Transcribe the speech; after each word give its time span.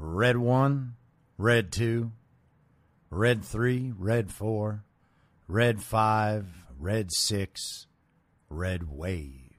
Red 0.00 0.36
one, 0.36 0.94
red 1.38 1.72
two, 1.72 2.12
red 3.10 3.44
three, 3.44 3.92
red 3.98 4.30
four, 4.30 4.84
red 5.48 5.82
five, 5.82 6.46
red 6.78 7.10
six, 7.10 7.88
red 8.48 8.88
wave. 8.88 9.58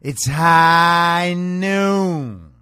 It's 0.00 0.26
high 0.26 1.34
noon 1.34 2.52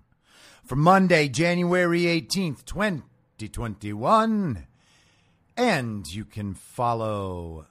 for 0.64 0.74
Monday, 0.74 1.28
January 1.28 2.00
18th, 2.00 2.64
2021. 2.64 4.66
And 5.56 6.06
you 6.08 6.24
can 6.24 6.54
follow 6.54 7.66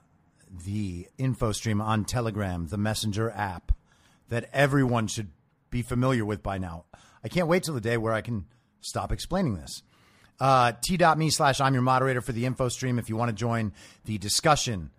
the 0.64 1.08
info 1.18 1.52
stream 1.52 1.82
on 1.82 2.06
Telegram, 2.06 2.68
the 2.68 2.78
Messenger 2.78 3.32
app 3.32 3.72
that 4.30 4.48
everyone 4.50 5.08
should 5.08 5.28
be 5.68 5.82
familiar 5.82 6.24
with 6.24 6.42
by 6.42 6.56
now. 6.56 6.86
I 7.22 7.28
can't 7.28 7.48
wait 7.48 7.64
till 7.64 7.74
the 7.74 7.82
day 7.82 7.98
where 7.98 8.14
I 8.14 8.22
can 8.22 8.46
stop 8.80 9.12
explaining 9.12 9.54
this. 9.54 9.82
Uh, 10.40 10.72
t.me 10.82 11.30
slash 11.30 11.60
I'm 11.60 11.74
your 11.74 11.82
moderator 11.82 12.20
for 12.20 12.32
the 12.32 12.46
info 12.46 12.68
stream 12.68 12.98
if 12.98 13.08
you 13.08 13.16
want 13.16 13.30
to 13.30 13.34
join 13.34 13.72
the 14.04 14.18
discussion. 14.18 14.90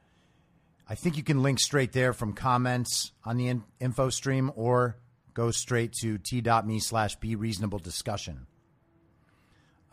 I 0.87 0.95
think 0.95 1.17
you 1.17 1.23
can 1.23 1.43
link 1.43 1.59
straight 1.59 1.93
there 1.93 2.13
from 2.13 2.33
comments 2.33 3.11
on 3.23 3.37
the 3.37 3.47
in- 3.47 3.63
info 3.79 4.09
stream 4.09 4.51
or 4.55 4.97
go 5.33 5.51
straight 5.51 5.93
to 6.01 6.17
t.me 6.17 6.79
slash 6.79 7.15
be 7.15 7.35
reasonable 7.35 7.79
discussion. 7.79 8.47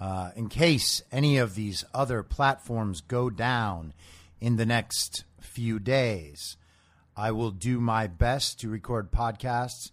Uh, 0.00 0.30
in 0.34 0.48
case 0.48 1.02
any 1.12 1.38
of 1.38 1.54
these 1.54 1.84
other 1.94 2.22
platforms 2.22 3.00
go 3.00 3.30
down 3.30 3.94
in 4.40 4.56
the 4.56 4.66
next 4.66 5.24
few 5.40 5.78
days, 5.78 6.56
I 7.16 7.30
will 7.30 7.50
do 7.50 7.80
my 7.80 8.06
best 8.06 8.60
to 8.60 8.68
record 8.68 9.10
podcasts 9.10 9.90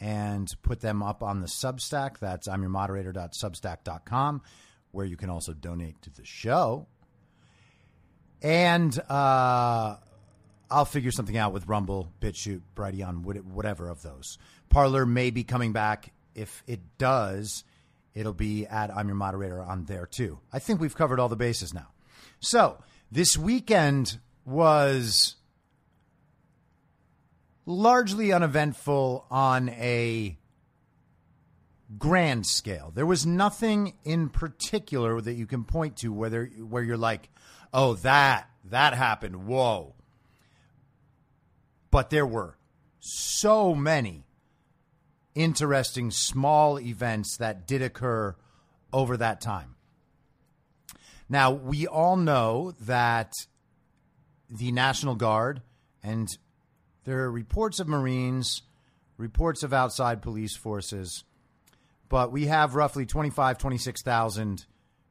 and 0.00 0.52
put 0.62 0.80
them 0.80 1.02
up 1.02 1.22
on 1.22 1.40
the 1.40 1.46
Substack. 1.46 2.18
That's 2.18 2.48
I'm 2.48 2.60
your 2.60 2.70
moderator.substack.com, 2.70 4.42
where 4.92 5.06
you 5.06 5.16
can 5.16 5.30
also 5.30 5.52
donate 5.52 6.00
to 6.02 6.10
the 6.10 6.24
show. 6.24 6.86
And 8.42 8.98
uh, 9.08 9.96
I'll 10.70 10.84
figure 10.84 11.10
something 11.10 11.36
out 11.36 11.52
with 11.52 11.66
Rumble, 11.66 12.12
BitChute, 12.20 12.62
Brighteon, 12.74 13.22
whatever 13.44 13.88
of 13.88 14.02
those. 14.02 14.38
Parler 14.68 15.06
may 15.06 15.30
be 15.30 15.44
coming 15.44 15.72
back. 15.72 16.12
If 16.34 16.62
it 16.66 16.80
does, 16.98 17.64
it'll 18.14 18.34
be 18.34 18.66
at 18.66 18.94
I'm 18.94 19.06
your 19.06 19.16
moderator 19.16 19.62
on 19.62 19.84
there 19.84 20.06
too. 20.06 20.40
I 20.52 20.58
think 20.58 20.80
we've 20.80 20.94
covered 20.94 21.18
all 21.18 21.28
the 21.28 21.36
bases 21.36 21.72
now. 21.72 21.88
So 22.40 22.78
this 23.10 23.38
weekend 23.38 24.18
was 24.44 25.36
largely 27.66 28.32
uneventful 28.32 29.26
on 29.30 29.68
a 29.70 30.38
grand 31.98 32.46
scale. 32.46 32.92
There 32.94 33.06
was 33.06 33.26
nothing 33.26 33.94
in 34.04 34.28
particular 34.28 35.20
that 35.20 35.34
you 35.34 35.46
can 35.46 35.64
point 35.64 35.98
to 35.98 36.12
whether 36.12 36.46
where 36.46 36.82
you're 36.82 36.96
like, 36.96 37.28
"Oh, 37.72 37.94
that 37.94 38.48
that 38.64 38.94
happened. 38.94 39.46
Whoa." 39.46 39.94
But 41.90 42.10
there 42.10 42.26
were 42.26 42.56
so 42.98 43.74
many 43.74 44.26
interesting 45.34 46.10
small 46.10 46.80
events 46.80 47.36
that 47.36 47.66
did 47.66 47.82
occur 47.82 48.34
over 48.92 49.16
that 49.16 49.40
time. 49.40 49.76
Now, 51.28 51.50
we 51.50 51.86
all 51.86 52.16
know 52.16 52.72
that 52.80 53.32
the 54.48 54.72
National 54.72 55.14
Guard 55.16 55.62
and 56.02 56.28
there 57.06 57.20
are 57.20 57.30
reports 57.30 57.78
of 57.78 57.86
Marines, 57.86 58.62
reports 59.16 59.62
of 59.62 59.72
outside 59.72 60.20
police 60.20 60.56
forces, 60.56 61.22
but 62.08 62.32
we 62.32 62.46
have 62.46 62.74
roughly 62.74 63.06
25, 63.06 63.58
26,000 63.58 64.66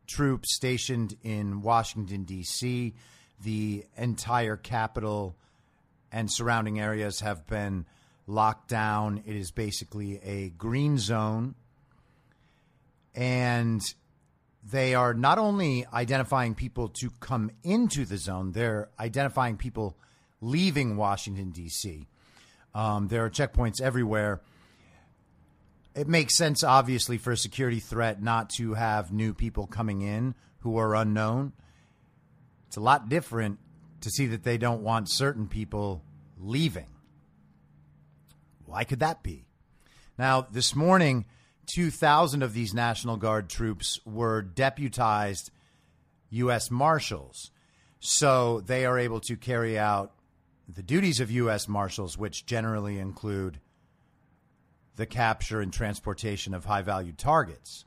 troops 0.06 0.54
stationed 0.54 1.16
in 1.24 1.62
Washington, 1.62 2.24
D.C. 2.24 2.94
The 3.42 3.86
entire 3.98 4.58
capital 4.58 5.38
and 6.12 6.32
surrounding 6.32 6.80
areas 6.80 7.22
have 7.22 7.48
been 7.48 7.86
locked 8.28 8.68
down. 8.68 9.24
It 9.26 9.36
is 9.36 9.52
basically 9.52 10.20
a 10.22 10.50
green 10.50 10.98
zone. 10.98 11.56
And 13.14 13.82
they 14.70 14.96
are 14.96 15.14
not 15.14 15.38
only 15.38 15.86
identifying 15.94 16.56
people 16.56 16.90
to 17.00 17.10
come 17.22 17.52
into 17.64 18.04
the 18.04 18.18
zone, 18.18 18.52
they're 18.52 18.90
identifying 19.00 19.56
people 19.56 19.98
leaving 20.46 20.96
Washington, 20.96 21.52
D.C. 21.52 22.08
Um, 22.74 23.08
there 23.08 23.26
are 23.26 23.30
checkpoints 23.30 23.82
everywhere. 23.82 24.42
It 25.96 26.08
makes 26.08 26.38
sense, 26.38 26.64
obviously, 26.64 27.18
for 27.18 27.32
a 27.32 27.38
security 27.38 27.80
threat 27.80 28.22
not 28.22 28.50
to 28.52 28.74
have 28.74 29.12
new 29.12 29.34
people 29.34 29.66
coming 29.66 30.02
in 30.02 30.36
who 30.60 30.78
are 30.78 30.96
unknown. 30.96 31.54
It's 32.68 32.78
a 32.78 32.82
lot 32.82 33.10
different 33.10 33.60
to 34.02 34.10
see 34.10 34.28
that 34.28 34.44
they 34.44 34.58
don't 34.58 34.84
want 34.84 35.10
certain 35.10 35.48
people 35.48 36.04
leaving. 36.38 36.90
Why 38.66 38.84
could 38.84 39.00
that 39.00 39.24
be? 39.24 39.46
Now, 40.18 40.48
this 40.52 40.76
morning, 40.76 41.26
2,000 41.68 42.44
of 42.44 42.54
these 42.54 42.74
National 42.74 43.18
Guard 43.18 43.50
troops 43.50 44.00
were 44.06 44.42
deputized 44.42 45.50
U.S. 46.30 46.70
Marshals. 46.70 47.52
So 48.00 48.62
they 48.62 48.86
are 48.86 49.00
able 49.00 49.22
to 49.22 49.36
carry 49.36 49.80
out 49.80 50.12
the 50.68 50.84
duties 50.84 51.20
of 51.20 51.32
U.S. 51.32 51.68
Marshals, 51.68 52.18
which 52.18 52.46
generally 52.46 52.98
include 52.98 53.60
the 54.96 55.06
capture 55.06 55.62
and 55.62 55.72
transportation 55.72 56.54
of 56.54 56.66
high 56.66 56.82
value 56.82 57.14
targets. 57.14 57.86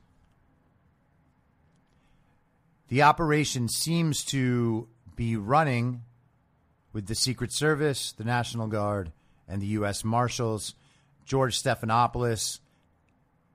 The 2.87 3.01
operation 3.01 3.67
seems 3.67 4.23
to 4.25 4.87
be 5.15 5.35
running 5.35 6.03
with 6.93 7.07
the 7.07 7.15
Secret 7.15 7.51
Service, 7.51 8.11
the 8.13 8.23
National 8.23 8.67
Guard, 8.67 9.11
and 9.47 9.61
the 9.61 9.67
U.S. 9.67 10.03
Marshals. 10.03 10.75
George 11.25 11.61
Stephanopoulos 11.61 12.59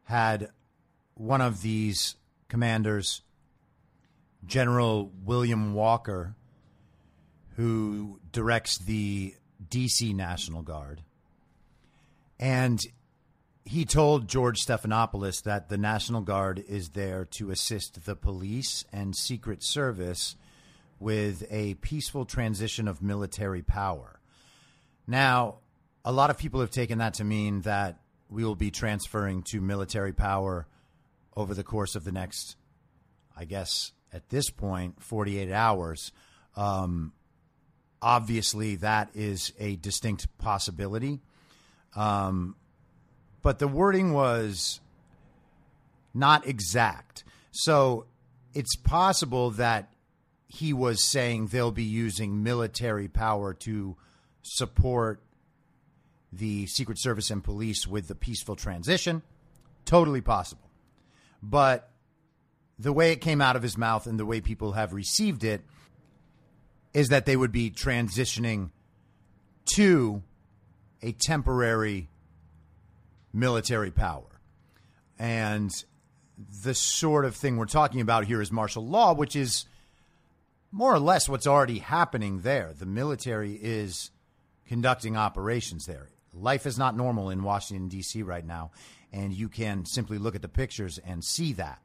had 0.05 0.51
one 1.15 1.41
of 1.41 1.63
these 1.63 2.17
commanders, 2.49 3.23
General 4.47 5.11
William 5.25 5.75
Walker, 5.75 6.37
who 7.57 8.21
directs 8.33 8.79
the 8.79 9.35
DC 9.69 10.15
National 10.15 10.63
Guard. 10.63 11.03
And 12.39 12.81
he 13.65 13.85
told 13.85 14.29
George 14.29 14.61
Stephanopoulos 14.61 15.43
that 15.45 15.69
the 15.69 15.79
National 15.79 16.21
Guard 16.21 16.63
is 16.69 16.91
there 16.91 17.25
to 17.33 17.51
assist 17.51 18.05
the 18.05 18.17
police 18.17 18.85
and 18.93 19.17
Secret 19.17 19.63
Service 19.63 20.37
with 21.01 21.47
a 21.51 21.75
peaceful 21.75 22.25
transition 22.25 22.89
of 22.89 23.03
military 23.03 23.63
power. 23.63 24.21
Now, 25.07 25.57
a 26.05 26.13
lot 26.13 26.31
of 26.31 26.39
people 26.39 26.61
have 26.61 26.71
taken 26.71 26.99
that 26.99 27.15
to 27.15 27.25
mean 27.25 27.63
that 27.63 28.01
we 28.29 28.45
will 28.45 28.57
be 28.57 28.71
transferring 28.71 29.43
to 29.45 29.61
military 29.61 30.13
power 30.13 30.67
over 31.37 31.55
the 31.55 31.65
course 31.65 31.95
of 31.95 32.05
the 32.05 32.13
next, 32.13 32.57
I 33.37 33.45
guess, 33.45 33.93
at 34.13 34.29
this 34.29 34.51
point, 34.51 35.03
48 35.03 35.51
hours. 35.51 36.13
Um, 36.57 37.13
obviously, 38.05 38.77
that 38.77 39.09
is 39.15 39.53
a 39.59 39.77
distinct 39.77 40.29
possibility. 40.37 41.21
Um, 41.97 42.55
but 43.43 43.59
the 43.59 43.67
wording 43.67 44.13
was 44.13 44.81
not 46.13 46.47
exact. 46.47 47.25
So 47.51 48.05
it's 48.53 48.77
possible 48.77 49.51
that 49.53 49.91
he 50.47 50.75
was 50.75 51.03
saying 51.03 51.47
they'll 51.47 51.71
be 51.71 51.83
using 51.83 52.43
military 52.43 53.09
power 53.09 53.55
to 53.55 53.97
support 54.43 55.23
the 56.31 56.67
Secret 56.67 56.99
Service 57.01 57.31
and 57.31 57.43
police 57.43 57.87
with 57.87 58.07
the 58.07 58.15
peaceful 58.15 58.55
transition. 58.55 59.23
Totally 59.87 60.21
possible. 60.21 60.69
But 61.43 61.91
the 62.79 62.93
way 62.93 63.13
it 63.13 63.21
came 63.23 63.41
out 63.41 63.57
of 63.57 63.63
his 63.63 63.79
mouth 63.79 64.07
and 64.07 64.19
the 64.19 64.27
way 64.27 64.43
people 64.43 64.73
have 64.73 64.93
received 64.93 65.43
it 65.43 65.63
is 66.95 67.09
that 67.09 67.27
they 67.27 67.37
would 67.37 67.53
be 67.53 67.71
transitioning 67.71 68.71
to 69.75 70.23
a 71.03 71.13
temporary 71.13 72.09
military 73.33 73.91
power. 73.91 74.41
And 75.19 75.71
the 76.63 76.75
sort 76.75 77.25
of 77.25 77.37
thing 77.37 77.57
we're 77.57 77.67
talking 77.67 78.01
about 78.01 78.25
here 78.25 78.41
is 78.41 78.51
martial 78.51 78.87
law, 78.87 79.13
which 79.13 79.37
is 79.37 79.67
more 80.73 80.93
or 80.93 80.99
less 80.99 81.29
what's 81.29 81.47
already 81.47 81.79
happening 81.79 82.41
there. 82.41 82.73
The 82.77 82.87
military 82.87 83.55
is 83.55 84.11
conducting 84.67 85.17
operations 85.17 85.87
there. 85.87 86.09
Life 86.33 86.67
is 86.67 86.79
not 86.79 86.97
normal 86.97 87.31
in 87.31 87.45
Washington, 87.45 87.89
D.C. 87.89 88.23
right 88.23 88.45
now, 88.45 88.73
and 89.13 89.33
you 89.33 89.49
can 89.49 89.85
simply 89.85 90.19
look 90.19 90.35
at 90.35 90.43
the 90.43 90.49
pictures 90.49 90.99
and 90.99 91.23
see 91.23 91.53
that. 91.55 91.81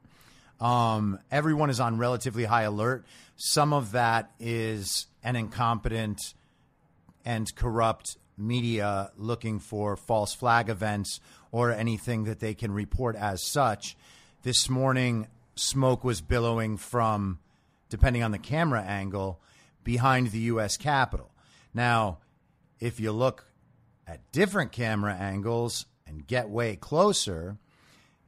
Um, 0.60 1.18
everyone 1.30 1.70
is 1.70 1.80
on 1.80 1.98
relatively 1.98 2.44
high 2.44 2.62
alert. 2.62 3.06
Some 3.36 3.72
of 3.72 3.92
that 3.92 4.30
is 4.38 5.06
an 5.22 5.36
incompetent 5.36 6.34
and 7.24 7.54
corrupt 7.54 8.16
media 8.36 9.10
looking 9.16 9.58
for 9.58 9.96
false 9.96 10.34
flag 10.34 10.68
events 10.68 11.20
or 11.52 11.72
anything 11.72 12.24
that 12.24 12.40
they 12.40 12.54
can 12.54 12.72
report 12.72 13.16
as 13.16 13.42
such. 13.42 13.96
This 14.42 14.68
morning, 14.68 15.28
smoke 15.54 16.04
was 16.04 16.20
billowing 16.20 16.76
from, 16.76 17.38
depending 17.88 18.22
on 18.22 18.30
the 18.30 18.38
camera 18.38 18.82
angle, 18.82 19.40
behind 19.84 20.30
the 20.30 20.40
U.S. 20.40 20.76
Capitol. 20.76 21.30
Now, 21.72 22.18
if 22.78 23.00
you 23.00 23.12
look 23.12 23.46
at 24.06 24.32
different 24.32 24.72
camera 24.72 25.14
angles 25.14 25.86
and 26.06 26.26
get 26.26 26.48
way 26.48 26.76
closer, 26.76 27.58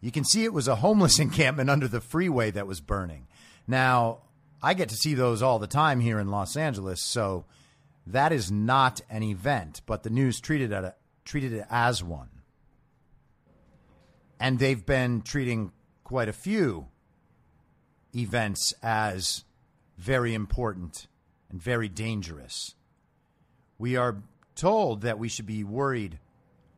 you 0.03 0.11
can 0.11 0.25
see 0.25 0.45
it 0.45 0.53
was 0.53 0.69
a 0.69 0.77
homeless 0.77 1.19
encampment 1.19 1.71
under 1.71 1.89
the 1.89 2.03
freeway 2.03 2.51
that 2.51 2.67
was 2.67 2.83
burning. 2.83 3.27
Now, 3.67 4.19
I 4.63 4.75
get 4.75 4.91
to 4.91 4.97
see 4.97 5.15
those 5.15 5.41
all 5.41 5.59
the 5.59 5.67
time 5.67 6.01
here 6.01 6.19
in 6.19 6.29
Los 6.29 6.57
Angeles, 6.57 7.01
so 7.01 7.47
that 8.07 8.33
is 8.33 8.51
not 8.51 9.01
an 9.09 9.23
event, 9.23 9.81
but 9.87 10.03
the 10.03 10.11
news 10.11 10.41
treated 10.41 10.73
it, 10.73 10.95
treated 11.25 11.53
it 11.55 11.67
as 11.71 12.03
one. 12.03 12.29
And 14.39 14.59
they've 14.59 14.85
been 14.85 15.23
treating 15.23 15.73
quite 16.03 16.29
a 16.29 16.33
few 16.33 16.89
events 18.15 18.75
as 18.83 19.45
very 19.97 20.35
important 20.35 21.07
and 21.49 21.63
very 21.63 21.89
dangerous. 21.89 22.75
We 23.79 23.97
are 23.97 24.17
told 24.57 25.03
that 25.03 25.19
we 25.19 25.29
should 25.29 25.47
be 25.47 25.63
worried 25.63 26.19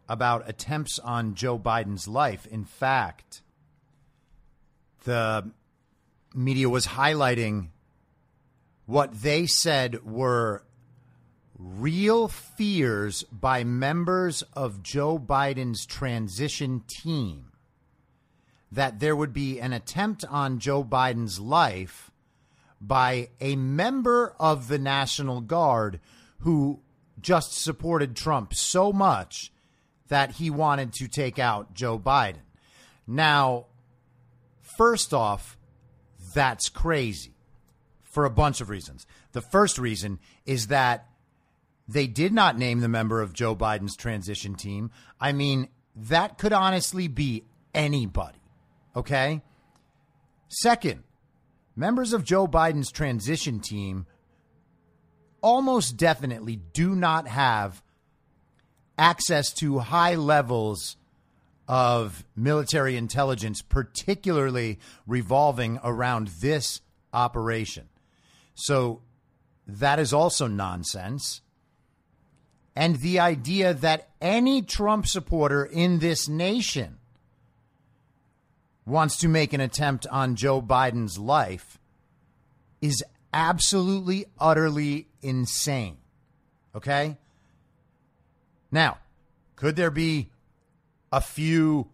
about 0.09 0.49
attempts 0.49 0.99
on 0.99 1.35
Joe 1.35 1.59
Biden's 1.59 2.07
life. 2.09 2.47
In 2.47 2.65
fact, 2.65 3.43
the 5.05 5.51
media 6.35 6.69
was 6.69 6.89
highlighting 6.89 7.69
what 8.87 9.23
they 9.23 9.47
said 9.47 10.05
were 10.05 10.65
real 11.59 12.29
fears 12.29 13.23
by 13.25 13.65
members 13.65 14.43
of 14.55 14.83
Joe 14.83 15.19
Biden's 15.19 15.87
transition 15.87 16.83
team 16.89 17.53
that 18.71 18.99
there 18.99 19.15
would 19.15 19.33
be 19.33 19.61
an 19.61 19.73
attempt 19.73 20.25
on 20.29 20.59
Joe 20.59 20.83
Biden's 20.83 21.39
life 21.39 22.11
by 22.81 23.29
a 23.41 23.57
member 23.57 24.35
of 24.39 24.69
the 24.69 24.79
National 24.79 25.41
Guard 25.41 26.01
who 26.41 26.81
just 27.21 27.53
supported 27.53 28.17
Trump 28.17 28.53
so 28.53 28.93
much 28.93 29.53
that 30.09 30.33
he 30.33 30.51
wanted 30.51 30.93
to 30.95 31.09
take 31.09 31.39
out 31.39 31.75
Joe 31.75 31.99
Biden. 31.99 32.43
Now, 33.07 33.67
first 34.77 35.15
off, 35.15 35.57
that's 36.35 36.69
crazy 36.69 37.35
for 38.03 38.25
a 38.25 38.31
bunch 38.31 38.61
of 38.61 38.69
reasons. 38.69 39.07
The 39.33 39.41
first 39.41 39.79
reason 39.79 40.19
is 40.47 40.69
that 40.69 41.09
they 41.87 42.07
did 42.07 42.33
not 42.33 42.57
name 42.57 42.81
the 42.81 42.89
member 42.89 43.21
of 43.21 43.33
Joe 43.33 43.55
Biden's 43.55 43.97
transition 43.97 44.55
team. 44.55 44.91
I 45.21 45.33
mean, 45.33 45.69
that 45.97 46.39
could 46.39 46.53
honestly 46.53 47.09
be 47.09 47.45
anybody. 47.75 48.39
Okay? 48.97 49.43
Second, 50.49 51.03
members 51.77 52.13
of 52.13 52.25
Joe 52.25 52.47
Biden's 52.47 52.91
transition 52.91 53.61
team 53.61 54.07
almost 55.43 55.97
definitely 55.97 56.57
do 56.57 56.95
not 56.95 57.29
have 57.29 57.83
access 58.99 59.53
to 59.55 59.79
high 59.79 60.15
levels 60.15 60.97
of 61.67 62.25
military 62.37 62.97
intelligence, 62.97 63.63
particularly 63.63 64.79
revolving 65.07 65.79
around 65.83 66.29
this 66.41 66.81
operation. 67.13 67.89
So 68.55 69.03
that 69.67 69.99
is 69.99 70.13
also 70.13 70.47
nonsense. 70.47 71.41
And 72.77 72.97
the 72.97 73.21
idea 73.21 73.73
that 73.73 74.09
any 74.21 74.63
Trump 74.63 75.07
supporter 75.07 75.65
in 75.65 76.01
this 76.01 76.29
nation 76.29 76.99
wants 78.85 79.17
to 79.19 79.29
make 79.29 79.53
an 79.53 79.61
attempt 79.61 80.07
on 80.11 80.37
Joe 80.37 80.61
Biden's 80.61 81.19
life 81.19 81.79
is 82.83 83.03
absolutely, 83.33 84.27
utterly 84.39 85.09
insane. 85.23 85.97
Okay? 86.75 87.17
Now, 88.75 88.99
could 89.55 89.77
there 89.77 89.93
be 89.93 90.31
a 91.13 91.21
few 91.21 91.91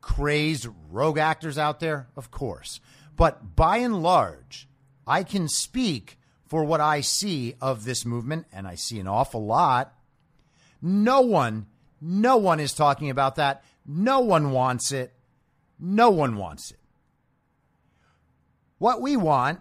crazed 0.00 0.66
rogue 0.90 1.16
actors 1.16 1.56
out 1.56 1.78
there? 1.78 2.08
Of 2.16 2.32
course. 2.32 2.80
But 3.14 3.54
by 3.54 3.76
and 3.76 4.02
large, 4.02 4.68
I 5.06 5.22
can 5.22 5.48
speak 5.48 6.18
for 6.44 6.64
what 6.64 6.80
I 6.80 7.02
see 7.02 7.54
of 7.60 7.84
this 7.84 8.04
movement, 8.04 8.46
and 8.52 8.66
I 8.66 8.74
see 8.74 8.98
an 8.98 9.06
awful 9.06 9.46
lot. 9.46 9.94
No 10.82 11.20
one, 11.20 11.66
no 12.00 12.36
one 12.36 12.58
is 12.58 12.72
talking 12.72 13.10
about 13.10 13.36
that. 13.36 13.62
No 13.86 14.18
one 14.18 14.50
wants 14.50 14.90
it. 14.90 15.14
No 15.78 16.10
one 16.10 16.36
wants 16.36 16.72
it. 16.72 16.80
What 18.78 19.00
we 19.00 19.16
want 19.16 19.60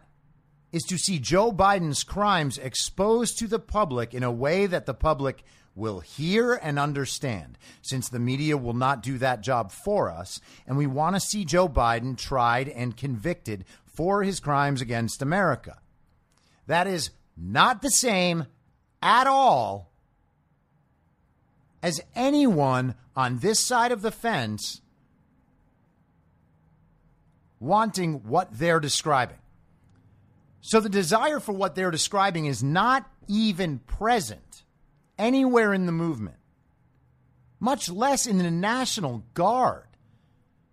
is 0.72 0.82
to 0.90 0.98
see 0.98 1.20
Joe 1.20 1.52
Biden's 1.52 2.04
crimes 2.04 2.58
exposed 2.58 3.38
to 3.38 3.48
the 3.48 3.60
public 3.60 4.16
in 4.16 4.24
a 4.24 4.32
way 4.32 4.66
that 4.66 4.88
the 4.88 4.96
public 4.96 5.44
will 5.76 6.00
hear 6.00 6.54
and 6.54 6.78
understand, 6.78 7.58
since 7.82 8.10
the 8.10 8.20
media 8.20 8.58
will 8.58 8.74
not 8.74 9.02
do 9.02 9.18
that 9.18 9.42
job 9.42 9.72
for 9.72 10.12
us. 10.12 10.40
And 10.68 10.78
we 10.78 10.88
want 10.88 11.16
to 11.16 11.20
see 11.20 11.46
Joe 11.46 11.68
Biden 11.68 12.18
tried 12.18 12.70
and 12.70 12.96
convicted 12.96 13.66
for 13.86 14.24
his 14.24 14.40
crimes 14.40 14.82
against 14.82 15.22
America. 15.22 15.80
That 16.68 16.88
is 16.88 17.12
not 17.36 17.82
the 17.82 17.90
same 17.90 18.46
at 19.02 19.28
all 19.28 19.92
as 21.82 22.02
anyone 22.16 22.96
on 23.16 23.40
this 23.40 23.60
side 23.60 23.92
of 23.92 24.02
the 24.02 24.12
fence 24.12 24.82
wanting 27.60 28.28
what 28.28 28.58
they're 28.58 28.80
describing. 28.80 29.38
So 30.62 30.80
the 30.80 30.90
desire 30.90 31.40
for 31.40 31.52
what 31.52 31.76
they're 31.76 31.92
describing 31.92 32.46
is 32.46 32.64
not 32.64 33.10
even 33.28 33.80
present 33.80 34.63
anywhere 35.24 35.74
in 35.74 35.86
the 35.86 35.92
movement, 35.92 36.36
much 37.58 37.90
less 37.90 38.28
in 38.28 38.40
the 38.40 38.52
National 38.52 39.24
Guard. 39.34 39.88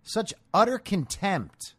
Such 0.03 0.33
utter 0.53 0.77
contempt 0.77 1.75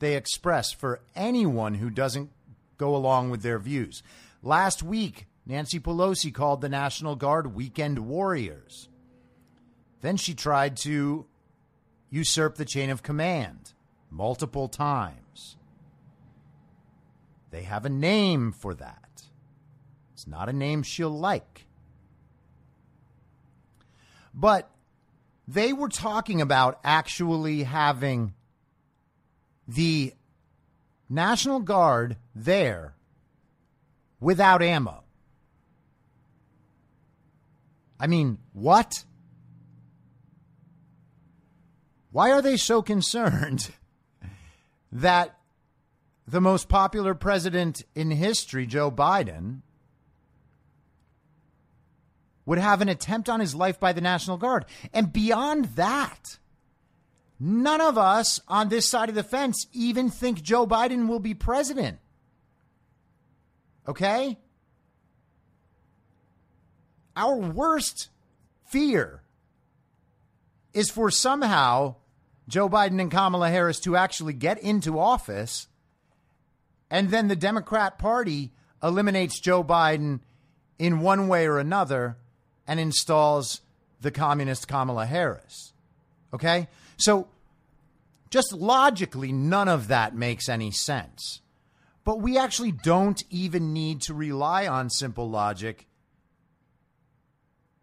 they 0.00 0.16
express 0.16 0.72
for 0.72 1.00
anyone 1.14 1.74
who 1.74 1.88
doesn't 1.88 2.30
go 2.76 2.96
along 2.96 3.30
with 3.30 3.42
their 3.42 3.60
views. 3.60 4.02
Last 4.42 4.82
week, 4.82 5.26
Nancy 5.46 5.78
Pelosi 5.78 6.34
called 6.34 6.60
the 6.60 6.68
National 6.68 7.14
Guard 7.14 7.54
weekend 7.54 8.00
warriors. 8.00 8.88
Then 10.00 10.16
she 10.16 10.34
tried 10.34 10.76
to 10.78 11.26
usurp 12.10 12.56
the 12.56 12.64
chain 12.64 12.90
of 12.90 13.04
command 13.04 13.74
multiple 14.10 14.68
times. 14.68 15.56
They 17.50 17.62
have 17.62 17.84
a 17.84 17.90
name 17.90 18.50
for 18.50 18.74
that. 18.74 19.22
It's 20.14 20.26
not 20.26 20.48
a 20.48 20.52
name 20.52 20.82
she'll 20.82 21.10
like. 21.10 21.65
But 24.36 24.70
they 25.48 25.72
were 25.72 25.88
talking 25.88 26.42
about 26.42 26.78
actually 26.84 27.62
having 27.62 28.34
the 29.66 30.12
National 31.08 31.60
Guard 31.60 32.16
there 32.34 32.94
without 34.20 34.62
ammo. 34.62 35.04
I 37.98 38.06
mean, 38.06 38.38
what? 38.52 39.04
Why 42.10 42.32
are 42.32 42.42
they 42.42 42.58
so 42.58 42.82
concerned 42.82 43.70
that 44.92 45.38
the 46.28 46.40
most 46.40 46.68
popular 46.68 47.14
president 47.14 47.84
in 47.94 48.10
history, 48.10 48.66
Joe 48.66 48.90
Biden, 48.90 49.62
would 52.46 52.58
have 52.58 52.80
an 52.80 52.88
attempt 52.88 53.28
on 53.28 53.40
his 53.40 53.54
life 53.54 53.78
by 53.78 53.92
the 53.92 54.00
National 54.00 54.38
Guard. 54.38 54.64
And 54.94 55.12
beyond 55.12 55.66
that, 55.76 56.38
none 57.38 57.80
of 57.80 57.98
us 57.98 58.40
on 58.48 58.68
this 58.68 58.88
side 58.88 59.08
of 59.08 59.14
the 59.16 59.24
fence 59.24 59.66
even 59.72 60.08
think 60.08 60.42
Joe 60.42 60.66
Biden 60.66 61.08
will 61.08 61.18
be 61.18 61.34
president. 61.34 61.98
Okay? 63.88 64.38
Our 67.16 67.36
worst 67.36 68.08
fear 68.64 69.22
is 70.72 70.90
for 70.90 71.10
somehow 71.10 71.96
Joe 72.48 72.68
Biden 72.68 73.00
and 73.00 73.10
Kamala 73.10 73.50
Harris 73.50 73.80
to 73.80 73.96
actually 73.96 74.34
get 74.34 74.58
into 74.62 75.00
office. 75.00 75.66
And 76.90 77.10
then 77.10 77.26
the 77.26 77.36
Democrat 77.36 77.98
Party 77.98 78.52
eliminates 78.82 79.40
Joe 79.40 79.64
Biden 79.64 80.20
in 80.78 81.00
one 81.00 81.26
way 81.26 81.46
or 81.46 81.58
another 81.58 82.18
and 82.66 82.80
installs 82.80 83.60
the 84.00 84.10
communist 84.10 84.68
Kamala 84.68 85.06
Harris. 85.06 85.72
Okay? 86.32 86.68
So 86.96 87.28
just 88.30 88.52
logically, 88.52 89.32
none 89.32 89.68
of 89.68 89.88
that 89.88 90.14
makes 90.14 90.48
any 90.48 90.70
sense. 90.70 91.40
But 92.04 92.20
we 92.20 92.38
actually 92.38 92.72
don't 92.72 93.22
even 93.30 93.72
need 93.72 94.02
to 94.02 94.14
rely 94.14 94.66
on 94.66 94.90
simple 94.90 95.28
logic 95.28 95.86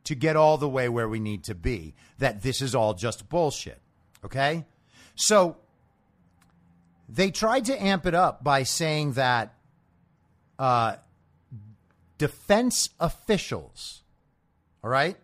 to 0.06 0.16
get 0.16 0.36
all 0.36 0.58
the 0.58 0.70
way 0.70 0.90
where 0.90 1.10
we 1.10 1.20
need 1.20 1.44
to 1.46 1.56
be. 1.56 1.94
That 2.20 2.42
this 2.42 2.62
is 2.62 2.76
all 2.76 2.94
just 2.94 3.30
bullshit. 3.30 3.80
Okay? 4.24 4.66
So 5.16 5.58
they 7.10 7.32
tried 7.32 7.66
to 7.66 7.84
amp 7.84 8.06
it 8.06 8.16
up 8.16 8.44
by 8.44 8.64
saying 8.64 9.14
that 9.14 9.56
uh, 10.58 10.96
defense 12.18 12.90
officials, 13.00 14.03
all 14.84 14.90
right? 14.90 15.18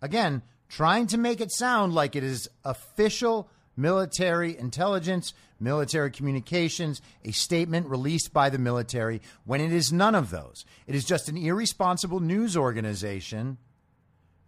Again, 0.00 0.42
trying 0.68 1.06
to 1.08 1.18
make 1.18 1.40
it 1.40 1.52
sound 1.52 1.94
like 1.94 2.16
it 2.16 2.24
is 2.24 2.48
official 2.64 3.48
military 3.76 4.56
intelligence, 4.56 5.32
military 5.60 6.10
communications, 6.10 7.00
a 7.24 7.32
statement 7.32 7.86
released 7.86 8.32
by 8.32 8.50
the 8.50 8.58
military, 8.58 9.20
when 9.44 9.60
it 9.60 9.72
is 9.72 9.92
none 9.92 10.14
of 10.14 10.30
those. 10.30 10.64
It 10.86 10.94
is 10.94 11.04
just 11.04 11.28
an 11.28 11.36
irresponsible 11.36 12.20
news 12.20 12.56
organization 12.56 13.58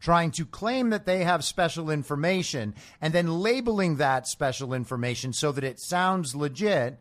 trying 0.01 0.31
to 0.31 0.45
claim 0.45 0.91
that 0.91 1.07
they 1.07 1.25
have 1.25 1.43
special 1.43 1.89
information 1.89 2.75
and 3.01 3.15
then 3.15 3.41
labeling 3.41 3.97
that 3.97 4.27
special 4.27 4.75
information 4.75 5.33
so 5.33 5.51
that 5.51 5.65
it 5.65 5.81
sounds 5.81 6.35
legit 6.35 6.99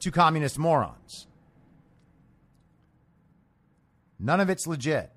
to 0.00 0.10
communist 0.10 0.58
morons. 0.58 1.26
None 4.18 4.40
of 4.40 4.48
it's 4.48 4.66
legit. 4.66 5.13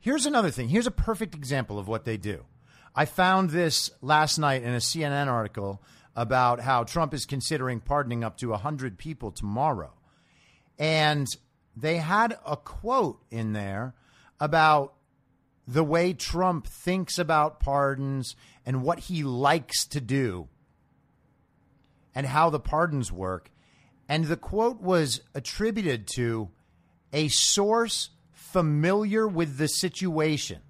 Here's 0.00 0.26
another 0.26 0.50
thing. 0.50 0.68
Here's 0.68 0.86
a 0.86 0.92
perfect 0.92 1.34
example 1.34 1.78
of 1.78 1.88
what 1.88 2.04
they 2.04 2.16
do. 2.16 2.44
I 2.94 3.04
found 3.04 3.50
this 3.50 3.90
last 4.00 4.38
night 4.38 4.62
in 4.62 4.74
a 4.74 4.78
CNN 4.78 5.26
article 5.26 5.82
about 6.14 6.60
how 6.60 6.84
Trump 6.84 7.14
is 7.14 7.26
considering 7.26 7.80
pardoning 7.80 8.24
up 8.24 8.36
to 8.38 8.50
100 8.50 8.98
people 8.98 9.30
tomorrow. 9.30 9.92
And 10.78 11.26
they 11.76 11.96
had 11.96 12.38
a 12.46 12.56
quote 12.56 13.22
in 13.30 13.52
there 13.52 13.94
about 14.40 14.94
the 15.66 15.84
way 15.84 16.12
Trump 16.12 16.66
thinks 16.66 17.18
about 17.18 17.60
pardons 17.60 18.36
and 18.64 18.82
what 18.82 19.00
he 19.00 19.22
likes 19.22 19.86
to 19.88 20.00
do 20.00 20.48
and 22.14 22.26
how 22.26 22.50
the 22.50 22.60
pardons 22.60 23.12
work. 23.12 23.50
And 24.08 24.24
the 24.24 24.36
quote 24.36 24.80
was 24.80 25.20
attributed 25.34 26.06
to 26.14 26.48
a 27.12 27.28
source 27.28 28.10
familiar 28.52 29.26
with 29.26 29.58
the 29.58 29.68
situation. 29.68 30.60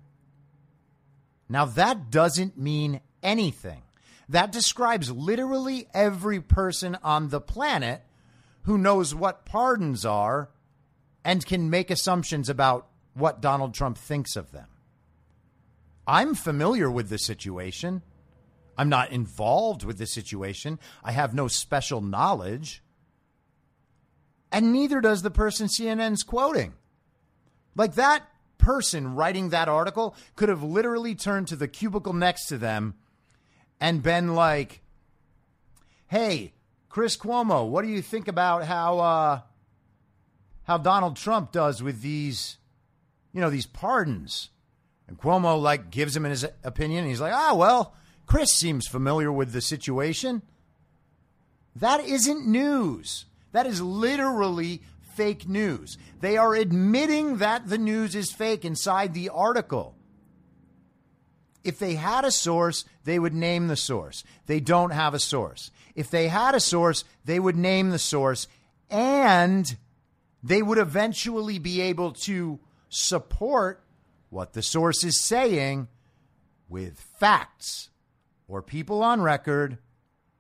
Now, 1.49 1.64
that 1.64 2.11
doesn't 2.11 2.58
mean 2.58 3.00
anything. 3.23 3.82
That 4.28 4.52
describes 4.52 5.11
literally 5.11 5.88
every 5.94 6.40
person 6.40 6.99
on 7.02 7.30
the 7.30 7.40
planet 7.40 8.02
who 8.62 8.76
knows 8.76 9.14
what 9.14 9.47
pardons 9.47 10.04
are 10.04 10.50
and 11.25 11.44
can 11.44 11.70
make 11.70 11.90
assumptions 11.90 12.49
about 12.49 12.88
what 13.14 13.40
Donald 13.40 13.75
Trump 13.75 13.97
thinks 13.97 14.37
of 14.37 14.52
them. 14.52 14.66
I'm 16.06 16.35
familiar 16.35 16.90
with 16.90 17.08
the 17.08 17.18
situation. 17.18 18.02
I'm 18.76 18.88
not 18.88 19.11
involved 19.11 19.85
with 19.85 19.99
the 19.99 20.06
situation. 20.06 20.78
I 21.02 21.12
have 21.12 21.35
no 21.35 21.49
special 21.49 22.00
knowledge. 22.00 22.82
And 24.52 24.73
neither 24.73 25.00
does 25.00 25.23
the 25.23 25.30
person 25.30 25.68
CNN's 25.68 26.23
quoting. 26.23 26.75
Like 27.78 27.94
that 27.94 28.28
person 28.58 29.14
writing 29.14 29.49
that 29.49 29.68
article 29.68 30.14
could 30.37 30.50
have 30.50 30.62
literally 30.62 31.14
turned 31.14 31.49
to 31.49 31.56
the 31.56 31.68
cubicle 31.68 32.12
next 32.12 32.47
to 32.49 32.58
them 32.58 32.94
and 33.80 34.02
been 34.02 34.35
like, 34.35 34.82
"Hey, 36.08 36.52
Chris 36.90 37.16
Cuomo, 37.16 37.66
what 37.66 37.82
do 37.82 37.88
you 37.88 38.02
think 38.02 38.28
about 38.28 38.64
how 38.64 38.99
uh, 38.99 39.40
how 40.64 40.76
Donald 40.76 41.16
Trump 41.16 41.52
does 41.52 41.82
with 41.82 42.02
these, 42.02 42.58
you 43.32 43.40
know, 43.40 43.49
these 43.49 43.66
pardons?" 43.66 44.50
And 45.08 45.18
Cuomo 45.18 45.61
like 45.61 45.90
gives 45.90 46.14
him 46.14 46.25
his 46.25 46.47
opinion. 46.62 47.06
he's 47.06 47.20
like, 47.20 47.32
ah, 47.32 47.54
well, 47.54 47.94
Chris 48.26 48.52
seems 48.52 48.87
familiar 48.87 49.32
with 49.32 49.52
the 49.52 49.62
situation. 49.62 50.42
That 51.75 52.04
isn't 52.04 52.47
news. 52.47 53.25
That 53.52 53.66
is 53.66 53.80
literally 53.80 54.82
fake 55.18 55.48
news. 55.48 55.98
They 56.20 56.37
are 56.37 56.54
admitting 56.54 57.38
that 57.38 57.68
the 57.68 57.76
news 57.76 58.14
is 58.14 58.30
fake 58.30 58.64
inside 58.64 59.14
the 59.14 59.30
article. 59.30 59.96
If 61.64 61.80
they 61.80 61.94
had 61.94 62.25
a 62.25 62.30
source, 62.30 62.84
they 63.02 63.18
would 63.18 63.34
name 63.34 63.66
the 63.66 63.75
source. 63.75 64.22
They 64.46 64.60
don't 64.60 64.92
have 64.92 65.14
a 65.14 65.18
source. 65.18 65.72
If 65.96 66.08
they 66.08 66.28
had 66.28 66.54
a 66.54 66.60
source, 66.60 67.02
they 67.25 67.40
would 67.40 67.56
name 67.56 67.90
the 67.90 67.98
source 67.98 68.46
and 68.88 69.76
they 70.40 70.62
would 70.62 70.78
eventually 70.78 71.58
be 71.58 71.80
able 71.80 72.12
to 72.12 72.60
support 72.88 73.82
what 74.30 74.52
the 74.52 74.62
source 74.62 75.02
is 75.02 75.20
saying 75.20 75.88
with 76.68 77.00
facts 77.18 77.90
or 78.46 78.62
people 78.62 79.02
on 79.02 79.20
record 79.20 79.78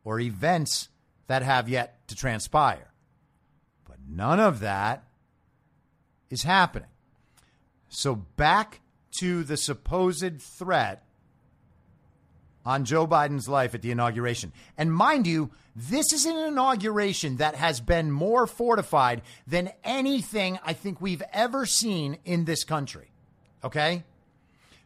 or 0.04 0.20
events 0.20 0.88
that 1.26 1.42
have 1.42 1.68
yet 1.68 2.06
to 2.06 2.14
transpire. 2.14 2.87
None 4.08 4.40
of 4.40 4.60
that 4.60 5.04
is 6.30 6.42
happening. 6.42 6.88
So 7.88 8.14
back 8.14 8.80
to 9.20 9.44
the 9.44 9.56
supposed 9.56 10.40
threat 10.40 11.04
on 12.64 12.84
Joe 12.84 13.06
Biden's 13.06 13.48
life 13.48 13.74
at 13.74 13.82
the 13.82 13.90
inauguration. 13.90 14.52
And 14.76 14.92
mind 14.92 15.26
you, 15.26 15.50
this 15.74 16.12
is 16.12 16.26
an 16.26 16.36
inauguration 16.36 17.36
that 17.36 17.54
has 17.54 17.80
been 17.80 18.10
more 18.10 18.46
fortified 18.46 19.22
than 19.46 19.72
anything 19.84 20.58
I 20.64 20.72
think 20.72 21.00
we've 21.00 21.22
ever 21.32 21.64
seen 21.64 22.18
in 22.24 22.44
this 22.44 22.64
country. 22.64 23.10
Okay? 23.64 24.04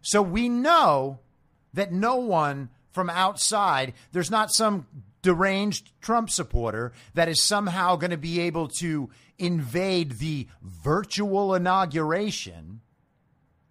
So 0.00 0.23
we 0.23 0.49
know 0.49 1.19
that 1.75 1.93
no 1.93 2.17
one 2.17 2.69
from 2.93 3.09
outside, 3.11 3.95
there's 4.12 4.31
not 4.31 4.52
some 4.52 4.87
deranged 5.23 5.93
Trump 6.00 6.29
supporter 6.29 6.93
that 7.14 7.29
is 7.29 7.41
somehow 7.41 7.97
going 7.97 8.11
to 8.11 8.17
be 8.17 8.41
able 8.41 8.69
to 8.69 9.09
invade 9.38 10.19
the 10.19 10.49
virtual 10.62 11.55
inauguration, 11.55 12.81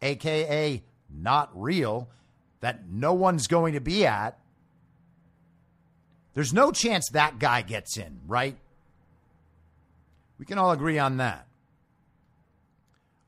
AKA 0.01 0.83
not 1.09 1.49
real, 1.53 2.09
that 2.61 2.87
no 2.89 3.13
one's 3.13 3.47
going 3.47 3.73
to 3.73 3.81
be 3.81 4.05
at. 4.05 4.39
There's 6.33 6.53
no 6.53 6.71
chance 6.71 7.09
that 7.09 7.39
guy 7.39 7.61
gets 7.61 7.97
in, 7.97 8.21
right? 8.25 8.55
We 10.39 10.45
can 10.45 10.57
all 10.57 10.71
agree 10.71 10.97
on 10.97 11.17
that. 11.17 11.47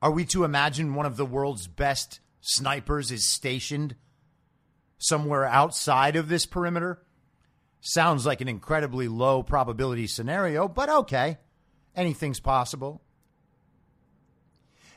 Are 0.02 0.12
we 0.12 0.26
to 0.26 0.44
imagine 0.44 0.96
one 0.96 1.06
of 1.06 1.18
the 1.18 1.26
world's 1.26 1.68
best 1.68 2.20
snipers 2.42 3.12
is 3.12 3.30
stationed 3.30 3.96
somewhere 4.98 5.46
outside 5.46 6.16
of 6.16 6.28
this 6.28 6.46
perimeter? 6.46 7.03
Sounds 7.86 8.26
like 8.26 8.40
an 8.40 8.48
incredibly 8.48 9.08
low 9.08 9.44
probability 9.44 10.08
scenario, 10.08 10.68
but 10.68 10.90
okay. 10.90 11.38
Anything's 11.96 12.40
possible. 12.40 13.02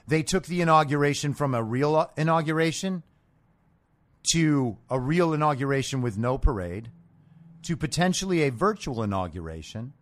They 0.07 0.23
took 0.23 0.47
the 0.47 0.61
inauguration 0.61 1.35
from 1.35 1.53
a 1.53 1.63
real 1.63 2.11
inauguration 2.17 3.03
to 4.33 4.79
a 4.89 4.99
real 5.01 5.35
inauguration 5.35 6.01
with 6.01 6.17
no 6.17 6.39
parade 6.39 6.91
to 7.63 7.77
potentially 7.77 8.43
a 8.43 8.51
virtual 8.51 9.03
inauguration. 9.03 9.93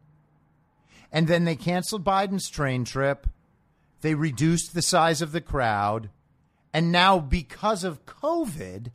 And 1.10 1.26
then 1.26 1.44
they 1.44 1.56
canceled 1.56 2.04
Biden's 2.04 2.50
train 2.50 2.84
trip 2.84 3.26
they 4.04 4.14
reduced 4.14 4.74
the 4.74 4.82
size 4.82 5.22
of 5.22 5.32
the 5.32 5.40
crowd. 5.40 6.10
And 6.74 6.92
now, 6.92 7.18
because 7.18 7.84
of 7.84 8.04
COVID, 8.04 8.88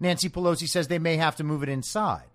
Nancy 0.00 0.30
Pelosi 0.30 0.66
says 0.66 0.88
they 0.88 0.98
may 0.98 1.18
have 1.18 1.36
to 1.36 1.44
move 1.44 1.62
it 1.62 1.68
inside. 1.68 2.30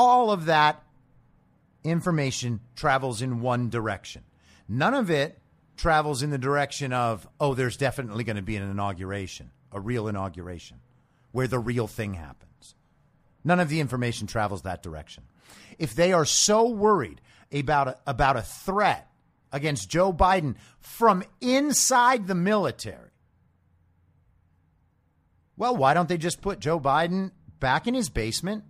All 0.00 0.30
of 0.30 0.46
that 0.46 0.82
information 1.84 2.60
travels 2.74 3.20
in 3.20 3.42
one 3.42 3.68
direction. 3.68 4.22
None 4.66 4.94
of 4.94 5.10
it 5.10 5.38
travels 5.76 6.22
in 6.22 6.30
the 6.30 6.38
direction 6.38 6.94
of, 6.94 7.28
oh, 7.38 7.52
there's 7.52 7.76
definitely 7.76 8.24
going 8.24 8.36
to 8.36 8.42
be 8.42 8.56
an 8.56 8.62
inauguration, 8.62 9.50
a 9.70 9.78
real 9.78 10.08
inauguration, 10.08 10.78
where 11.32 11.46
the 11.46 11.58
real 11.58 11.86
thing 11.86 12.14
happens. 12.14 12.74
None 13.44 13.60
of 13.60 13.68
the 13.68 13.80
information 13.80 14.26
travels 14.26 14.62
that 14.62 14.82
direction. 14.82 15.24
If 15.78 15.94
they 15.94 16.14
are 16.14 16.24
so 16.24 16.66
worried 16.66 17.20
about 17.52 17.88
a, 17.88 17.96
about 18.06 18.38
a 18.38 18.42
threat 18.42 19.06
against 19.52 19.90
Joe 19.90 20.14
Biden 20.14 20.54
from 20.78 21.22
inside 21.42 22.26
the 22.26 22.34
military. 22.34 23.10
Well, 25.58 25.76
why 25.76 25.92
don't 25.92 26.08
they 26.08 26.16
just 26.16 26.40
put 26.40 26.58
Joe 26.58 26.80
Biden 26.80 27.32
back 27.58 27.86
in 27.86 27.92
his 27.92 28.08
basement, 28.08 28.64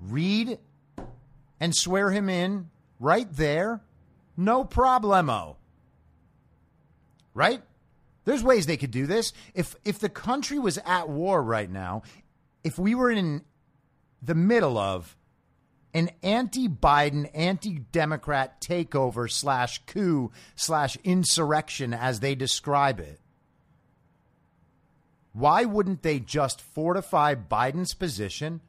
read 0.00 0.58
and 1.60 1.74
swear 1.74 2.10
him 2.10 2.28
in 2.28 2.70
right 3.00 3.28
there, 3.32 3.80
no 4.36 4.64
problemo. 4.64 5.56
Right? 7.34 7.62
There's 8.24 8.42
ways 8.42 8.66
they 8.66 8.76
could 8.76 8.90
do 8.90 9.06
this. 9.06 9.32
If 9.54 9.74
if 9.84 9.98
the 9.98 10.08
country 10.08 10.58
was 10.58 10.78
at 10.84 11.08
war 11.08 11.42
right 11.42 11.70
now, 11.70 12.02
if 12.62 12.78
we 12.78 12.94
were 12.94 13.10
in 13.10 13.42
the 14.20 14.34
middle 14.34 14.76
of 14.76 15.16
an 15.94 16.10
anti-Biden, 16.22 17.30
anti-Democrat 17.32 18.60
takeover 18.60 19.30
slash 19.30 19.80
coup 19.86 20.30
slash 20.54 20.98
insurrection, 21.04 21.94
as 21.94 22.20
they 22.20 22.34
describe 22.34 23.00
it, 23.00 23.18
why 25.32 25.64
wouldn't 25.64 26.02
they 26.02 26.18
just 26.18 26.60
fortify 26.60 27.34
Biden's 27.34 27.94
position 27.94 28.60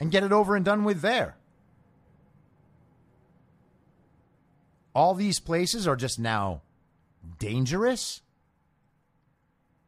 and 0.00 0.10
get 0.10 0.24
it 0.24 0.32
over 0.32 0.56
and 0.56 0.64
done 0.64 0.84
with 0.84 1.02
there? 1.02 1.36
All 4.94 5.14
these 5.14 5.38
places 5.38 5.86
are 5.86 5.96
just 5.96 6.18
now 6.18 6.62
dangerous. 7.38 8.22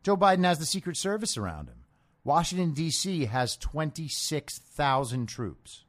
Joe 0.03 0.17
Biden 0.17 0.45
has 0.45 0.59
the 0.59 0.67
Secret 0.67 0.97
Service 0.97 1.37
around 1.37 1.69
him. 1.69 1.85
Washington, 2.25 2.73
D.C. 2.73 3.25
has 3.25 3.57
26,000 3.57 5.27
troops. 5.27 5.85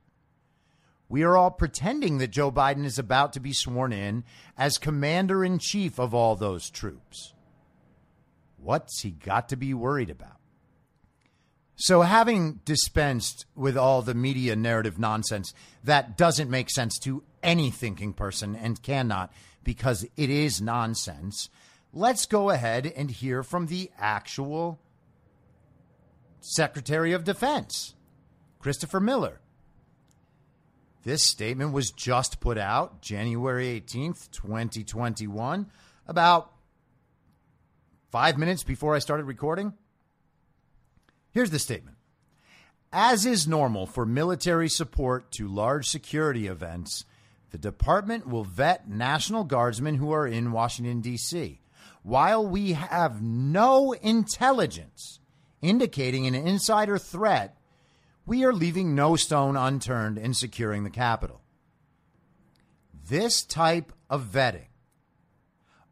We 1.10 1.22
are 1.22 1.38
all 1.38 1.52
pretending 1.52 2.18
that 2.18 2.32
Joe 2.32 2.52
Biden 2.52 2.86
is 2.86 2.98
about 2.98 3.34
to 3.34 3.40
be 3.40 3.54
sworn 3.54 3.94
in 3.94 4.24
as 4.58 4.80
commander 4.80 5.46
in 5.46 5.60
chief 5.60 6.00
of 6.00 6.16
all 6.16 6.36
those 6.36 6.72
troops. 6.72 7.34
What's 8.58 9.02
he 9.02 9.12
got 9.12 9.50
to 9.50 9.56
be 9.56 9.76
worried 9.76 10.10
about? 10.10 10.38
So, 11.76 12.02
having 12.02 12.60
dispensed 12.66 13.46
with 13.56 13.78
all 13.78 14.04
the 14.04 14.14
media 14.14 14.56
narrative 14.56 15.00
nonsense 15.00 15.54
that 15.84 16.18
doesn't 16.18 16.50
make 16.50 16.70
sense 16.70 17.00
to 17.00 17.24
any 17.42 17.72
thinking 17.72 18.14
person 18.14 18.56
and 18.56 18.82
cannot 18.82 19.34
because 19.64 20.06
it 20.16 20.30
is 20.30 20.62
nonsense, 20.62 21.50
let's 21.92 22.26
go 22.26 22.52
ahead 22.52 22.86
and 22.96 23.10
hear 23.10 23.42
from 23.42 23.68
the 23.68 23.90
actual 23.98 24.80
Secretary 26.42 27.14
of 27.14 27.24
Defense, 27.24 27.96
Christopher 28.60 29.00
Miller. 29.00 29.40
This 31.04 31.28
statement 31.28 31.74
was 31.74 31.92
just 31.92 32.40
put 32.40 32.58
out 32.58 33.02
January 33.02 33.82
18th, 33.82 34.30
2021, 34.32 35.68
about 36.08 36.52
five 38.12 38.38
minutes 38.38 38.64
before 38.64 38.96
I 38.96 39.00
started 39.00 39.26
recording. 39.26 39.74
Here's 41.34 41.50
the 41.50 41.60
statement 41.60 41.98
As 42.92 43.26
is 43.26 43.48
normal 43.48 43.88
for 43.88 44.06
military 44.06 44.70
support 44.70 45.32
to 45.32 45.48
large 45.48 45.88
security 45.90 46.48
events, 46.48 47.06
the 47.50 47.58
department 47.58 48.28
will 48.28 48.44
vet 48.44 48.88
National 48.88 49.44
Guardsmen 49.44 49.96
who 49.96 50.12
are 50.12 50.28
in 50.28 50.52
Washington, 50.52 51.02
D.C. 51.02 51.60
While 52.04 52.46
we 52.48 52.74
have 52.74 53.22
no 53.22 53.94
intelligence 53.94 55.20
indicating 55.62 56.28
an 56.28 56.36
insider 56.36 56.98
threat, 56.98 57.58
we 58.26 58.44
are 58.44 58.54
leaving 58.54 58.94
no 58.94 59.16
stone 59.16 59.56
unturned 59.58 60.18
in 60.18 60.34
securing 60.34 60.84
the 60.84 60.90
Capitol. 60.90 61.42
This 63.10 63.44
type 63.44 63.92
of 64.10 64.26
vetting 64.26 64.68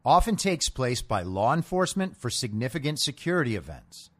often 0.04 0.36
takes 0.36 0.68
place 0.68 1.02
by 1.02 1.22
law 1.22 1.52
enforcement 1.52 2.16
for 2.16 2.30
significant 2.30 3.00
security 3.00 3.56
events. 3.56 4.10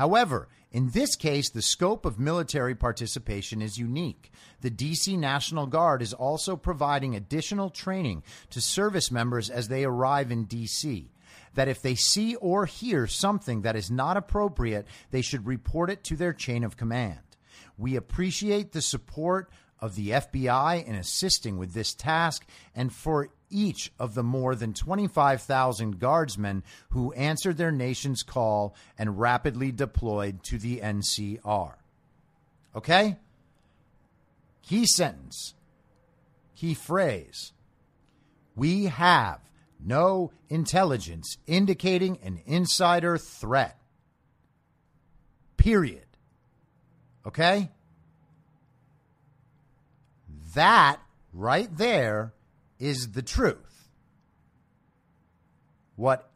However, 0.00 0.48
in 0.72 0.92
this 0.92 1.14
case, 1.14 1.50
the 1.50 1.60
scope 1.60 2.06
of 2.06 2.18
military 2.18 2.74
participation 2.74 3.60
is 3.60 3.76
unique. 3.76 4.32
The 4.62 4.70
DC 4.70 5.18
National 5.18 5.66
Guard 5.66 6.00
is 6.00 6.14
also 6.14 6.56
providing 6.56 7.14
additional 7.14 7.68
training 7.68 8.22
to 8.48 8.62
service 8.62 9.10
members 9.10 9.50
as 9.50 9.68
they 9.68 9.84
arrive 9.84 10.30
in 10.30 10.46
DC. 10.46 11.10
That 11.52 11.68
if 11.68 11.82
they 11.82 11.96
see 11.96 12.34
or 12.36 12.64
hear 12.64 13.06
something 13.06 13.60
that 13.60 13.76
is 13.76 13.90
not 13.90 14.16
appropriate, 14.16 14.86
they 15.10 15.20
should 15.20 15.46
report 15.46 15.90
it 15.90 16.02
to 16.04 16.16
their 16.16 16.32
chain 16.32 16.64
of 16.64 16.78
command. 16.78 17.20
We 17.76 17.94
appreciate 17.94 18.72
the 18.72 18.80
support 18.80 19.50
of 19.80 19.94
the 19.94 20.10
FBI 20.10 20.84
in 20.84 20.94
assisting 20.94 21.58
with 21.58 21.72
this 21.72 21.94
task 21.94 22.46
and 22.74 22.92
for 22.92 23.30
each 23.50 23.92
of 23.98 24.14
the 24.14 24.22
more 24.22 24.54
than 24.54 24.72
25,000 24.72 25.98
guardsmen 25.98 26.62
who 26.90 27.12
answered 27.12 27.56
their 27.56 27.72
nation's 27.72 28.22
call 28.22 28.74
and 28.98 29.18
rapidly 29.18 29.72
deployed 29.72 30.42
to 30.44 30.58
the 30.58 30.78
NCR. 30.78 31.74
Okay? 32.76 33.16
Key 34.62 34.86
sentence, 34.86 35.54
key 36.54 36.74
phrase. 36.74 37.52
We 38.54 38.84
have 38.84 39.40
no 39.84 40.32
intelligence 40.48 41.38
indicating 41.46 42.18
an 42.22 42.40
insider 42.46 43.18
threat. 43.18 43.78
Period. 45.56 46.06
Okay? 47.26 47.70
That 50.54 51.00
right 51.32 51.74
there 51.76 52.34
is 52.78 53.12
the 53.12 53.22
truth. 53.22 53.88
What 55.96 56.30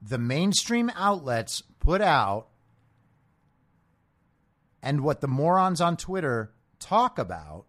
the 0.00 0.18
mainstream 0.18 0.90
outlets 0.94 1.62
put 1.80 2.00
out 2.00 2.48
and 4.82 5.00
what 5.00 5.20
the 5.20 5.28
morons 5.28 5.80
on 5.80 5.96
Twitter 5.96 6.52
talk 6.78 7.18
about 7.18 7.64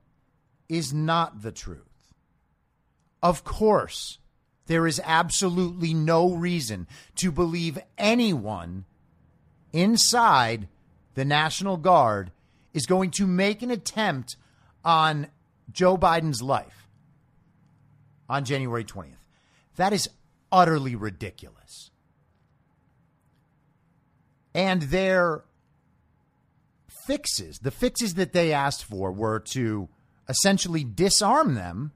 is 0.68 0.94
not 0.94 1.42
the 1.42 1.52
truth. 1.52 2.14
Of 3.24 3.44
course, 3.44 4.20
there 4.68 4.86
is 4.86 5.02
absolutely 5.04 5.94
no 5.94 6.34
reason 6.34 6.88
to 7.16 7.32
believe 7.32 7.80
anyone 7.98 8.86
inside 9.72 10.68
the 11.14 11.26
National 11.26 11.78
Guard 11.78 12.32
is 12.74 12.86
going 12.86 13.12
to 13.12 13.26
make 13.26 13.62
an 13.62 13.72
attempt 13.72 14.36
on 14.84 15.28
Joe 15.72 15.98
Biden's 15.98 16.42
life 16.42 16.88
on 18.30 18.46
January 18.46 18.84
20th. 18.84 19.14
That 19.76 19.94
is 19.94 20.10
utterly 20.52 20.96
ridiculous. 20.96 21.92
And 24.54 24.84
their 24.84 25.44
fixes, 27.06 27.60
the 27.60 27.72
fixes 27.72 28.14
that 28.16 28.34
they 28.34 28.54
asked 28.54 28.86
for 28.86 29.12
were 29.12 29.40
to 29.52 29.90
essentially 30.30 30.84
disarm 30.84 31.56
them. 31.56 31.92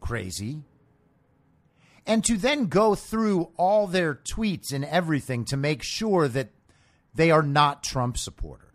Crazy. 0.00 0.62
And 2.06 2.24
to 2.24 2.36
then 2.36 2.66
go 2.66 2.94
through 2.94 3.50
all 3.56 3.86
their 3.86 4.14
tweets 4.14 4.72
and 4.72 4.84
everything 4.84 5.44
to 5.46 5.56
make 5.56 5.82
sure 5.82 6.26
that 6.26 6.50
they 7.14 7.30
are 7.30 7.42
not 7.42 7.82
Trump 7.82 8.16
supporters. 8.16 8.69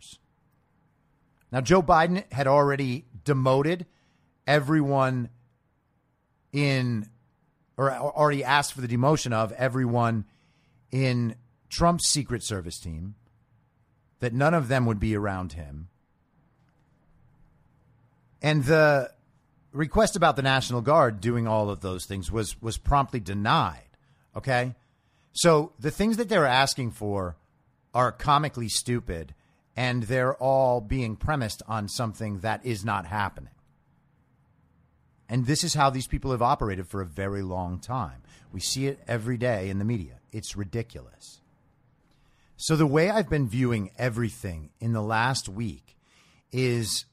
Now, 1.52 1.62
Joe 1.62 1.82
Biden 1.82 2.32
had 2.32 2.48
already 2.48 3.06
demoted 3.24 3.86
everyone 4.48 5.30
in, 6.52 7.10
or 7.78 7.92
already 7.92 8.44
asked 8.44 8.74
for 8.74 8.82
the 8.82 8.88
demotion 8.88 9.34
of 9.34 9.52
everyone 9.54 10.26
in 10.92 11.36
Trump's 11.70 12.08
Secret 12.08 12.44
Service 12.44 12.80
team, 12.80 13.16
that 14.20 14.34
none 14.34 14.54
of 14.54 14.68
them 14.68 14.86
would 14.86 15.00
be 15.00 15.16
around 15.16 15.54
him. 15.54 15.90
And 18.42 18.64
the 18.64 19.12
request 19.72 20.16
about 20.16 20.36
the 20.36 20.42
National 20.42 20.82
Guard 20.82 21.20
doing 21.20 21.48
all 21.48 21.70
of 21.70 21.82
those 21.82 22.06
things 22.06 22.32
was 22.32 22.62
was 22.62 22.78
promptly 22.78 23.20
denied. 23.20 23.90
Okay? 24.36 24.76
So 25.34 25.74
the 25.80 25.92
things 25.92 26.18
that 26.18 26.30
they're 26.30 26.46
asking 26.46 26.92
for 26.92 27.36
are 27.94 28.12
comically 28.12 28.70
stupid 28.70 29.34
and 29.76 30.04
they're 30.04 30.36
all 30.36 30.82
being 30.82 31.16
premised 31.16 31.62
on 31.68 31.88
something 31.88 32.40
that 32.40 32.66
is 32.66 32.86
not 32.86 33.06
happening. 33.06 33.52
And 35.28 35.46
this 35.46 35.64
is 35.64 35.74
how 35.74 35.90
these 35.90 36.08
people 36.08 36.32
have 36.32 36.42
operated 36.42 36.88
for 36.88 37.02
a 37.02 37.06
very 37.06 37.42
long 37.42 37.80
time. 37.80 38.22
We 38.52 38.60
see 38.60 38.88
it 38.88 39.00
every 39.08 39.38
day 39.38 39.70
in 39.70 39.80
the 39.80 39.86
media. 39.86 40.20
It's 40.32 40.56
ridiculous. 40.56 41.42
So, 42.58 42.76
the 42.76 42.88
way 42.88 43.10
I've 43.10 43.30
been 43.30 43.50
viewing 43.50 43.92
everything 43.98 44.70
in 44.80 44.94
the 44.94 45.02
last 45.02 45.50
week 45.50 45.98
is 46.54 47.06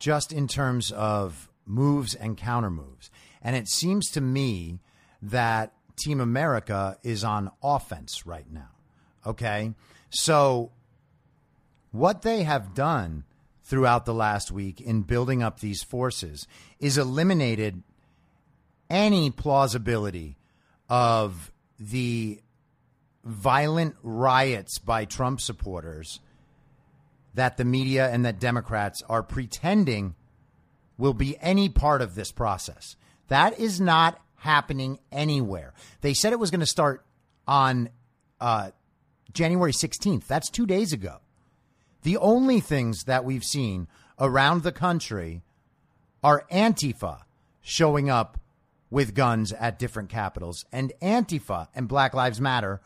just 0.00 0.32
in 0.32 0.48
terms 0.48 0.90
of 0.90 1.48
moves 1.64 2.14
and 2.14 2.36
counter 2.36 2.70
moves. 2.70 3.10
And 3.42 3.54
it 3.54 3.68
seems 3.68 4.10
to 4.10 4.20
me 4.20 4.80
that 5.22 5.72
Team 5.96 6.20
America 6.20 6.98
is 7.02 7.22
on 7.22 7.50
offense 7.62 8.26
right 8.26 8.50
now. 8.50 8.70
Okay. 9.26 9.74
So, 10.10 10.72
what 11.90 12.22
they 12.22 12.42
have 12.42 12.74
done 12.74 13.24
throughout 13.62 14.06
the 14.06 14.14
last 14.14 14.50
week 14.50 14.80
in 14.80 15.02
building 15.02 15.42
up 15.42 15.60
these 15.60 15.82
forces 15.82 16.46
is 16.80 16.96
eliminated 16.96 17.82
any 18.88 19.30
plausibility 19.30 20.38
of 20.88 21.52
the 21.78 22.40
violent 23.24 23.94
riots 24.02 24.78
by 24.78 25.04
Trump 25.04 25.40
supporters 25.40 26.20
that 27.34 27.56
the 27.56 27.64
media 27.64 28.08
and 28.08 28.24
that 28.24 28.40
Democrats 28.40 29.02
are 29.08 29.22
pretending 29.22 30.14
will 30.96 31.14
be 31.14 31.36
any 31.40 31.68
part 31.68 32.00
of 32.00 32.14
this 32.14 32.32
process. 32.32 32.96
That 33.28 33.58
is 33.60 33.80
not 33.80 34.18
happening 34.36 34.98
anywhere. 35.12 35.74
They 36.00 36.14
said 36.14 36.32
it 36.32 36.38
was 36.38 36.50
going 36.50 36.60
to 36.60 36.66
start 36.66 37.04
on 37.46 37.90
uh, 38.40 38.70
January 39.32 39.72
16th. 39.72 40.26
That's 40.26 40.48
two 40.48 40.66
days 40.66 40.92
ago. 40.92 41.18
The 42.02 42.16
only 42.16 42.60
things 42.60 43.04
that 43.04 43.24
we've 43.24 43.44
seen 43.44 43.88
around 44.18 44.62
the 44.62 44.72
country 44.72 45.42
are 46.22 46.46
Antifa 46.50 47.22
showing 47.60 48.08
up 48.08 48.40
with 48.90 49.14
guns 49.14 49.52
at 49.52 49.78
different 49.78 50.08
capitals 50.08 50.64
and 50.72 50.92
Antifa 51.02 51.68
and 51.74 51.88
Black 51.88 52.14
Lives 52.14 52.40
Matter 52.40 52.80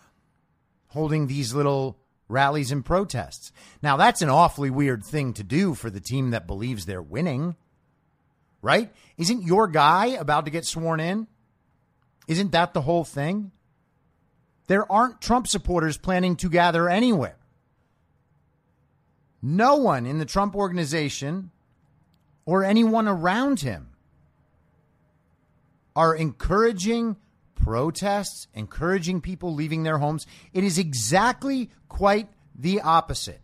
holding 0.88 1.26
these 1.26 1.54
little 1.54 1.98
rallies 2.28 2.72
and 2.72 2.84
protests. 2.84 3.52
Now, 3.82 3.96
that's 3.96 4.22
an 4.22 4.28
awfully 4.28 4.70
weird 4.70 5.04
thing 5.04 5.32
to 5.34 5.42
do 5.42 5.74
for 5.74 5.90
the 5.90 6.00
team 6.00 6.30
that 6.30 6.46
believes 6.46 6.86
they're 6.86 7.02
winning, 7.02 7.56
right? 8.60 8.92
Isn't 9.16 9.42
your 9.42 9.68
guy 9.68 10.06
about 10.06 10.46
to 10.46 10.50
get 10.50 10.64
sworn 10.64 11.00
in? 11.00 11.28
Isn't 12.26 12.52
that 12.52 12.74
the 12.74 12.82
whole 12.82 13.04
thing? 13.04 13.52
There 14.66 14.90
aren't 14.90 15.20
Trump 15.20 15.46
supporters 15.46 15.98
planning 15.98 16.36
to 16.36 16.48
gather 16.48 16.88
anywhere. 16.88 17.36
No 19.42 19.74
one 19.76 20.06
in 20.06 20.18
the 20.18 20.24
Trump 20.24 20.54
organization 20.54 21.50
or 22.44 22.64
anyone 22.64 23.08
around 23.08 23.60
him 23.60 23.88
are 25.96 26.14
encouraging 26.14 27.16
protests, 27.54 28.46
encouraging 28.54 29.20
people 29.20 29.54
leaving 29.54 29.82
their 29.82 29.98
homes. 29.98 30.26
It 30.52 30.64
is 30.64 30.78
exactly 30.78 31.70
quite 31.88 32.28
the 32.54 32.80
opposite. 32.80 33.40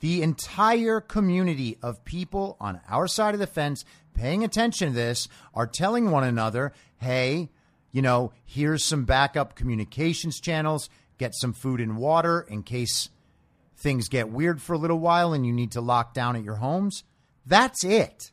The 0.00 0.22
entire 0.22 1.00
community 1.00 1.76
of 1.82 2.04
people 2.04 2.56
on 2.60 2.80
our 2.88 3.06
side 3.06 3.34
of 3.34 3.40
the 3.40 3.46
fence 3.46 3.84
paying 4.14 4.44
attention 4.44 4.88
to 4.88 4.94
this 4.94 5.28
are 5.54 5.66
telling 5.66 6.10
one 6.10 6.24
another, 6.24 6.72
hey, 6.98 7.50
you 7.92 8.00
know, 8.00 8.32
here's 8.44 8.84
some 8.84 9.04
backup 9.04 9.54
communications 9.54 10.40
channels, 10.40 10.88
get 11.18 11.34
some 11.34 11.52
food 11.52 11.80
and 11.80 11.96
water 11.96 12.46
in 12.48 12.62
case 12.62 13.10
things 13.80 14.08
get 14.08 14.28
weird 14.28 14.60
for 14.60 14.74
a 14.74 14.78
little 14.78 14.98
while 14.98 15.32
and 15.32 15.46
you 15.46 15.52
need 15.52 15.72
to 15.72 15.80
lock 15.80 16.12
down 16.12 16.36
at 16.36 16.44
your 16.44 16.56
homes. 16.56 17.02
That's 17.46 17.82
it. 17.82 18.30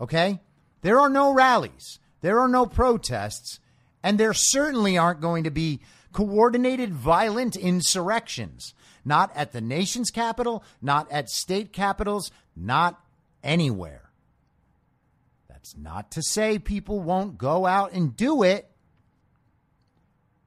Okay? 0.00 0.40
There 0.82 1.00
are 1.00 1.10
no 1.10 1.34
rallies, 1.34 1.98
there 2.20 2.38
are 2.38 2.48
no 2.48 2.64
protests, 2.64 3.58
and 4.02 4.18
there 4.18 4.32
certainly 4.32 4.96
aren't 4.96 5.20
going 5.20 5.44
to 5.44 5.50
be 5.50 5.80
coordinated 6.12 6.94
violent 6.94 7.56
insurrections. 7.56 8.74
Not 9.04 9.34
at 9.34 9.52
the 9.52 9.60
nation's 9.60 10.10
capital, 10.10 10.62
not 10.80 11.10
at 11.10 11.28
state 11.28 11.72
capitals, 11.72 12.30
not 12.54 13.02
anywhere. 13.42 14.10
That's 15.48 15.76
not 15.76 16.12
to 16.12 16.22
say 16.22 16.58
people 16.58 17.00
won't 17.00 17.38
go 17.38 17.66
out 17.66 17.92
and 17.92 18.16
do 18.16 18.42
it, 18.42 18.70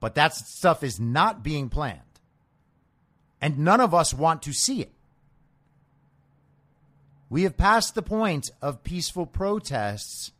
but 0.00 0.14
that 0.14 0.34
stuff 0.34 0.82
is 0.82 0.98
not 0.98 1.42
being 1.42 1.68
planned. 1.68 2.00
And 3.42 3.58
none 3.58 3.80
of 3.80 3.92
us 3.92 4.14
want 4.14 4.40
to 4.42 4.52
see 4.52 4.80
it. 4.80 4.92
We 7.28 7.42
have 7.42 7.56
passed 7.56 7.94
the 7.94 8.02
point 8.02 8.50
of 8.62 8.84
peaceful 8.84 9.26
protests 9.26 10.30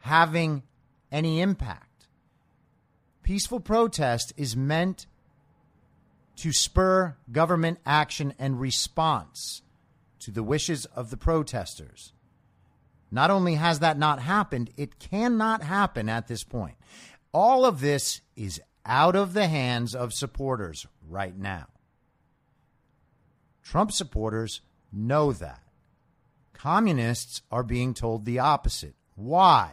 having 0.00 0.64
any 1.10 1.40
impact. 1.40 2.08
Peaceful 3.22 3.60
protest 3.60 4.34
is 4.36 4.54
meant 4.54 5.06
to 6.36 6.52
spur 6.52 7.16
government 7.32 7.78
action 7.86 8.34
and 8.38 8.60
response 8.60 9.62
to 10.20 10.30
the 10.30 10.42
wishes 10.42 10.84
of 10.84 11.10
the 11.10 11.16
protesters. 11.16 12.12
Not 13.10 13.30
only 13.30 13.54
has 13.54 13.78
that 13.78 13.98
not 13.98 14.20
happened, 14.20 14.70
it 14.76 14.98
cannot 14.98 15.62
happen 15.62 16.10
at 16.10 16.28
this 16.28 16.44
point. 16.44 16.76
All 17.32 17.64
of 17.64 17.80
this 17.80 18.20
is 18.36 18.60
out 18.84 19.16
of 19.16 19.32
the 19.32 19.46
hands 19.46 19.94
of 19.94 20.12
supporters 20.12 20.86
right 21.08 21.36
now. 21.36 21.66
Trump 23.68 23.92
supporters 23.92 24.62
know 24.90 25.30
that. 25.30 25.60
Communists 26.54 27.42
are 27.50 27.62
being 27.62 27.92
told 27.92 28.24
the 28.24 28.38
opposite. 28.38 28.94
Why? 29.14 29.72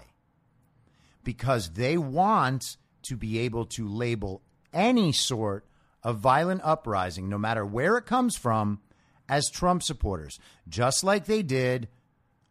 Because 1.24 1.70
they 1.70 1.98
want 1.98 2.76
to 3.04 3.16
be 3.16 3.40
able 3.40 3.66
to 3.68 3.88
label 3.88 4.42
any 4.74 5.14
sort 5.14 5.66
of 6.04 6.18
violent 6.18 6.60
uprising, 6.66 7.30
no 7.30 7.38
matter 7.38 7.66
where 7.66 7.96
it 7.96 8.06
comes 8.06 8.36
from, 8.36 8.82
as 9.30 9.50
Trump 9.50 9.82
supporters, 9.82 10.40
just 10.68 11.02
like 11.02 11.24
they 11.24 11.42
did 11.42 11.88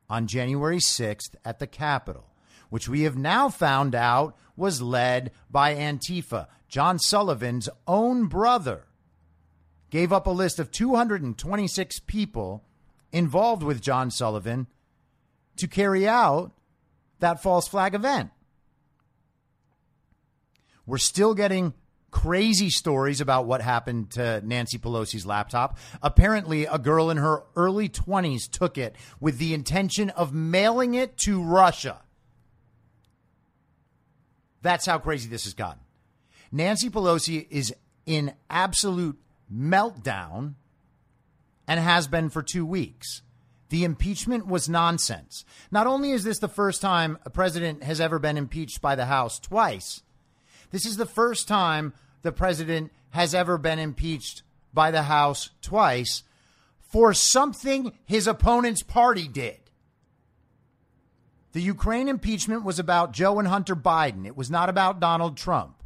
on 0.08 0.26
January 0.26 0.78
6th 0.78 1.34
at 1.44 1.58
the 1.58 1.66
Capitol, 1.66 2.30
which 2.70 2.88
we 2.88 3.02
have 3.02 3.18
now 3.18 3.50
found 3.50 3.94
out 3.94 4.34
was 4.56 4.80
led 4.80 5.30
by 5.50 5.74
Antifa. 5.74 6.46
John 6.68 6.98
Sullivan's 6.98 7.68
own 7.86 8.28
brother 8.28 8.86
gave 9.94 10.12
up 10.12 10.26
a 10.26 10.30
list 10.30 10.58
of 10.58 10.72
226 10.72 12.00
people 12.00 12.64
involved 13.12 13.62
with 13.62 13.80
John 13.80 14.10
Sullivan 14.10 14.66
to 15.54 15.68
carry 15.68 16.08
out 16.08 16.50
that 17.20 17.40
false 17.40 17.68
flag 17.68 17.94
event. 17.94 18.30
We're 20.84 20.98
still 20.98 21.32
getting 21.32 21.74
crazy 22.10 22.70
stories 22.70 23.20
about 23.20 23.46
what 23.46 23.62
happened 23.62 24.10
to 24.10 24.40
Nancy 24.44 24.78
Pelosi's 24.78 25.26
laptop. 25.26 25.78
Apparently, 26.02 26.64
a 26.64 26.76
girl 26.76 27.08
in 27.08 27.18
her 27.18 27.44
early 27.54 27.88
20s 27.88 28.50
took 28.50 28.76
it 28.76 28.96
with 29.20 29.38
the 29.38 29.54
intention 29.54 30.10
of 30.10 30.34
mailing 30.34 30.94
it 30.94 31.16
to 31.18 31.40
Russia. 31.40 32.02
That's 34.60 34.86
how 34.86 34.98
crazy 34.98 35.28
this 35.28 35.44
has 35.44 35.54
gotten. 35.54 35.82
Nancy 36.50 36.90
Pelosi 36.90 37.46
is 37.48 37.72
in 38.06 38.34
absolute 38.50 39.20
meltdown 39.54 40.54
and 41.66 41.80
has 41.80 42.08
been 42.08 42.28
for 42.28 42.42
two 42.42 42.66
weeks. 42.66 43.22
The 43.70 43.84
impeachment 43.84 44.46
was 44.46 44.68
nonsense. 44.68 45.44
Not 45.70 45.86
only 45.86 46.10
is 46.10 46.24
this 46.24 46.38
the 46.38 46.48
first 46.48 46.82
time 46.82 47.18
a 47.24 47.30
president 47.30 47.82
has 47.82 48.00
ever 48.00 48.18
been 48.18 48.36
impeached 48.36 48.80
by 48.80 48.94
the 48.94 49.06
House 49.06 49.38
twice, 49.38 50.02
this 50.70 50.84
is 50.86 50.96
the 50.96 51.06
first 51.06 51.48
time 51.48 51.94
the 52.22 52.32
president 52.32 52.92
has 53.10 53.34
ever 53.34 53.58
been 53.58 53.78
impeached 53.78 54.42
by 54.72 54.90
the 54.90 55.04
House 55.04 55.50
twice 55.62 56.22
for 56.80 57.14
something 57.14 57.92
his 58.04 58.26
opponent's 58.26 58.82
party 58.82 59.28
did. 59.28 59.58
The 61.52 61.62
Ukraine 61.62 62.08
impeachment 62.08 62.64
was 62.64 62.78
about 62.78 63.12
Joe 63.12 63.38
and 63.38 63.46
Hunter 63.46 63.76
Biden. 63.76 64.26
It 64.26 64.36
was 64.36 64.50
not 64.50 64.68
about 64.68 65.00
Donald 65.00 65.36
Trump. 65.36 65.82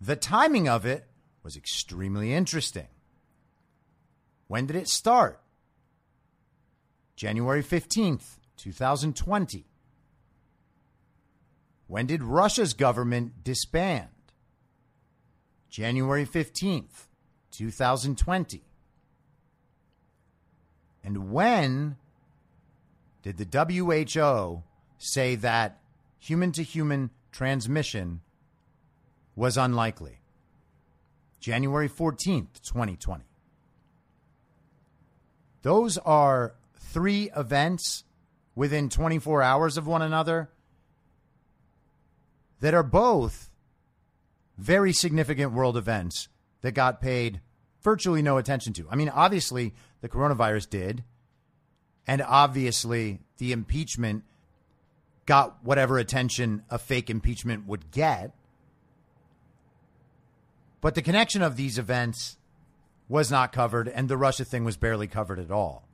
The 0.00 0.16
timing 0.16 0.68
of 0.68 0.86
it 0.86 1.06
was 1.42 1.56
extremely 1.56 2.32
interesting. 2.32 2.88
When 4.48 4.66
did 4.66 4.76
it 4.76 4.88
start? 4.88 5.40
January 7.16 7.62
15th, 7.62 8.38
2020. 8.56 9.66
When 11.86 12.06
did 12.06 12.22
Russia's 12.22 12.74
government 12.74 13.44
disband? 13.44 14.08
January 15.68 16.26
15th, 16.26 17.06
2020. 17.50 18.62
And 21.04 21.32
when 21.32 21.96
did 23.22 23.36
the 23.36 24.14
WHO 24.16 24.62
say 24.98 25.34
that 25.36 25.80
human 26.18 26.52
to 26.52 26.62
human 26.62 27.10
transmission 27.30 28.20
was 29.34 29.56
unlikely? 29.56 30.21
January 31.42 31.88
14th, 31.88 32.62
2020. 32.62 33.24
Those 35.62 35.98
are 35.98 36.54
three 36.76 37.30
events 37.36 38.04
within 38.54 38.88
24 38.88 39.42
hours 39.42 39.76
of 39.76 39.86
one 39.86 40.02
another 40.02 40.50
that 42.60 42.74
are 42.74 42.84
both 42.84 43.50
very 44.56 44.92
significant 44.92 45.52
world 45.52 45.76
events 45.76 46.28
that 46.60 46.72
got 46.72 47.00
paid 47.00 47.40
virtually 47.80 48.22
no 48.22 48.36
attention 48.38 48.72
to. 48.74 48.86
I 48.88 48.94
mean, 48.94 49.08
obviously, 49.08 49.74
the 50.00 50.08
coronavirus 50.08 50.70
did, 50.70 51.02
and 52.06 52.22
obviously, 52.22 53.18
the 53.38 53.50
impeachment 53.50 54.22
got 55.26 55.64
whatever 55.64 55.98
attention 55.98 56.62
a 56.70 56.78
fake 56.78 57.10
impeachment 57.10 57.66
would 57.66 57.90
get. 57.90 58.32
But 60.82 60.96
the 60.96 61.00
connection 61.00 61.40
of 61.40 61.56
these 61.56 61.78
events 61.78 62.36
was 63.08 63.30
not 63.30 63.52
covered, 63.52 63.88
and 63.88 64.08
the 64.08 64.18
Russia 64.18 64.44
thing 64.44 64.64
was 64.64 64.76
barely 64.76 65.06
covered 65.06 65.38
at 65.38 65.50
all. 65.50 65.88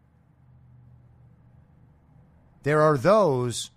There 2.64 2.80
are 2.80 2.98
those 2.98 3.70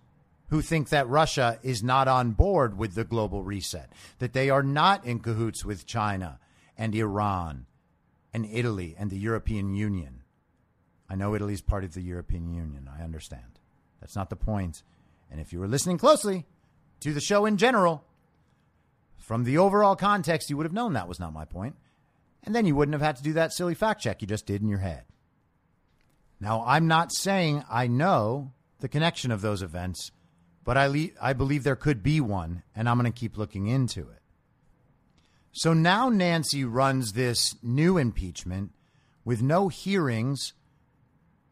who 0.47 0.61
think 0.61 0.89
that 0.89 1.07
Russia 1.07 1.59
is 1.61 1.83
not 1.83 2.07
on 2.07 2.31
board 2.31 2.77
with 2.77 2.95
the 2.95 3.03
global 3.03 3.43
reset, 3.43 3.91
that 4.19 4.33
they 4.33 4.49
are 4.49 4.63
not 4.63 5.05
in 5.05 5.19
cahoots 5.19 5.63
with 5.63 5.85
China 5.85 6.39
and 6.77 6.95
Iran 6.95 7.65
and 8.33 8.45
Italy 8.45 8.95
and 8.97 9.09
the 9.09 9.17
European 9.17 9.73
Union. 9.75 10.23
I 11.09 11.15
know 11.15 11.35
Italy 11.35 11.53
is 11.53 11.61
part 11.61 11.83
of 11.83 11.93
the 11.93 12.01
European 12.01 12.49
Union. 12.53 12.89
I 12.89 13.03
understand. 13.03 13.59
That's 13.99 14.15
not 14.15 14.29
the 14.29 14.35
point. 14.37 14.81
And 15.29 15.41
if 15.41 15.51
you 15.51 15.59
were 15.59 15.67
listening 15.67 15.97
closely 15.97 16.45
to 17.01 17.13
the 17.13 17.19
show 17.19 17.45
in 17.45 17.57
general, 17.57 18.05
from 19.31 19.45
the 19.45 19.59
overall 19.59 19.95
context, 19.95 20.49
you 20.49 20.57
would 20.57 20.65
have 20.65 20.73
known 20.73 20.91
that 20.91 21.07
was 21.07 21.17
not 21.17 21.31
my 21.31 21.45
point. 21.45 21.77
And 22.43 22.53
then 22.53 22.65
you 22.65 22.75
wouldn't 22.75 22.91
have 22.95 23.01
had 23.01 23.15
to 23.15 23.23
do 23.23 23.31
that 23.31 23.53
silly 23.53 23.75
fact 23.75 24.01
check 24.01 24.21
you 24.21 24.27
just 24.27 24.45
did 24.45 24.61
in 24.61 24.67
your 24.67 24.79
head. 24.79 25.05
Now, 26.41 26.65
I'm 26.67 26.85
not 26.85 27.13
saying 27.13 27.63
I 27.71 27.87
know 27.87 28.51
the 28.81 28.89
connection 28.89 29.31
of 29.31 29.39
those 29.39 29.61
events, 29.61 30.11
but 30.65 30.75
I, 30.75 30.87
le- 30.87 31.11
I 31.21 31.31
believe 31.31 31.63
there 31.63 31.77
could 31.77 32.03
be 32.03 32.19
one, 32.19 32.63
and 32.75 32.89
I'm 32.89 32.99
going 32.99 33.09
to 33.09 33.17
keep 33.17 33.37
looking 33.37 33.67
into 33.67 34.01
it. 34.01 34.21
So 35.53 35.71
now 35.73 36.09
Nancy 36.09 36.65
runs 36.65 37.13
this 37.13 37.55
new 37.63 37.97
impeachment 37.97 38.71
with 39.23 39.41
no 39.41 39.69
hearings, 39.69 40.51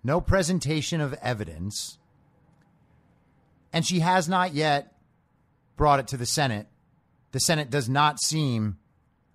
no 0.04 0.20
presentation 0.20 1.00
of 1.00 1.14
evidence, 1.22 1.98
and 3.72 3.86
she 3.86 4.02
has 4.02 4.28
not 4.28 4.54
yet 4.54 4.98
brought 5.78 6.02
it 6.02 6.10
to 6.10 6.18
the 6.18 6.26
Senate. 6.26 6.68
The 7.32 7.40
Senate 7.40 7.70
does 7.70 7.88
not 7.88 8.22
seem 8.22 8.78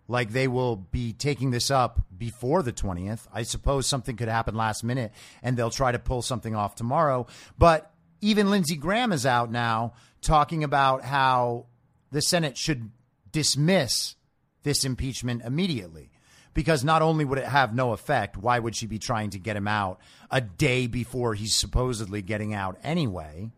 like 0.09 0.31
they 0.31 0.49
will 0.49 0.77
be 0.77 1.13
taking 1.13 1.51
this 1.51 1.71
up 1.71 2.03
before 2.17 2.63
the 2.63 2.73
20th. 2.73 3.27
I 3.33 3.43
suppose 3.43 3.87
something 3.87 4.17
could 4.17 4.29
happen 4.29 4.55
last 4.55 4.85
minute 4.85 5.13
and 5.43 5.57
they'll 5.57 5.71
try 5.71 5.93
to 5.93 5.99
pull 5.99 6.23
something 6.23 6.55
off 6.55 6.75
tomorrow. 6.75 7.27
But 7.59 7.91
even 8.21 8.51
Lindsey 8.51 8.77
Graham 8.77 9.13
is 9.13 9.25
out 9.25 9.51
now 9.51 9.95
talking 10.21 10.65
about 10.65 11.05
how 11.05 11.67
the 12.11 12.23
Senate 12.23 12.57
should 12.57 12.91
dismiss 13.33 14.17
this 14.63 14.85
impeachment 14.85 15.43
immediately. 15.45 16.11
Because 16.53 16.85
not 16.85 17.03
only 17.03 17.25
would 17.25 17.39
it 17.39 17.47
have 17.47 17.75
no 17.75 17.93
effect, 17.93 18.37
why 18.37 18.59
would 18.59 18.77
she 18.77 18.87
be 18.87 18.99
trying 18.99 19.31
to 19.31 19.41
get 19.41 19.57
him 19.57 19.67
out 19.67 19.99
a 20.31 20.41
day 20.41 20.87
before 20.87 21.35
he's 21.35 21.55
supposedly 21.55 22.23
getting 22.23 22.55
out 22.55 22.79
anyway? 22.85 23.51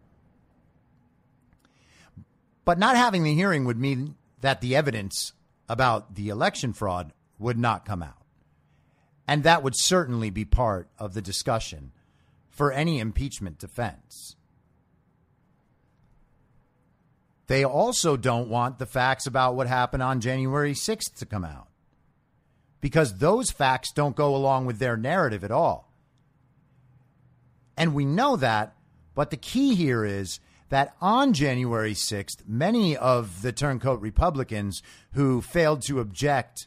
But 2.64 2.78
not 2.78 2.96
having 2.96 3.22
the 3.22 3.34
hearing 3.34 3.66
would 3.66 3.78
mean 3.78 4.16
that 4.40 4.60
the 4.60 4.76
evidence 4.76 5.32
about 5.68 6.14
the 6.14 6.28
election 6.28 6.72
fraud 6.72 7.12
would 7.38 7.58
not 7.58 7.84
come 7.84 8.02
out. 8.02 8.22
And 9.28 9.42
that 9.42 9.62
would 9.62 9.76
certainly 9.76 10.30
be 10.30 10.44
part 10.44 10.88
of 10.98 11.14
the 11.14 11.22
discussion 11.22 11.92
for 12.48 12.72
any 12.72 13.00
impeachment 13.00 13.58
defense. 13.58 14.36
They 17.48 17.64
also 17.64 18.16
don't 18.16 18.48
want 18.48 18.78
the 18.78 18.86
facts 18.86 19.26
about 19.26 19.54
what 19.54 19.66
happened 19.66 20.02
on 20.02 20.20
January 20.20 20.72
6th 20.72 21.14
to 21.18 21.26
come 21.26 21.44
out 21.44 21.68
because 22.80 23.18
those 23.18 23.50
facts 23.50 23.92
don't 23.92 24.16
go 24.16 24.34
along 24.34 24.66
with 24.66 24.78
their 24.78 24.96
narrative 24.96 25.44
at 25.44 25.50
all. 25.50 25.92
And 27.76 27.94
we 27.94 28.04
know 28.04 28.36
that, 28.36 28.74
but 29.14 29.30
the 29.30 29.36
key 29.36 29.74
here 29.74 30.04
is 30.04 30.40
that 30.68 30.94
on 31.00 31.32
January 31.32 31.94
6th, 31.94 32.46
many 32.46 32.96
of 32.96 33.42
the 33.42 33.52
turncoat 33.52 34.00
Republicans 34.00 34.82
who 35.12 35.40
failed 35.40 35.82
to 35.82 36.00
object 36.00 36.66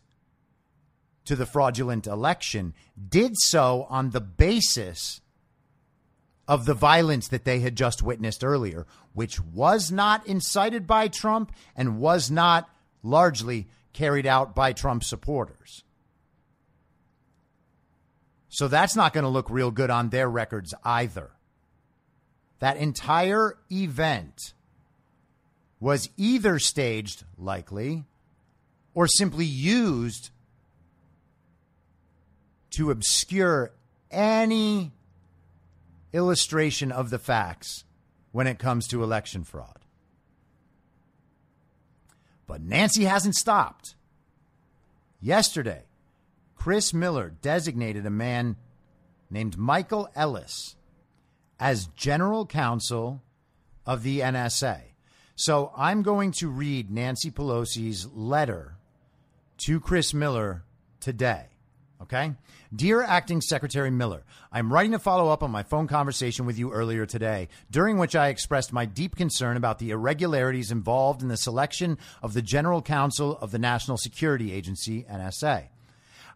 to 1.25 1.35
the 1.35 1.45
fraudulent 1.45 2.07
election 2.07 2.73
did 3.09 3.33
so 3.35 3.85
on 3.89 4.11
the 4.11 4.21
basis 4.21 5.21
of 6.47 6.65
the 6.65 6.73
violence 6.73 7.27
that 7.27 7.45
they 7.45 7.59
had 7.59 7.75
just 7.75 8.01
witnessed 8.01 8.43
earlier, 8.43 8.87
which 9.13 9.39
was 9.39 9.91
not 9.91 10.25
incited 10.25 10.87
by 10.87 11.07
Trump 11.07 11.51
and 11.75 11.99
was 11.99 12.31
not 12.31 12.67
largely 13.03 13.67
carried 13.93 14.25
out 14.25 14.55
by 14.55 14.73
Trump 14.73 15.03
supporters. 15.03 15.83
So 18.47 18.67
that's 18.67 18.95
not 18.95 19.13
going 19.13 19.25
to 19.25 19.29
look 19.29 19.49
real 19.49 19.69
good 19.69 19.91
on 19.91 20.09
their 20.09 20.27
records 20.27 20.73
either 20.83 21.31
that 22.59 22.77
entire 22.77 23.57
event 23.71 24.53
was 25.79 26.09
either 26.17 26.59
staged, 26.59 27.23
likely, 27.37 28.03
or 28.93 29.07
simply 29.07 29.45
used 29.45 30.29
to 32.71 32.91
obscure 32.91 33.71
any 34.11 34.91
illustration 36.11 36.91
of 36.91 37.09
the 37.09 37.19
facts 37.19 37.85
when 38.31 38.47
it 38.47 38.59
comes 38.59 38.87
to 38.87 39.03
election 39.03 39.43
fraud. 39.43 39.79
But 42.45 42.61
Nancy 42.61 43.05
hasn't 43.05 43.35
stopped. 43.35 43.95
Yesterday, 45.21 45.83
Chris 46.55 46.93
Miller 46.93 47.29
designated 47.41 48.05
a 48.05 48.11
man 48.11 48.55
named 49.29 49.57
Michael 49.57 50.09
Ellis 50.15 50.75
as 51.59 51.87
general 51.95 52.45
counsel 52.45 53.21
of 53.85 54.03
the 54.03 54.19
NSA. 54.19 54.81
So 55.35 55.71
I'm 55.75 56.01
going 56.01 56.31
to 56.33 56.49
read 56.49 56.91
Nancy 56.91 57.31
Pelosi's 57.31 58.07
letter 58.13 58.75
to 59.59 59.79
Chris 59.79 60.13
Miller 60.13 60.63
today. 60.99 61.45
Okay? 62.01 62.33
Dear 62.73 63.01
Acting 63.01 63.41
Secretary 63.41 63.89
Miller, 63.89 64.23
I'm 64.51 64.71
writing 64.71 64.91
to 64.93 64.99
follow 64.99 65.29
up 65.29 65.43
on 65.43 65.51
my 65.51 65.63
phone 65.63 65.87
conversation 65.87 66.45
with 66.45 66.57
you 66.57 66.71
earlier 66.71 67.05
today, 67.05 67.49
during 67.71 67.97
which 67.97 68.15
I 68.15 68.27
expressed 68.27 68.71
my 68.71 68.85
deep 68.85 69.15
concern 69.15 69.57
about 69.57 69.79
the 69.79 69.89
irregularities 69.89 70.71
involved 70.71 71.21
in 71.21 71.27
the 71.27 71.37
selection 71.37 71.97
of 72.21 72.33
the 72.33 72.41
General 72.41 72.81
Counsel 72.81 73.37
of 73.39 73.51
the 73.51 73.59
National 73.59 73.97
Security 73.97 74.53
Agency, 74.53 75.05
NSA. 75.11 75.67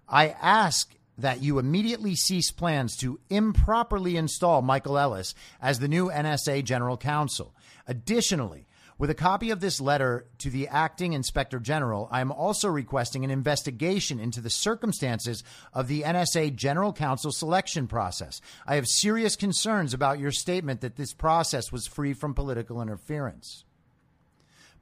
I 0.10 0.30
ask 0.42 0.94
that 1.18 1.42
you 1.42 1.60
immediately 1.60 2.16
cease 2.16 2.52
plans 2.52 2.96
to 2.98 3.20
improperly 3.30 4.18
install 4.18 4.62
Michael 4.62 4.98
Ellis 4.98 5.36
as 5.62 5.80
the 5.80 5.88
new 5.88 6.10
NSA 6.10 6.64
General 6.64 6.98
Counsel. 6.98 7.54
Additionally, 7.88 8.68
with 8.98 9.10
a 9.10 9.16
copy 9.16 9.50
of 9.50 9.60
this 9.60 9.82
letter 9.82 10.28
to 10.38 10.50
the 10.50 10.68
acting 10.68 11.14
inspector 11.14 11.60
general, 11.60 12.08
I 12.12 12.22
am 12.22 12.32
also 12.32 12.70
requesting 12.70 13.24
an 13.24 13.32
investigation 13.32 14.20
into 14.20 14.40
the 14.40 14.50
circumstances 14.50 15.44
of 15.74 15.88
the 15.88 16.04
NSA 16.04 16.56
general 16.56 16.94
counsel 16.94 17.32
selection 17.32 17.88
process. 17.88 18.40
I 18.68 18.76
have 18.76 18.88
serious 18.88 19.36
concerns 19.36 19.94
about 19.94 20.20
your 20.20 20.32
statement 20.32 20.82
that 20.82 20.96
this 20.96 21.14
process 21.14 21.72
was 21.72 21.88
free 21.88 22.14
from 22.14 22.34
political 22.34 22.82
interference. 22.82 23.66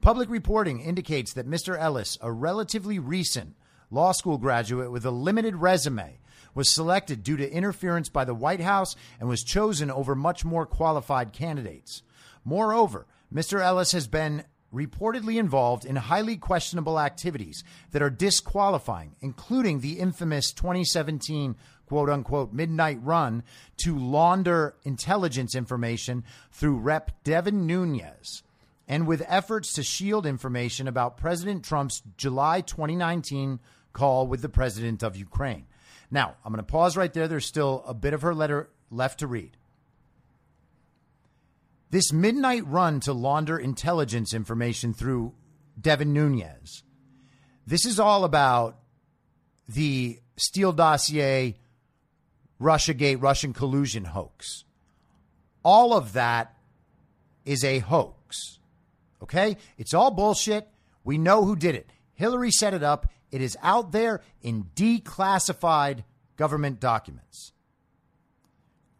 Public 0.02 0.28
reporting 0.28 0.80
indicates 0.80 1.32
that 1.32 1.48
Mr. 1.48 1.78
Ellis, 1.78 2.18
a 2.20 2.30
relatively 2.30 2.98
recent 2.98 3.56
law 3.90 4.12
school 4.12 4.36
graduate 4.36 4.90
with 4.90 5.06
a 5.06 5.10
limited 5.10 5.56
resume, 5.56 6.18
was 6.54 6.74
selected 6.74 7.22
due 7.22 7.36
to 7.36 7.50
interference 7.50 8.08
by 8.08 8.24
the 8.24 8.34
White 8.34 8.60
House 8.60 8.96
and 9.18 9.28
was 9.28 9.42
chosen 9.42 9.90
over 9.90 10.14
much 10.14 10.44
more 10.44 10.66
qualified 10.66 11.32
candidates. 11.32 12.02
Moreover, 12.44 13.06
Mr. 13.32 13.60
Ellis 13.60 13.92
has 13.92 14.06
been 14.06 14.44
reportedly 14.72 15.38
involved 15.38 15.84
in 15.84 15.96
highly 15.96 16.36
questionable 16.36 16.98
activities 16.98 17.62
that 17.90 18.02
are 18.02 18.10
disqualifying, 18.10 19.14
including 19.20 19.80
the 19.80 19.98
infamous 19.98 20.52
2017 20.52 21.56
quote 21.86 22.08
unquote 22.08 22.52
midnight 22.52 22.98
run 23.02 23.42
to 23.76 23.98
launder 23.98 24.74
intelligence 24.84 25.54
information 25.54 26.24
through 26.50 26.78
Rep. 26.78 27.22
Devin 27.22 27.66
Nunes 27.66 28.42
and 28.88 29.06
with 29.06 29.24
efforts 29.28 29.74
to 29.74 29.82
shield 29.82 30.26
information 30.26 30.88
about 30.88 31.16
President 31.16 31.64
Trump's 31.64 32.02
July 32.16 32.62
2019 32.62 33.60
call 33.92 34.26
with 34.26 34.42
the 34.42 34.48
president 34.48 35.02
of 35.02 35.16
Ukraine. 35.16 35.66
Now, 36.12 36.36
I'm 36.44 36.52
going 36.52 36.62
to 36.62 36.70
pause 36.70 36.94
right 36.94 37.12
there. 37.12 37.26
There's 37.26 37.46
still 37.46 37.82
a 37.86 37.94
bit 37.94 38.12
of 38.12 38.20
her 38.20 38.34
letter 38.34 38.68
left 38.90 39.20
to 39.20 39.26
read. 39.26 39.56
This 41.90 42.12
midnight 42.12 42.66
run 42.66 43.00
to 43.00 43.14
launder 43.14 43.58
intelligence 43.58 44.34
information 44.34 44.92
through 44.92 45.32
Devin 45.80 46.12
Nunes. 46.12 46.84
This 47.66 47.86
is 47.86 47.98
all 47.98 48.24
about 48.24 48.78
the 49.68 50.20
Steele 50.36 50.72
dossier, 50.72 51.56
Russiagate, 52.60 53.22
Russian 53.22 53.54
collusion 53.54 54.04
hoax. 54.04 54.64
All 55.64 55.94
of 55.94 56.12
that 56.12 56.54
is 57.46 57.64
a 57.64 57.78
hoax. 57.78 58.58
Okay? 59.22 59.56
It's 59.78 59.94
all 59.94 60.10
bullshit. 60.10 60.68
We 61.04 61.16
know 61.16 61.44
who 61.44 61.56
did 61.56 61.74
it. 61.74 61.88
Hillary 62.14 62.50
set 62.50 62.74
it 62.74 62.82
up. 62.82 63.06
It 63.32 63.40
is 63.40 63.56
out 63.62 63.92
there 63.92 64.20
in 64.42 64.64
declassified 64.76 66.04
government 66.36 66.78
documents. 66.78 67.52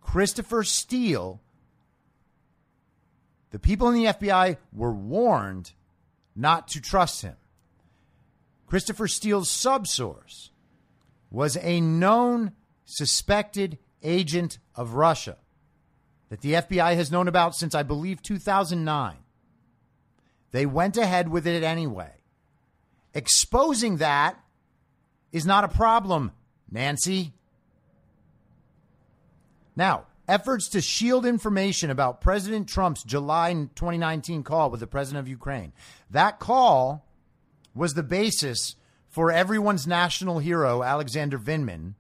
Christopher 0.01 0.65
Steele, 0.65 1.41
the 3.51 3.59
people 3.59 3.89
in 3.91 3.95
the 3.95 4.07
FBI 4.07 4.57
were 4.73 4.93
warned 4.93 5.73
not 6.35 6.69
to 6.69 6.81
trust 6.81 7.23
him. 7.23 7.37
Christopher 8.67 9.07
Steele's 9.07 9.51
subsource 9.51 10.49
was 11.31 11.59
a 11.59 11.81
known 11.81 12.53
suspected 12.87 13.79
agent 14.03 14.59
of 14.75 14.95
Russia 14.95 15.37
that 16.31 16.41
the 16.41 16.55
FBI 16.55 16.95
has 16.95 17.13
known 17.13 17.29
about 17.29 17.55
since 17.55 17.75
I 17.75 17.83
believe 17.83 18.23
2009. 18.23 19.17
They 20.51 20.65
went 20.65 20.97
ahead 20.97 21.29
with 21.29 21.47
it 21.47 21.63
anyway. 21.63 22.22
Exposing 23.15 23.99
that 23.99 24.39
is 25.33 25.47
not 25.47 25.65
a 25.65 25.69
problem, 25.69 26.33
Nancy. 26.71 27.33
Now, 29.77 30.07
efforts 30.29 30.69
to 30.71 30.81
shield 30.81 31.27
information 31.27 31.91
about 31.91 32.21
President 32.21 32.69
Trump's 32.69 33.03
July 33.03 33.53
2019 33.53 34.43
call 34.43 34.71
with 34.71 34.81
the 34.81 34.87
president 34.87 35.21
of 35.21 35.29
Ukraine. 35.29 35.73
That 36.11 36.39
call 36.39 37.07
was 37.75 37.95
the 37.95 38.03
basis 38.03 38.77
for 39.09 39.31
everyone's 39.31 39.87
national 39.87 40.39
hero, 40.39 40.83
Alexander 40.83 41.39
Vindman, 41.39 41.95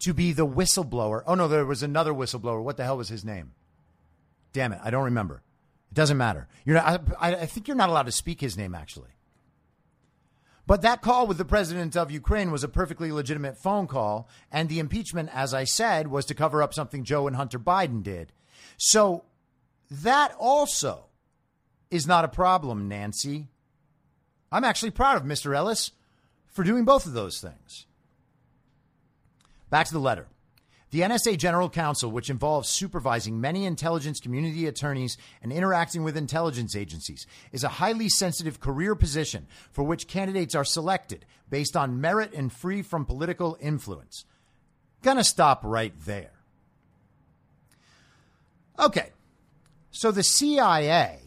to 0.00 0.14
be 0.14 0.32
the 0.32 0.46
whistleblower. 0.46 1.22
Oh, 1.26 1.34
no, 1.34 1.48
there 1.48 1.64
was 1.64 1.82
another 1.82 2.12
whistleblower. 2.12 2.62
What 2.62 2.76
the 2.76 2.84
hell 2.84 2.96
was 2.96 3.08
his 3.08 3.24
name? 3.24 3.52
Damn 4.52 4.72
it. 4.72 4.80
I 4.84 4.90
don't 4.90 5.04
remember. 5.04 5.42
It 5.90 5.94
doesn't 5.94 6.16
matter. 6.16 6.46
You're 6.64 6.76
not, 6.76 7.02
I, 7.20 7.34
I 7.34 7.46
think 7.46 7.66
you're 7.66 7.76
not 7.76 7.88
allowed 7.88 8.06
to 8.06 8.12
speak 8.12 8.40
his 8.40 8.56
name, 8.56 8.74
actually. 8.74 9.13
But 10.66 10.82
that 10.82 11.02
call 11.02 11.26
with 11.26 11.36
the 11.36 11.44
president 11.44 11.96
of 11.96 12.10
Ukraine 12.10 12.50
was 12.50 12.64
a 12.64 12.68
perfectly 12.68 13.12
legitimate 13.12 13.58
phone 13.58 13.86
call. 13.86 14.28
And 14.50 14.68
the 14.68 14.78
impeachment, 14.78 15.30
as 15.32 15.52
I 15.52 15.64
said, 15.64 16.08
was 16.08 16.24
to 16.26 16.34
cover 16.34 16.62
up 16.62 16.72
something 16.72 17.04
Joe 17.04 17.26
and 17.26 17.36
Hunter 17.36 17.58
Biden 17.58 18.02
did. 18.02 18.32
So 18.78 19.24
that 19.90 20.34
also 20.38 21.06
is 21.90 22.06
not 22.06 22.24
a 22.24 22.28
problem, 22.28 22.88
Nancy. 22.88 23.48
I'm 24.50 24.64
actually 24.64 24.90
proud 24.90 25.16
of 25.16 25.24
Mr. 25.24 25.54
Ellis 25.54 25.92
for 26.46 26.64
doing 26.64 26.84
both 26.84 27.06
of 27.06 27.12
those 27.12 27.40
things. 27.40 27.86
Back 29.68 29.86
to 29.88 29.92
the 29.92 29.98
letter. 29.98 30.28
The 30.94 31.00
NSA 31.00 31.38
General 31.38 31.68
Counsel, 31.68 32.12
which 32.12 32.30
involves 32.30 32.68
supervising 32.68 33.40
many 33.40 33.64
intelligence 33.64 34.20
community 34.20 34.68
attorneys 34.68 35.18
and 35.42 35.52
interacting 35.52 36.04
with 36.04 36.16
intelligence 36.16 36.76
agencies, 36.76 37.26
is 37.50 37.64
a 37.64 37.68
highly 37.68 38.08
sensitive 38.08 38.60
career 38.60 38.94
position 38.94 39.48
for 39.72 39.82
which 39.82 40.06
candidates 40.06 40.54
are 40.54 40.64
selected 40.64 41.26
based 41.50 41.76
on 41.76 42.00
merit 42.00 42.32
and 42.32 42.52
free 42.52 42.80
from 42.80 43.06
political 43.06 43.58
influence. 43.60 44.24
Gonna 45.02 45.24
stop 45.24 45.62
right 45.64 45.92
there. 46.06 46.30
Okay, 48.78 49.10
so 49.90 50.12
the 50.12 50.22
CIA 50.22 51.18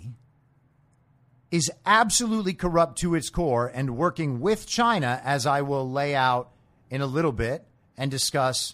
is 1.51 1.69
absolutely 1.85 2.53
corrupt 2.53 2.99
to 2.99 3.15
its 3.15 3.29
core 3.29 3.67
and 3.67 3.97
working 3.97 4.39
with 4.39 4.65
China, 4.65 5.21
as 5.25 5.45
I 5.45 5.61
will 5.61 5.91
lay 5.91 6.15
out 6.15 6.51
in 6.89 7.01
a 7.01 7.05
little 7.05 7.33
bit 7.33 7.65
and 7.97 8.09
discuss 8.09 8.73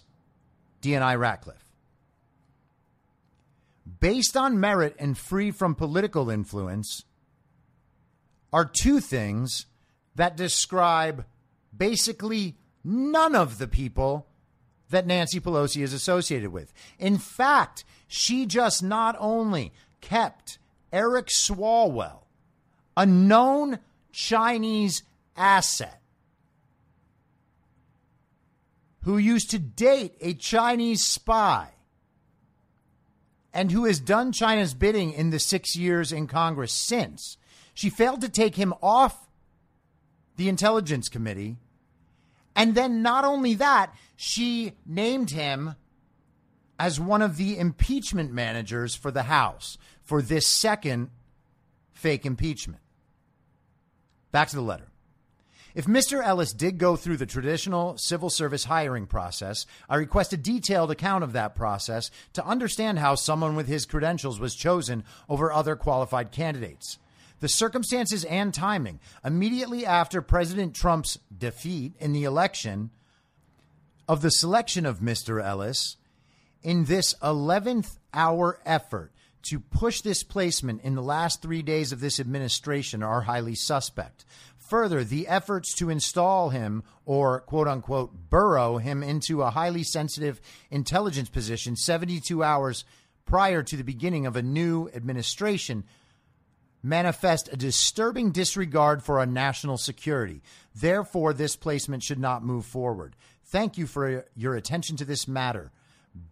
DNI 0.84 1.18
Ratcliffe. 1.18 1.64
Based 4.00 4.36
on 4.36 4.60
merit 4.60 4.94
and 4.98 5.16
free 5.16 5.50
from 5.50 5.74
political 5.74 6.30
influence 6.30 7.04
are 8.52 8.64
two 8.64 9.00
things 9.00 9.66
that 10.14 10.36
describe 10.36 11.24
basically 11.76 12.56
none 12.84 13.34
of 13.34 13.58
the 13.58 13.66
people 13.66 14.26
that 14.90 15.06
Nancy 15.06 15.40
Pelosi 15.40 15.82
is 15.82 15.92
associated 15.92 16.52
with. 16.52 16.72
In 16.98 17.18
fact, 17.18 17.84
she 18.06 18.46
just 18.46 18.82
not 18.82 19.16
only 19.18 19.72
kept 20.00 20.58
Eric 20.92 21.28
Swalwell, 21.28 22.24
a 22.96 23.06
known 23.06 23.80
Chinese 24.12 25.02
asset, 25.36 26.00
who 29.04 29.18
used 29.18 29.50
to 29.50 29.58
date 29.58 30.14
a 30.20 30.34
Chinese 30.34 31.04
spy 31.04 31.68
and 33.52 33.70
who 33.70 33.84
has 33.84 34.00
done 34.00 34.32
China's 34.32 34.74
bidding 34.74 35.12
in 35.12 35.30
the 35.30 35.38
six 35.38 35.76
years 35.76 36.10
in 36.10 36.26
Congress 36.26 36.72
since. 36.72 37.36
She 37.74 37.90
failed 37.90 38.22
to 38.22 38.28
take 38.28 38.56
him 38.56 38.74
off 38.82 39.28
the 40.36 40.48
Intelligence 40.48 41.08
Committee. 41.08 41.58
And 42.56 42.74
then, 42.74 43.02
not 43.02 43.24
only 43.24 43.54
that, 43.54 43.94
she 44.16 44.72
named 44.86 45.30
him 45.30 45.74
as 46.78 46.98
one 46.98 47.22
of 47.22 47.36
the 47.36 47.58
impeachment 47.58 48.32
managers 48.32 48.94
for 48.94 49.10
the 49.10 49.24
House 49.24 49.76
for 50.02 50.22
this 50.22 50.46
second 50.46 51.10
fake 51.92 52.24
impeachment. 52.24 52.80
Back 54.32 54.48
to 54.48 54.56
the 54.56 54.62
letter. 54.62 54.88
If 55.74 55.86
Mr. 55.86 56.24
Ellis 56.24 56.52
did 56.52 56.78
go 56.78 56.94
through 56.94 57.16
the 57.16 57.26
traditional 57.26 57.98
civil 57.98 58.30
service 58.30 58.64
hiring 58.64 59.06
process, 59.06 59.66
I 59.88 59.96
request 59.96 60.32
a 60.32 60.36
detailed 60.36 60.92
account 60.92 61.24
of 61.24 61.32
that 61.32 61.56
process 61.56 62.12
to 62.34 62.46
understand 62.46 63.00
how 63.00 63.16
someone 63.16 63.56
with 63.56 63.66
his 63.66 63.84
credentials 63.84 64.38
was 64.38 64.54
chosen 64.54 65.02
over 65.28 65.52
other 65.52 65.74
qualified 65.74 66.30
candidates. 66.30 66.98
The 67.40 67.48
circumstances 67.48 68.24
and 68.24 68.54
timing 68.54 69.00
immediately 69.24 69.84
after 69.84 70.22
President 70.22 70.76
Trump's 70.76 71.18
defeat 71.36 71.94
in 71.98 72.12
the 72.12 72.22
election 72.22 72.90
of 74.06 74.22
the 74.22 74.30
selection 74.30 74.86
of 74.86 75.00
Mr. 75.00 75.42
Ellis 75.42 75.96
in 76.62 76.84
this 76.84 77.14
11th 77.14 77.98
hour 78.12 78.60
effort 78.64 79.12
to 79.42 79.60
push 79.60 80.00
this 80.00 80.22
placement 80.22 80.82
in 80.82 80.94
the 80.94 81.02
last 81.02 81.42
three 81.42 81.62
days 81.62 81.92
of 81.92 82.00
this 82.00 82.18
administration 82.18 83.02
are 83.02 83.22
highly 83.22 83.54
suspect. 83.54 84.24
Further, 84.68 85.04
the 85.04 85.28
efforts 85.28 85.74
to 85.74 85.90
install 85.90 86.48
him 86.48 86.82
or 87.04 87.40
quote 87.40 87.68
unquote 87.68 88.30
burrow 88.30 88.78
him 88.78 89.02
into 89.02 89.42
a 89.42 89.50
highly 89.50 89.82
sensitive 89.82 90.40
intelligence 90.70 91.28
position 91.28 91.76
72 91.76 92.42
hours 92.42 92.84
prior 93.26 93.62
to 93.62 93.76
the 93.76 93.84
beginning 93.84 94.26
of 94.26 94.36
a 94.36 94.42
new 94.42 94.88
administration 94.94 95.84
manifest 96.82 97.52
a 97.52 97.56
disturbing 97.56 98.30
disregard 98.30 99.02
for 99.02 99.18
our 99.18 99.26
national 99.26 99.78
security. 99.78 100.42
Therefore, 100.74 101.32
this 101.32 101.56
placement 101.56 102.02
should 102.02 102.18
not 102.18 102.44
move 102.44 102.66
forward. 102.66 103.16
Thank 103.46 103.78
you 103.78 103.86
for 103.86 104.24
your 104.34 104.54
attention 104.54 104.96
to 104.96 105.04
this 105.04 105.28
matter. 105.28 105.72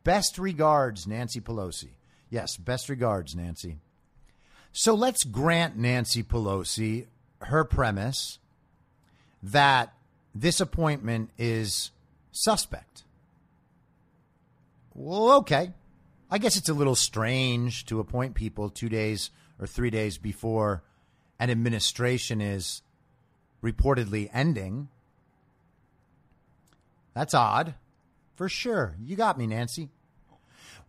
Best 0.05 0.39
regards, 0.39 1.07
Nancy 1.07 1.41
Pelosi. 1.41 1.91
Yes, 2.31 2.57
best 2.57 2.89
regards, 2.89 3.35
Nancy. 3.35 3.79
So 4.73 4.95
let's 4.95 5.25
grant 5.25 5.77
Nancy 5.77 6.23
Pelosi 6.23 7.07
her 7.45 7.65
premise 7.65 8.39
that 9.43 9.93
this 10.35 10.61
appointment 10.61 11.31
is 11.39 11.91
suspect. 12.31 13.05
Well, 14.95 15.33
okay. 15.39 15.73
I 16.31 16.39
guess 16.39 16.57
it's 16.57 16.69
a 16.69 16.75
little 16.75 16.95
strange 16.95 17.85
to 17.87 18.01
appoint 18.01 18.35
people 18.35 18.71
two 18.71 18.89
days 18.89 19.31
or 19.59 19.67
three 19.67 19.91
days 19.91 20.19
before 20.19 20.83
an 21.39 21.51
administration 21.51 22.41
is 22.41 22.83
reportedly 23.63 24.31
ending. 24.33 24.89
That's 27.15 27.35
odd. 27.35 27.75
For 28.37 28.49
sure. 28.49 28.97
You 29.05 29.17
got 29.17 29.39
me, 29.39 29.47
Nancy. 29.47 29.91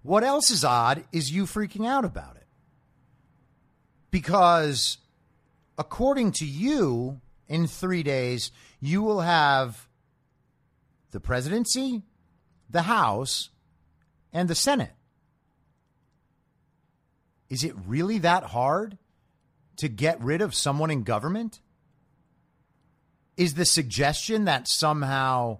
What 0.01 0.23
else 0.23 0.49
is 0.49 0.63
odd 0.63 1.03
is 1.11 1.31
you 1.31 1.45
freaking 1.45 1.87
out 1.87 2.05
about 2.05 2.35
it. 2.35 2.45
Because 4.11 4.97
according 5.77 6.31
to 6.33 6.45
you, 6.45 7.21
in 7.47 7.67
three 7.67 8.03
days, 8.03 8.51
you 8.79 9.01
will 9.01 9.21
have 9.21 9.87
the 11.11 11.19
presidency, 11.19 12.03
the 12.69 12.83
House, 12.83 13.49
and 14.31 14.49
the 14.49 14.55
Senate. 14.55 14.93
Is 17.49 17.63
it 17.63 17.75
really 17.85 18.17
that 18.19 18.43
hard 18.43 18.97
to 19.77 19.87
get 19.87 20.19
rid 20.21 20.41
of 20.41 20.55
someone 20.55 20.89
in 20.89 21.03
government? 21.03 21.59
Is 23.37 23.53
the 23.53 23.65
suggestion 23.65 24.45
that 24.45 24.67
somehow 24.67 25.59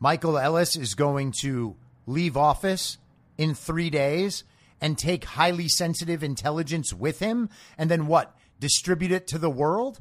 Michael 0.00 0.38
Ellis 0.38 0.74
is 0.74 0.94
going 0.94 1.32
to 1.42 1.76
leave 2.06 2.36
office 2.36 2.98
in 3.38 3.54
three 3.54 3.90
days 3.90 4.42
and 4.82 4.98
take 4.98 5.24
highly 5.24 5.68
sensitive 5.68 6.24
intelligence 6.24 6.92
with 6.92 7.20
him 7.20 7.48
and 7.78 7.88
then 7.88 8.08
what? 8.08 8.36
Distribute 8.58 9.12
it 9.12 9.28
to 9.28 9.38
the 9.38 9.48
world? 9.48 10.00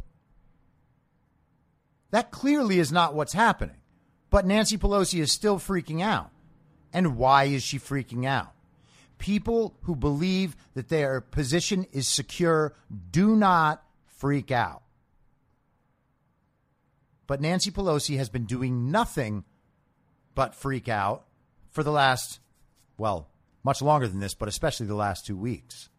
That 2.10 2.32
clearly 2.32 2.80
is 2.80 2.91
not 2.91 3.14
what's 3.14 3.34
happening. 3.34 3.78
But 4.32 4.45
Nancy 4.45 4.78
Pelosi 4.78 5.20
is 5.22 5.32
still 5.32 5.60
freaking 5.60 6.01
out. 6.01 6.32
And 6.91 7.16
why 7.16 7.45
is 7.45 7.64
she 7.64 7.78
freaking 7.78 8.26
out? 8.26 8.53
People 9.20 9.78
who 9.84 9.95
believe 9.95 10.55
that 10.74 10.89
their 10.89 11.22
position 11.22 11.86
is 11.93 12.08
secure 12.08 12.74
do 13.12 13.36
not 13.36 13.84
freak 14.18 14.51
out. 14.51 14.82
But 17.28 17.39
Nancy 17.39 17.70
Pelosi 17.72 18.18
has 18.18 18.30
been 18.30 18.45
doing 18.45 18.89
nothing 18.89 19.45
but 20.34 20.55
freak 20.55 20.89
out 20.89 21.26
for 21.70 21.84
the 21.84 21.91
last, 21.91 22.39
well, 22.97 23.30
much 23.64 23.82
longer 23.82 24.07
than 24.07 24.20
this, 24.20 24.34
but 24.34 24.49
especially 24.49 24.86
the 24.86 24.95
last 24.95 25.26
two 25.26 25.38
weeks. 25.38 25.89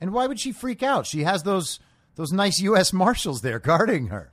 And 0.00 0.12
why 0.12 0.26
would 0.26 0.38
she 0.38 0.52
freak 0.52 0.82
out? 0.82 1.06
She 1.06 1.24
has 1.24 1.42
those 1.42 1.80
those 2.16 2.32
nice 2.32 2.60
U.S. 2.60 2.92
Marshals 2.92 3.42
there 3.42 3.58
guarding 3.58 4.08
her. 4.08 4.32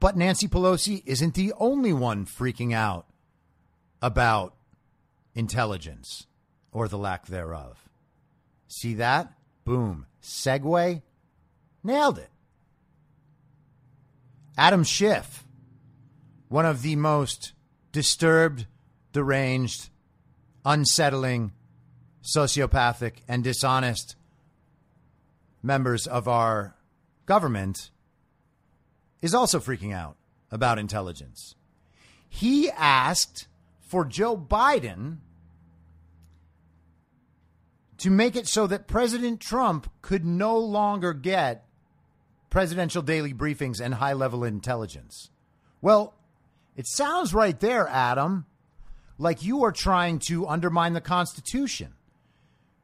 But 0.00 0.16
Nancy 0.16 0.48
Pelosi 0.48 1.02
isn't 1.06 1.34
the 1.34 1.52
only 1.58 1.92
one 1.92 2.26
freaking 2.26 2.74
out 2.74 3.06
about 4.02 4.54
intelligence 5.34 6.26
or 6.72 6.88
the 6.88 6.98
lack 6.98 7.26
thereof. 7.26 7.88
See 8.68 8.94
that? 8.94 9.32
Boom. 9.64 10.06
Segue. 10.22 11.02
Nailed 11.82 12.18
it. 12.18 12.30
Adam 14.56 14.84
Schiff, 14.84 15.44
one 16.48 16.66
of 16.66 16.82
the 16.82 16.96
most 16.96 17.52
disturbed, 17.90 18.66
deranged, 19.14 19.88
unsettling, 20.66 21.52
sociopathic, 22.22 23.14
and 23.26 23.42
dishonest 23.42 24.16
members 25.62 26.06
of 26.06 26.28
our 26.28 26.76
government, 27.24 27.90
is 29.22 29.34
also 29.34 29.58
freaking 29.58 29.94
out 29.94 30.16
about 30.50 30.78
intelligence. 30.78 31.54
He 32.28 32.70
asked 32.70 33.46
for 33.80 34.04
Joe 34.04 34.36
Biden 34.36 35.18
to 37.98 38.10
make 38.10 38.36
it 38.36 38.46
so 38.46 38.66
that 38.66 38.86
President 38.86 39.40
Trump 39.40 39.90
could 40.02 40.24
no 40.24 40.58
longer 40.58 41.14
get 41.14 41.64
presidential 42.50 43.00
daily 43.00 43.32
briefings 43.32 43.80
and 43.80 43.94
high 43.94 44.12
level 44.12 44.44
intelligence. 44.44 45.30
Well, 45.80 46.14
it 46.76 46.86
sounds 46.86 47.32
right 47.32 47.58
there, 47.58 47.86
Adam, 47.88 48.46
like 49.18 49.42
you 49.44 49.64
are 49.64 49.72
trying 49.72 50.18
to 50.18 50.46
undermine 50.46 50.92
the 50.92 51.00
Constitution 51.00 51.94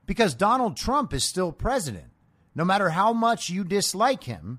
because 0.06 0.34
Donald 0.34 0.76
Trump 0.76 1.12
is 1.12 1.24
still 1.24 1.52
president. 1.52 2.06
No 2.54 2.64
matter 2.64 2.90
how 2.90 3.12
much 3.12 3.48
you 3.48 3.62
dislike 3.62 4.24
him, 4.24 4.58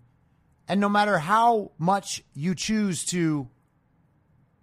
and 0.68 0.80
no 0.80 0.88
matter 0.88 1.20
how 1.20 1.72
much 1.78 2.24
you 2.34 2.56
choose 2.56 3.04
to 3.06 3.50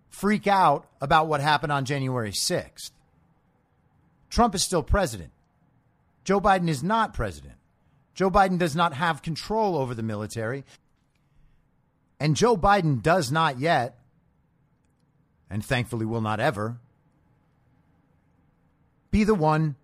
freak 0.09 0.47
out 0.47 0.89
about 1.01 1.27
what 1.27 1.41
happened 1.41 1.73
on 1.73 1.85
January 1.85 2.31
6th, 2.31 2.91
Trump 4.31 4.55
is 4.55 4.63
still 4.63 4.83
president. 4.83 5.31
Joe 6.25 6.41
Biden 6.41 6.69
is 6.69 6.83
not 6.83 7.15
president. 7.15 7.55
Joe 8.15 8.31
Biden 8.31 8.59
does 8.59 8.75
not 8.75 8.95
have 8.95 9.23
control 9.23 9.77
over 9.77 9.95
the 9.95 10.03
military. 10.03 10.65
And 12.19 12.35
Joe 12.35 12.57
Biden 12.57 13.03
does 13.03 13.31
not 13.31 13.61
yet, 13.61 13.99
and 15.49 15.65
thankfully 15.65 16.05
will 16.05 16.21
not 16.21 16.41
ever, 16.41 16.79
be 19.11 19.25
the 19.25 19.35
one 19.35 19.77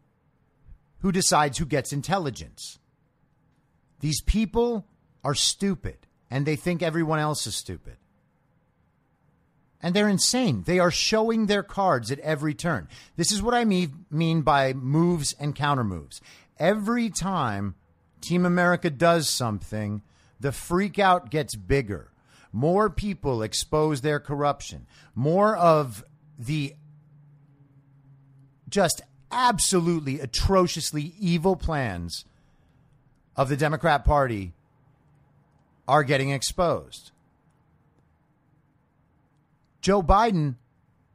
who 1.00 1.12
decides 1.12 1.58
who 1.58 1.66
gets 1.66 1.92
intelligence. 1.92 2.78
These 4.00 4.20
people 4.22 4.86
are 5.22 5.34
stupid 5.34 5.98
and 6.30 6.46
they 6.46 6.56
think 6.56 6.82
everyone 6.82 7.18
else 7.18 7.46
is 7.46 7.54
stupid. 7.54 7.96
And 9.80 9.94
they're 9.94 10.08
insane. 10.08 10.62
They 10.64 10.78
are 10.78 10.90
showing 10.90 11.46
their 11.46 11.62
cards 11.62 12.10
at 12.10 12.18
every 12.20 12.54
turn. 12.54 12.88
This 13.16 13.30
is 13.30 13.42
what 13.42 13.52
I 13.52 13.66
mean, 13.66 14.06
mean 14.10 14.40
by 14.40 14.72
moves 14.72 15.34
and 15.38 15.54
counter 15.54 15.84
moves. 15.84 16.22
Every 16.58 17.10
time 17.10 17.74
Team 18.22 18.46
America 18.46 18.88
does 18.88 19.28
something, 19.28 20.00
the 20.40 20.52
freak 20.52 20.98
out 20.98 21.30
gets 21.30 21.54
bigger. 21.54 22.10
More 22.50 22.88
people 22.88 23.42
expose 23.42 24.00
their 24.00 24.20
corruption. 24.20 24.86
More 25.14 25.54
of 25.54 26.02
the 26.38 26.74
just 28.68 29.02
absolutely 29.34 30.20
atrociously 30.20 31.12
evil 31.18 31.56
plans 31.56 32.24
of 33.36 33.48
the 33.48 33.56
Democrat 33.56 34.04
Party 34.04 34.52
are 35.88 36.04
getting 36.04 36.30
exposed. 36.30 37.10
Joe 39.82 40.02
Biden 40.02 40.54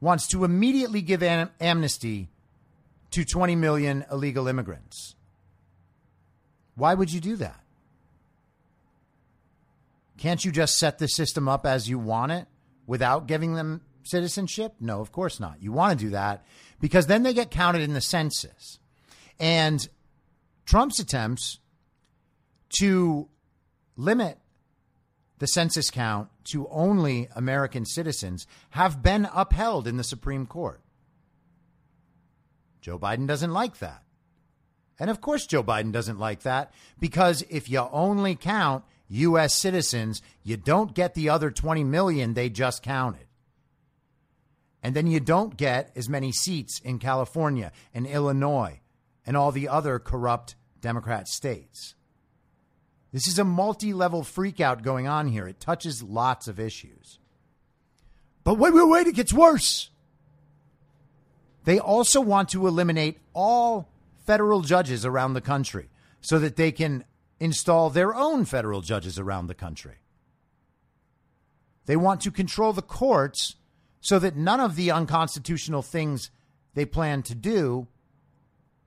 wants 0.01 0.27
to 0.27 0.43
immediately 0.43 1.01
give 1.01 1.23
am- 1.23 1.49
amnesty 1.59 2.29
to 3.11 3.25
20 3.25 3.55
million 3.55 4.05
illegal 4.11 4.47
immigrants. 4.47 5.15
Why 6.75 6.93
would 6.93 7.11
you 7.11 7.19
do 7.19 7.35
that? 7.37 7.63
Can't 10.17 10.43
you 10.43 10.51
just 10.51 10.77
set 10.77 10.99
the 10.99 11.07
system 11.07 11.47
up 11.47 11.65
as 11.65 11.89
you 11.89 11.97
want 11.97 12.33
it 12.33 12.47
without 12.85 13.25
giving 13.25 13.55
them 13.55 13.81
citizenship? 14.03 14.75
No, 14.79 14.99
of 14.99 15.11
course 15.11 15.39
not. 15.39 15.63
You 15.63 15.71
want 15.71 15.97
to 15.97 16.05
do 16.05 16.11
that 16.11 16.45
because 16.79 17.07
then 17.07 17.23
they 17.23 17.33
get 17.33 17.51
counted 17.51 17.81
in 17.81 17.93
the 17.93 18.01
census. 18.01 18.79
And 19.39 19.87
Trump's 20.65 20.99
attempts 20.99 21.59
to 22.79 23.29
limit 23.95 24.37
the 25.39 25.47
census 25.47 25.89
count 25.89 26.29
to 26.51 26.67
only 26.69 27.29
American 27.35 27.85
citizens 27.85 28.45
have 28.71 29.01
been 29.01 29.27
upheld 29.33 29.87
in 29.87 29.97
the 29.97 30.03
Supreme 30.03 30.45
Court. 30.45 30.81
Joe 32.81 32.99
Biden 32.99 33.27
doesn't 33.27 33.53
like 33.53 33.79
that. 33.79 34.03
And 34.99 35.09
of 35.09 35.21
course, 35.21 35.47
Joe 35.47 35.63
Biden 35.63 35.91
doesn't 35.91 36.19
like 36.19 36.41
that 36.41 36.73
because 36.99 37.43
if 37.49 37.69
you 37.69 37.87
only 37.91 38.35
count 38.35 38.83
U.S. 39.07 39.55
citizens, 39.55 40.21
you 40.43 40.57
don't 40.57 40.93
get 40.93 41.13
the 41.13 41.29
other 41.29 41.51
20 41.51 41.83
million 41.85 42.33
they 42.33 42.49
just 42.49 42.83
counted. 42.83 43.25
And 44.81 44.95
then 44.95 45.07
you 45.07 45.19
don't 45.19 45.57
get 45.57 45.91
as 45.95 46.07
many 46.07 46.31
seats 46.31 46.79
in 46.79 46.99
California 46.99 47.71
and 47.93 48.07
Illinois 48.07 48.79
and 49.25 49.35
all 49.35 49.51
the 49.51 49.67
other 49.67 49.99
corrupt 49.99 50.55
Democrat 50.79 51.27
states. 51.27 51.95
This 53.11 53.27
is 53.27 53.39
a 53.39 53.43
multi 53.43 53.93
level 53.93 54.21
freakout 54.21 54.81
going 54.83 55.07
on 55.07 55.27
here. 55.27 55.47
It 55.47 55.59
touches 55.59 56.03
lots 56.03 56.47
of 56.47 56.59
issues. 56.59 57.19
But 58.43 58.55
wait, 58.55 58.73
wait, 58.73 58.87
wait, 58.87 59.07
it 59.07 59.15
gets 59.15 59.33
worse. 59.33 59.89
They 61.65 61.79
also 61.79 62.21
want 62.21 62.49
to 62.49 62.67
eliminate 62.67 63.19
all 63.33 63.89
federal 64.25 64.61
judges 64.61 65.05
around 65.05 65.33
the 65.33 65.41
country 65.41 65.89
so 66.21 66.39
that 66.39 66.55
they 66.55 66.71
can 66.71 67.03
install 67.39 67.89
their 67.89 68.13
own 68.15 68.45
federal 68.45 68.81
judges 68.81 69.19
around 69.19 69.47
the 69.47 69.55
country. 69.55 69.95
They 71.85 71.95
want 71.95 72.21
to 72.21 72.31
control 72.31 72.73
the 72.73 72.81
courts 72.81 73.55
so 74.01 74.19
that 74.19 74.35
none 74.35 74.59
of 74.59 74.75
the 74.75 74.91
unconstitutional 74.91 75.81
things 75.81 76.31
they 76.73 76.85
plan 76.85 77.21
to 77.23 77.35
do 77.35 77.87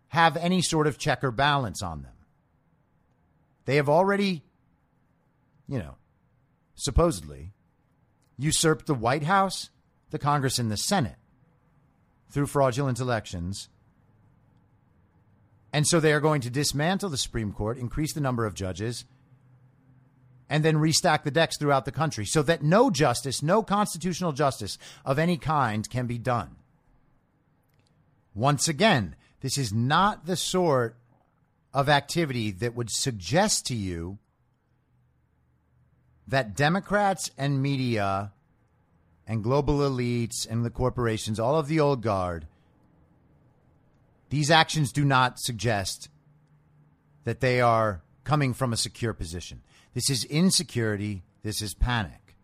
have 0.09 0.37
any 0.37 0.63
sort 0.63 0.87
of 0.87 0.99
check 0.99 1.25
or 1.25 1.31
balance 1.31 1.83
on 1.83 2.03
them. 2.03 2.13
They 3.65 3.77
have 3.77 3.89
already, 3.89 4.43
you 5.69 5.79
know, 5.79 5.97
supposedly 6.75 7.53
usurped 8.39 8.87
the 8.87 8.95
White 8.95 9.23
House, 9.23 9.71
the 10.11 10.19
Congress, 10.19 10.59
and 10.59 10.71
the 10.71 10.77
Senate 10.77 11.17
through 12.31 12.47
fraudulent 12.47 12.99
elections. 12.99 13.69
And 15.73 15.87
so 15.87 16.01
they 16.01 16.13
are 16.13 16.21
going 16.21 16.41
to 16.43 16.51
dismantle 16.51 17.09
the 17.09 17.17
Supreme 17.17 17.53
Court, 17.53 17.79
increase 17.79 18.13
the 18.13 18.21
number 18.21 18.45
of 18.45 18.55
judges, 18.55 19.05
and 20.53 20.63
then 20.63 20.77
restack 20.77 21.23
the 21.23 21.31
decks 21.31 21.57
throughout 21.57 21.87
the 21.87 21.91
country 21.91 22.27
so 22.27 22.43
that 22.43 22.63
no 22.63 22.91
justice, 22.91 23.43
no 23.43 23.63
constitutional 23.63 24.33
justice 24.33 24.77
of 25.03 25.19
any 25.19 25.39
kind 25.39 25.89
can 25.89 26.07
be 26.07 26.19
done. 26.19 26.57
Once 28.35 28.69
again, 28.69 29.17
this 29.41 29.57
is 29.57 29.73
not 29.73 30.27
the 30.27 30.37
sort 30.37 30.95
of 31.73 31.89
activity 31.89 32.51
that 32.51 32.75
would 32.75 32.91
suggest 32.91 33.65
to 33.65 33.75
you 33.75 34.19
that 36.29 36.55
Democrats 36.55 37.31
and 37.39 37.63
media 37.63 38.31
and 39.27 39.43
global 39.43 39.79
elites 39.79 40.47
and 40.47 40.67
the 40.67 40.71
corporations, 40.71 41.41
all 41.41 41.57
of 41.57 41.67
the 41.67 41.81
old 41.81 42.03
guard, 42.03 42.47
these 44.29 44.51
actions 44.51 44.93
do 44.93 45.03
not 45.03 45.41
suggest 45.41 46.11
that 47.25 47.41
they 47.41 47.63
are 47.63 48.03
coming 48.25 48.53
from 48.53 48.75
a 48.75 48.77
secure 48.77 49.15
position. 49.15 49.63
This 49.95 50.09
is 50.11 50.25
insecurity. 50.25 51.23
This 51.43 51.61
is 51.61 51.75
panic. 51.75 52.37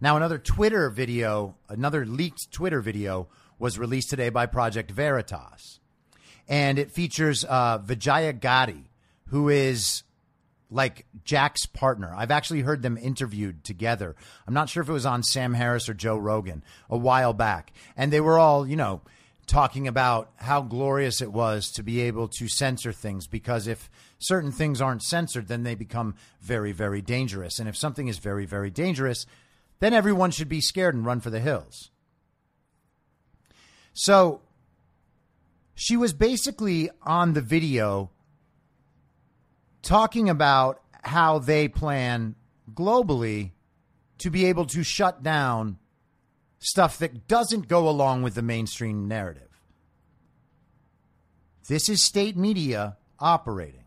Now, 0.00 0.16
another 0.16 0.38
Twitter 0.38 0.88
video, 0.88 1.56
another 1.68 2.06
leaked 2.06 2.50
Twitter 2.50 2.80
video 2.80 3.28
was 3.58 3.78
released 3.78 4.08
today 4.08 4.30
by 4.30 4.46
Project 4.46 4.90
Veritas 4.90 5.80
and 6.50 6.80
it 6.80 6.90
features 6.90 7.44
uh, 7.44 7.78
Vijaya 7.78 8.32
Gadde, 8.32 8.84
who 9.28 9.48
is 9.48 10.02
like 10.68 11.06
Jack's 11.24 11.64
partner. 11.64 12.12
I've 12.14 12.32
actually 12.32 12.62
heard 12.62 12.82
them 12.82 12.98
interviewed 12.98 13.62
together. 13.62 14.16
I'm 14.46 14.54
not 14.54 14.68
sure 14.68 14.82
if 14.82 14.88
it 14.88 14.92
was 14.92 15.06
on 15.06 15.22
Sam 15.22 15.54
Harris 15.54 15.88
or 15.88 15.94
Joe 15.94 16.16
Rogan 16.16 16.64
a 16.90 16.96
while 16.96 17.32
back, 17.32 17.72
and 17.96 18.12
they 18.12 18.20
were 18.20 18.38
all, 18.38 18.66
you 18.66 18.76
know, 18.76 19.00
talking 19.46 19.86
about 19.86 20.30
how 20.36 20.62
glorious 20.62 21.20
it 21.20 21.32
was 21.32 21.70
to 21.72 21.82
be 21.82 22.00
able 22.00 22.28
to 22.28 22.48
censor 22.48 22.92
things 22.92 23.26
because 23.26 23.66
if 23.66 23.90
certain 24.20 24.52
things 24.52 24.80
aren't 24.80 25.02
censored, 25.02 25.48
then 25.48 25.64
they 25.64 25.74
become 25.74 26.14
very, 26.40 26.72
very 26.72 27.02
dangerous. 27.02 27.58
And 27.58 27.68
if 27.68 27.76
something 27.76 28.06
is 28.06 28.18
very, 28.18 28.46
very 28.46 28.70
dangerous, 28.70 29.26
then 29.80 29.92
everyone 29.92 30.30
should 30.30 30.48
be 30.48 30.60
scared 30.60 30.94
and 30.94 31.04
run 31.04 31.20
for 31.20 31.30
the 31.30 31.40
hills. 31.40 31.90
So 33.92 34.42
she 35.74 35.96
was 35.96 36.12
basically 36.12 36.90
on 37.02 37.32
the 37.32 37.40
video 37.40 38.10
talking 39.82 40.28
about 40.28 40.82
how 41.02 41.38
they 41.38 41.66
plan 41.66 42.34
globally 42.72 43.52
to 44.18 44.30
be 44.30 44.44
able 44.44 44.66
to 44.66 44.82
shut 44.82 45.22
down 45.22 45.78
stuff 46.58 46.98
that 46.98 47.26
doesn't 47.26 47.68
go 47.68 47.88
along 47.88 48.22
with 48.22 48.34
the 48.34 48.42
mainstream 48.42 49.08
narrative. 49.08 49.48
This 51.68 51.88
is 51.88 52.04
state 52.04 52.36
media 52.36 52.98
operating. 53.18 53.84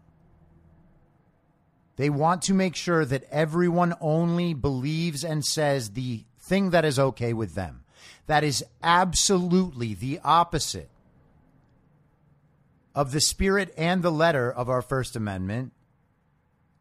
They 1.96 2.10
want 2.10 2.42
to 2.44 2.54
make 2.54 2.76
sure 2.76 3.06
that 3.06 3.26
everyone 3.30 3.94
only 4.02 4.54
believes 4.54 5.24
and 5.24 5.46
says 5.46 5.92
the 5.92 6.26
thing 6.40 6.72
that 6.72 6.86
is 6.86 6.98
okay 6.98 7.34
with 7.34 7.56
them. 7.56 7.84
That 8.28 8.44
is 8.44 8.64
absolutely 8.82 9.94
the 9.94 10.20
opposite 10.24 10.90
of 12.96 13.12
the 13.12 13.22
spirit 13.22 13.74
and 13.78 14.02
the 14.02 14.12
letter 14.12 14.52
of 14.52 14.70
our 14.70 14.82
First 14.82 15.16
Amendment. 15.16 15.74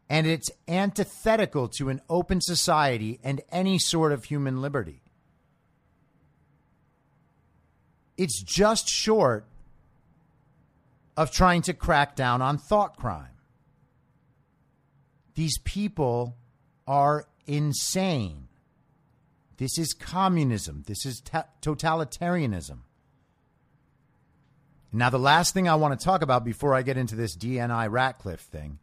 And 0.09 0.27
it's 0.27 0.51
antithetical 0.69 1.69
to 1.79 1.89
an 1.89 2.01
open 2.09 2.41
society 2.41 3.19
and 3.23 3.41
any 3.51 3.79
sort 3.79 4.13
of 4.13 4.25
human 4.25 4.61
liberty. 4.61 5.03
It's 8.17 8.43
just 8.43 8.89
short 8.89 9.47
of 11.17 11.31
trying 11.31 11.63
to 11.63 11.75
crack 11.75 12.15
down 12.15 12.43
on 12.43 12.59
thought 12.59 12.97
crime. 12.97 13.32
These 15.35 15.59
people 15.59 16.37
are 16.87 17.27
insane. 17.47 18.49
This 19.57 19.79
is 19.79 19.93
communism. 19.93 20.85
This 20.87 21.07
is 21.07 21.21
ta- 21.21 21.47
totalitarianism. 21.61 22.79
Now, 24.93 25.09
the 25.09 25.19
last 25.19 25.55
thing 25.55 25.69
I 25.69 25.75
want 25.77 25.99
to 25.99 26.05
talk 26.05 26.21
about 26.21 26.45
before 26.45 26.75
I 26.75 26.83
get 26.83 26.99
into 26.99 27.17
this 27.17 27.37
DNI 27.37 27.91
Ratcliffe 27.91 28.41
thing 28.41 28.79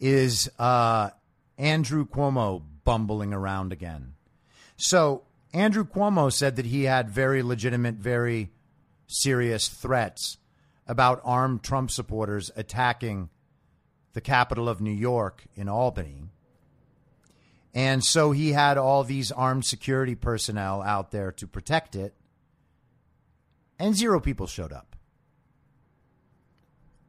is 0.00 0.50
uh, 0.58 1.10
Andrew 1.58 2.06
Cuomo 2.06 2.62
bumbling 2.84 3.34
around 3.34 3.72
again. 3.72 4.14
So, 4.76 5.24
Andrew 5.52 5.84
Cuomo 5.84 6.32
said 6.32 6.56
that 6.56 6.66
he 6.66 6.84
had 6.84 7.10
very 7.10 7.42
legitimate, 7.42 7.96
very 7.96 8.50
serious 9.06 9.68
threats 9.68 10.38
about 10.86 11.20
armed 11.24 11.62
Trump 11.62 11.90
supporters 11.90 12.50
attacking 12.56 13.28
the 14.14 14.20
capital 14.20 14.68
of 14.68 14.80
New 14.80 14.90
York 14.90 15.44
in 15.54 15.68
Albany. 15.68 16.22
And 17.74 18.02
so 18.04 18.30
he 18.32 18.52
had 18.52 18.78
all 18.78 19.04
these 19.04 19.32
armed 19.32 19.64
security 19.64 20.14
personnel 20.14 20.80
out 20.80 21.10
there 21.10 21.32
to 21.32 21.46
protect 21.46 21.96
it, 21.96 22.14
and 23.78 23.96
zero 23.96 24.20
people 24.20 24.46
showed 24.46 24.72
up. 24.72 24.96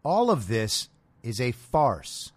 All 0.03 0.29
of 0.29 0.47
this 0.47 0.89
is 1.23 1.39
a 1.39 1.51
farce. 1.51 2.31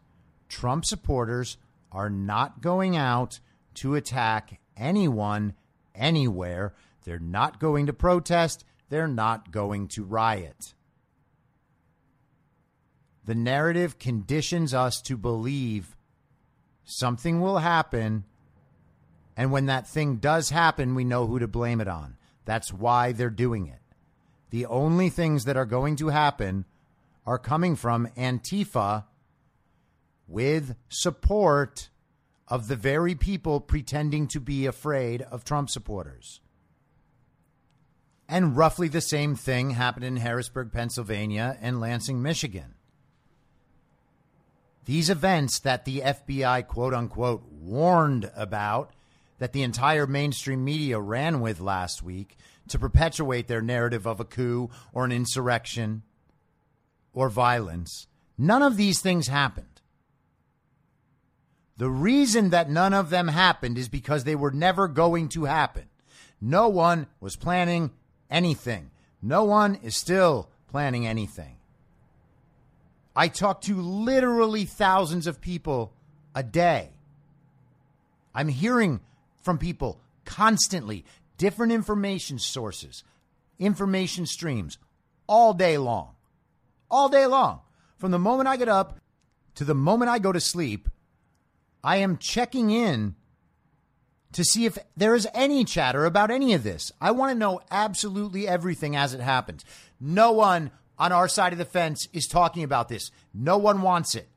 Trump 0.49 0.85
supporters 0.85 1.57
are 1.91 2.11
not 2.11 2.61
going 2.61 2.97
out 2.97 3.41
to 3.75 3.95
attack 3.95 4.61
anyone 4.77 5.55
anywhere. 5.95 6.75
They're 7.05 7.19
not 7.19 7.61
going 7.61 7.87
to 7.87 7.93
protest. 7.93 8.65
They're 8.91 9.09
not 9.09 9.51
going 9.51 9.89
to 9.89 10.05
riot. 10.05 10.75
The 13.29 13.35
narrative 13.35 13.99
conditions 13.99 14.73
us 14.73 15.03
to 15.03 15.19
believe 15.19 15.95
something 16.83 17.43
will 17.43 17.59
happen. 17.59 18.25
And 19.37 19.53
when 19.53 19.67
that 19.67 19.87
thing 19.87 20.17
does 20.17 20.49
happen, 20.49 20.95
we 20.95 21.05
know 21.05 21.27
who 21.27 21.39
to 21.39 21.47
blame 21.47 21.83
it 21.83 21.89
on. 21.89 22.17
That's 22.47 22.73
why 22.73 23.13
they're 23.13 23.29
doing 23.29 23.67
it. 23.67 23.81
The 24.49 24.65
only 24.65 25.11
things 25.11 25.45
that 25.45 25.59
are 25.59 25.67
going 25.67 25.97
to 25.97 26.09
happen 26.09 26.65
are 27.27 27.39
coming 27.39 27.77
from 27.77 28.09
Antifa 28.17 29.05
with 30.27 30.75
support 30.89 31.91
of 32.49 32.67
the 32.67 32.77
very 32.77 33.15
people 33.15 33.61
pretending 33.61 34.27
to 34.29 34.41
be 34.41 34.65
afraid 34.65 35.21
of 35.21 35.45
Trump 35.45 35.69
supporters. 35.69 36.41
And 38.27 38.57
roughly 38.57 38.89
the 38.89 39.03
same 39.03 39.37
thing 39.37 39.73
happened 39.73 40.07
in 40.07 40.17
Harrisburg, 40.17 40.73
Pennsylvania 40.73 41.59
and 41.61 41.79
Lansing, 41.79 42.23
Michigan. 42.23 42.77
These 44.89 45.11
events 45.11 45.59
that 45.61 45.85
the 45.85 46.01
FBI, 46.01 46.67
quote 46.67 46.95
unquote, 46.95 47.43
warned 47.53 48.31
about, 48.35 48.91
that 49.39 49.53
the 49.53 49.63
entire 49.63 50.07
mainstream 50.07 50.65
media 50.65 50.99
ran 50.99 51.43
with 51.43 51.61
last 51.61 52.03
week 52.03 52.39
to 52.69 52.79
perpetuate 52.79 53.49
their 53.49 53.61
narrative 53.61 54.07
of 54.07 54.19
a 54.19 54.25
coup 54.25 54.71
or 54.95 55.05
an 55.05 55.13
insurrection, 55.13 56.05
or 57.13 57.29
violence. 57.29 58.07
None 58.39 58.63
of 58.63 58.79
these 58.79 59.03
things 59.03 59.29
happened. 59.29 59.83
The 61.77 61.91
reason 61.91 62.49
that 62.49 62.71
none 62.71 62.95
of 62.95 63.11
them 63.11 63.29
happened 63.29 63.77
is 63.77 63.91
because 63.91 64.25
they 64.25 64.37
were 64.37 64.53
never 64.53 64.89
going 64.89 65.29
to 65.31 65.45
happen. 65.45 65.91
No 66.41 66.67
one 66.71 67.09
was 67.21 67.37
planning 67.37 67.91
anything. 68.31 68.91
No 69.21 69.45
one 69.45 69.75
is 69.83 69.95
still 69.97 70.49
planning 70.67 71.07
anything. 71.07 71.58
I 73.19 73.29
talk 73.29 73.61
to 73.63 73.75
literally 73.75 74.65
thousands 74.65 75.27
of 75.27 75.41
people 75.41 75.93
a 76.35 76.43
day. 76.43 76.91
I'm 78.35 78.49
hearing 78.49 79.01
from 79.43 79.59
people 79.59 80.01
constantly, 80.25 81.05
different 81.37 81.73
information 81.73 82.39
sources, 82.39 83.03
information 83.59 84.25
streams, 84.25 84.79
all 85.27 85.53
day 85.53 85.77
long 85.77 86.15
all 86.91 87.09
day 87.09 87.27
long. 87.27 87.61
From 87.97 88.11
the 88.11 88.19
moment 88.19 88.49
I 88.49 88.57
get 88.57 88.69
up 88.69 89.01
to 89.57 89.65
the 89.65 89.75
moment 89.75 90.11
I 90.11 90.19
go 90.19 90.33
to 90.33 90.41
sleep, 90.41 90.89
I 91.83 91.97
am 91.97 92.19
checking 92.19 92.71
in 92.71 93.15
to 94.33 94.45
see 94.45 94.67
if 94.67 94.79
there 94.97 95.15
is 95.15 95.27
any 95.35 95.65
chatter 95.65 96.05
about 96.05 96.31
any 96.31 96.53
of 96.53 96.63
this. 96.63 96.93
I 97.01 97.13
want 97.13 97.33
to 97.33 97.39
know 97.39 97.61
absolutely 97.71 98.47
everything 98.47 98.95
as 98.95 99.15
it 99.15 99.21
happens. 99.21 99.65
No 100.01 100.33
one 100.33 100.71
on 100.99 101.13
our 101.13 101.29
side 101.29 101.53
of 101.53 101.59
the 101.59 101.65
fence 101.65 102.09
is 102.13 102.27
talking 102.27 102.63
about 102.65 102.89
this. 102.89 103.11
No 103.33 103.59
one 103.59 103.83
wants 103.83 104.15
it. 104.15 104.29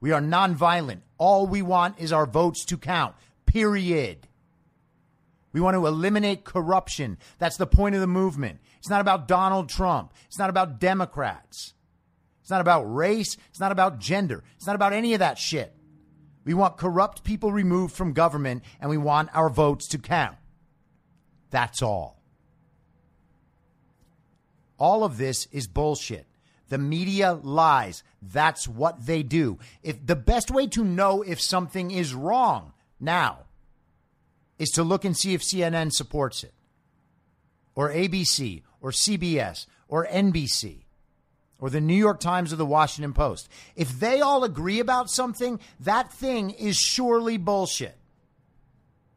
We 0.00 0.12
are 0.12 0.20
nonviolent. 0.20 1.00
All 1.16 1.46
we 1.46 1.62
want 1.62 1.98
is 1.98 2.12
our 2.12 2.26
votes 2.26 2.64
to 2.66 2.76
count. 2.76 3.14
Period. 3.46 4.28
We 5.52 5.60
want 5.60 5.76
to 5.76 5.86
eliminate 5.86 6.44
corruption. 6.44 7.16
That's 7.38 7.56
the 7.56 7.66
point 7.66 7.94
of 7.94 8.00
the 8.00 8.06
movement. 8.06 8.58
It's 8.78 8.90
not 8.90 9.00
about 9.00 9.28
Donald 9.28 9.68
Trump. 9.68 10.12
It's 10.26 10.38
not 10.38 10.50
about 10.50 10.80
Democrats. 10.80 11.74
It's 12.42 12.50
not 12.50 12.60
about 12.60 12.82
race. 12.82 13.36
It's 13.48 13.60
not 13.60 13.72
about 13.72 13.98
gender. 13.98 14.44
It's 14.56 14.66
not 14.66 14.76
about 14.76 14.92
any 14.92 15.14
of 15.14 15.20
that 15.20 15.38
shit. 15.38 15.74
We 16.44 16.52
want 16.52 16.76
corrupt 16.76 17.24
people 17.24 17.52
removed 17.52 17.94
from 17.94 18.12
government 18.12 18.62
and 18.80 18.90
we 18.90 18.98
want 18.98 19.30
our 19.34 19.48
votes 19.48 19.88
to 19.88 19.98
count. 19.98 20.36
That's 21.50 21.80
all. 21.80 22.13
All 24.78 25.04
of 25.04 25.18
this 25.18 25.46
is 25.52 25.66
bullshit. 25.66 26.26
The 26.68 26.78
media 26.78 27.34
lies. 27.34 28.02
That's 28.22 28.66
what 28.66 29.06
they 29.06 29.22
do. 29.22 29.58
If 29.82 30.04
the 30.04 30.16
best 30.16 30.50
way 30.50 30.66
to 30.68 30.84
know 30.84 31.22
if 31.22 31.40
something 31.40 31.90
is 31.90 32.14
wrong 32.14 32.72
now 32.98 33.40
is 34.58 34.70
to 34.70 34.82
look 34.82 35.04
and 35.04 35.16
see 35.16 35.34
if 35.34 35.42
CNN 35.42 35.92
supports 35.92 36.42
it 36.42 36.54
or 37.74 37.90
ABC 37.90 38.62
or 38.80 38.90
CBS 38.90 39.66
or 39.88 40.06
NBC 40.06 40.84
or 41.60 41.70
the 41.70 41.80
New 41.80 41.94
York 41.94 42.20
Times 42.20 42.52
or 42.52 42.56
the 42.56 42.66
Washington 42.66 43.12
Post, 43.12 43.48
if 43.76 44.00
they 44.00 44.20
all 44.20 44.44
agree 44.44 44.80
about 44.80 45.10
something, 45.10 45.60
that 45.80 46.12
thing 46.12 46.50
is 46.50 46.76
surely 46.76 47.36
bullshit. 47.36 47.96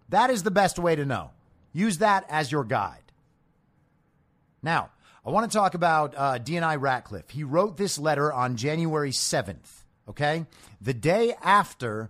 That 0.10 0.30
is 0.30 0.44
the 0.44 0.52
best 0.52 0.80
way 0.80 0.96
to 0.96 1.06
know. 1.06 1.32
Use 1.74 2.00
that 2.00 2.26
as 2.30 2.52
your 2.52 2.64
guide. 2.64 3.12
Now, 4.64 4.90
I 5.28 5.32
want 5.32 5.52
to 5.52 5.58
talk 5.58 5.74
about 5.74 6.16
uh, 6.16 6.40
DNI 6.40 6.80
Ratcliffe. 6.80 7.30
He 7.30 7.44
wrote 7.44 7.76
this 7.76 8.00
letter 8.00 8.32
on 8.32 8.56
January 8.56 9.12
7th, 9.12 9.84
okay? 10.08 10.46
The 10.80 10.94
day 10.94 11.36
after 11.44 12.10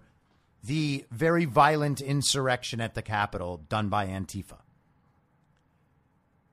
the 0.63 1.03
very 1.11 1.45
violent 1.45 1.99
insurrection 1.99 2.79
at 2.79 2.93
the 2.93 3.01
Capitol 3.01 3.61
done 3.69 3.89
by 3.89 4.05
Antifa 4.07 4.59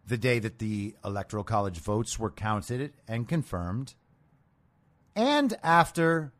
the 0.07 0.19
day 0.19 0.39
that 0.39 0.59
the 0.59 0.95
Electoral 1.05 1.45
College 1.45 1.79
votes 1.79 2.19
were 2.19 2.31
counted 2.31 2.93
and 3.09 3.29
confirmed, 3.29 3.95
and 5.17 5.57
after 5.63 6.33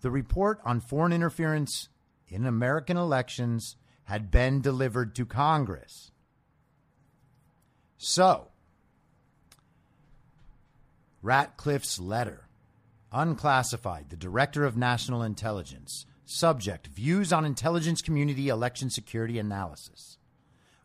the 0.00 0.10
report 0.10 0.60
on 0.64 0.80
foreign 0.80 1.12
interference 1.12 1.88
in 2.28 2.44
American 2.44 2.96
elections 2.96 3.76
had 4.04 4.30
been 4.30 4.60
delivered 4.60 5.14
to 5.14 5.24
Congress. 5.24 6.10
So, 7.96 8.47
Ratcliffe's 11.20 11.98
letter, 11.98 12.46
unclassified, 13.10 14.08
the 14.08 14.16
Director 14.16 14.64
of 14.64 14.76
National 14.76 15.24
Intelligence, 15.24 16.06
subject 16.24 16.86
Views 16.86 17.32
on 17.32 17.44
Intelligence 17.44 18.00
Community 18.00 18.48
Election 18.48 18.88
Security 18.88 19.36
Analysis. 19.40 20.18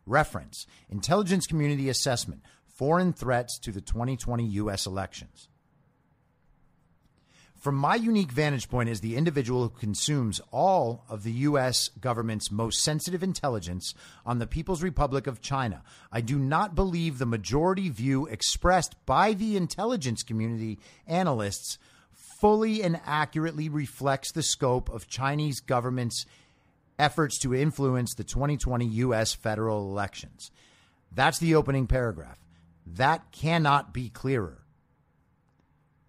Reference 0.07 0.65
Intelligence 0.89 1.45
Community 1.45 1.87
Assessment 1.87 2.41
Foreign 2.67 3.13
Threats 3.13 3.59
to 3.59 3.71
the 3.71 3.79
2020 3.79 4.43
U.S. 4.45 4.87
Elections. 4.87 5.49
From 7.63 7.75
my 7.75 7.95
unique 7.95 8.33
vantage 8.33 8.67
point 8.67 8.89
as 8.89 8.99
the 8.99 9.15
individual 9.15 9.63
who 9.63 9.69
consumes 9.69 10.41
all 10.51 11.05
of 11.07 11.23
the 11.23 11.31
U.S. 11.31 11.87
government's 12.01 12.51
most 12.51 12.83
sensitive 12.83 13.23
intelligence 13.23 13.93
on 14.25 14.39
the 14.39 14.45
People's 14.45 14.83
Republic 14.83 15.27
of 15.27 15.39
China, 15.39 15.81
I 16.11 16.19
do 16.19 16.37
not 16.37 16.75
believe 16.75 17.19
the 17.19 17.25
majority 17.25 17.87
view 17.87 18.25
expressed 18.25 18.97
by 19.05 19.31
the 19.31 19.55
intelligence 19.55 20.23
community 20.23 20.77
analysts 21.07 21.77
fully 22.11 22.83
and 22.83 22.99
accurately 23.05 23.69
reflects 23.69 24.33
the 24.33 24.43
scope 24.43 24.89
of 24.89 25.07
Chinese 25.07 25.61
government's 25.61 26.25
efforts 26.99 27.39
to 27.39 27.55
influence 27.55 28.13
the 28.13 28.25
2020 28.25 28.85
U.S. 28.87 29.33
federal 29.33 29.89
elections. 29.89 30.51
That's 31.13 31.39
the 31.39 31.55
opening 31.55 31.87
paragraph. 31.87 32.39
That 32.85 33.31
cannot 33.31 33.93
be 33.93 34.09
clearer 34.09 34.62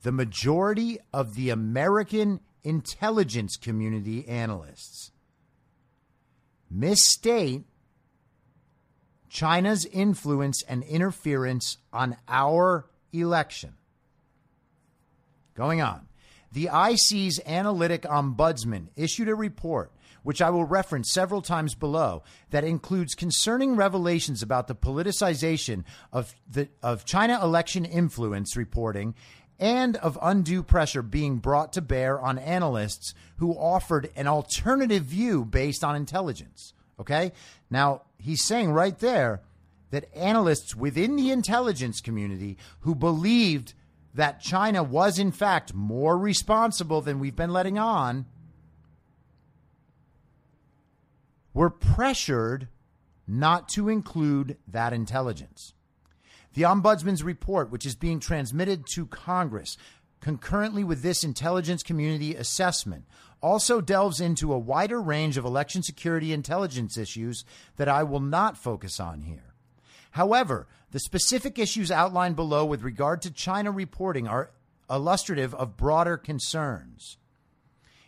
the 0.04 0.12
majority 0.12 0.98
of 1.14 1.34
the 1.34 1.48
American 1.48 2.38
intelligence 2.62 3.56
community 3.56 4.28
analysts 4.28 5.10
misstate 6.70 7.64
China's 9.30 9.86
influence 9.86 10.62
and 10.68 10.84
interference 10.84 11.78
on 11.90 12.16
our 12.28 12.86
election. 13.14 13.74
Going 15.54 15.80
on. 15.80 16.06
The 16.52 16.68
IC's 16.68 17.40
analytic 17.46 18.02
ombudsman 18.02 18.88
issued 18.96 19.28
a 19.28 19.34
report, 19.34 19.90
which 20.22 20.42
I 20.42 20.50
will 20.50 20.64
reference 20.64 21.10
several 21.10 21.40
times 21.40 21.74
below, 21.74 22.22
that 22.50 22.62
includes 22.62 23.14
concerning 23.14 23.74
revelations 23.74 24.42
about 24.42 24.68
the 24.68 24.74
politicization 24.74 25.84
of, 26.12 26.34
the, 26.48 26.68
of 26.82 27.06
China 27.06 27.42
election 27.42 27.86
influence 27.86 28.54
reporting 28.54 29.14
and 29.58 29.96
of 29.96 30.18
undue 30.20 30.62
pressure 30.62 31.02
being 31.02 31.38
brought 31.38 31.72
to 31.72 31.80
bear 31.80 32.20
on 32.20 32.38
analysts 32.38 33.14
who 33.36 33.52
offered 33.52 34.10
an 34.16 34.26
alternative 34.26 35.04
view 35.04 35.44
based 35.44 35.84
on 35.84 35.96
intelligence. 35.96 36.72
Okay? 36.98 37.32
Now, 37.70 38.02
he's 38.18 38.42
saying 38.42 38.72
right 38.72 38.98
there 38.98 39.42
that 39.90 40.12
analysts 40.14 40.74
within 40.74 41.16
the 41.16 41.30
intelligence 41.30 42.00
community 42.00 42.58
who 42.80 42.94
believed 42.94 43.74
that 44.14 44.40
China 44.40 44.82
was, 44.82 45.18
in 45.18 45.32
fact, 45.32 45.74
more 45.74 46.16
responsible 46.16 47.00
than 47.00 47.18
we've 47.18 47.36
been 47.36 47.52
letting 47.52 47.78
on 47.78 48.26
were 51.52 51.70
pressured 51.70 52.68
not 53.26 53.68
to 53.70 53.88
include 53.88 54.56
that 54.68 54.92
intelligence. 54.92 55.74
The 56.54 56.62
Ombudsman's 56.62 57.22
report, 57.22 57.70
which 57.70 57.84
is 57.84 57.96
being 57.96 58.20
transmitted 58.20 58.86
to 58.94 59.06
Congress 59.06 59.76
concurrently 60.20 60.84
with 60.84 61.02
this 61.02 61.22
intelligence 61.22 61.82
community 61.82 62.34
assessment, 62.34 63.04
also 63.42 63.80
delves 63.80 64.20
into 64.20 64.52
a 64.52 64.58
wider 64.58 65.02
range 65.02 65.36
of 65.36 65.44
election 65.44 65.82
security 65.82 66.32
intelligence 66.32 66.96
issues 66.96 67.44
that 67.76 67.88
I 67.88 68.04
will 68.04 68.20
not 68.20 68.56
focus 68.56 68.98
on 68.98 69.22
here. 69.22 69.54
However, 70.12 70.68
the 70.92 71.00
specific 71.00 71.58
issues 71.58 71.90
outlined 71.90 72.36
below 72.36 72.64
with 72.64 72.82
regard 72.82 73.20
to 73.22 73.32
China 73.32 73.72
reporting 73.72 74.28
are 74.28 74.50
illustrative 74.88 75.54
of 75.56 75.76
broader 75.76 76.16
concerns. 76.16 77.18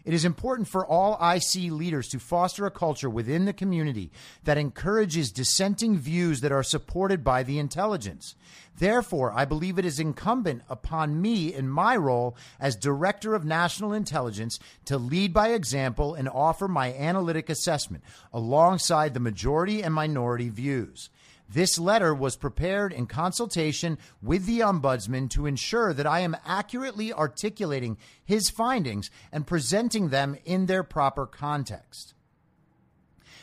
It 0.06 0.14
is 0.14 0.24
important 0.24 0.68
for 0.68 0.86
all 0.86 1.18
IC 1.20 1.72
leaders 1.72 2.06
to 2.10 2.20
foster 2.20 2.64
a 2.64 2.70
culture 2.70 3.10
within 3.10 3.44
the 3.44 3.52
community 3.52 4.12
that 4.44 4.56
encourages 4.56 5.32
dissenting 5.32 5.98
views 5.98 6.42
that 6.42 6.52
are 6.52 6.62
supported 6.62 7.24
by 7.24 7.42
the 7.42 7.58
intelligence. 7.58 8.36
Therefore, 8.78 9.32
I 9.32 9.44
believe 9.44 9.80
it 9.80 9.84
is 9.84 9.98
incumbent 9.98 10.62
upon 10.68 11.20
me 11.20 11.52
in 11.52 11.68
my 11.68 11.96
role 11.96 12.36
as 12.60 12.76
Director 12.76 13.34
of 13.34 13.44
National 13.44 13.92
Intelligence 13.92 14.60
to 14.84 14.96
lead 14.96 15.32
by 15.32 15.48
example 15.48 16.14
and 16.14 16.28
offer 16.28 16.68
my 16.68 16.94
analytic 16.94 17.50
assessment 17.50 18.04
alongside 18.32 19.12
the 19.12 19.18
majority 19.18 19.82
and 19.82 19.92
minority 19.92 20.50
views. 20.50 21.10
This 21.48 21.78
letter 21.78 22.14
was 22.14 22.36
prepared 22.36 22.92
in 22.92 23.06
consultation 23.06 23.98
with 24.20 24.46
the 24.46 24.60
Ombudsman 24.60 25.30
to 25.30 25.46
ensure 25.46 25.92
that 25.94 26.06
I 26.06 26.20
am 26.20 26.36
accurately 26.44 27.12
articulating 27.12 27.98
his 28.24 28.50
findings 28.50 29.10
and 29.30 29.46
presenting 29.46 30.08
them 30.08 30.36
in 30.44 30.66
their 30.66 30.82
proper 30.82 31.24
context. 31.24 32.14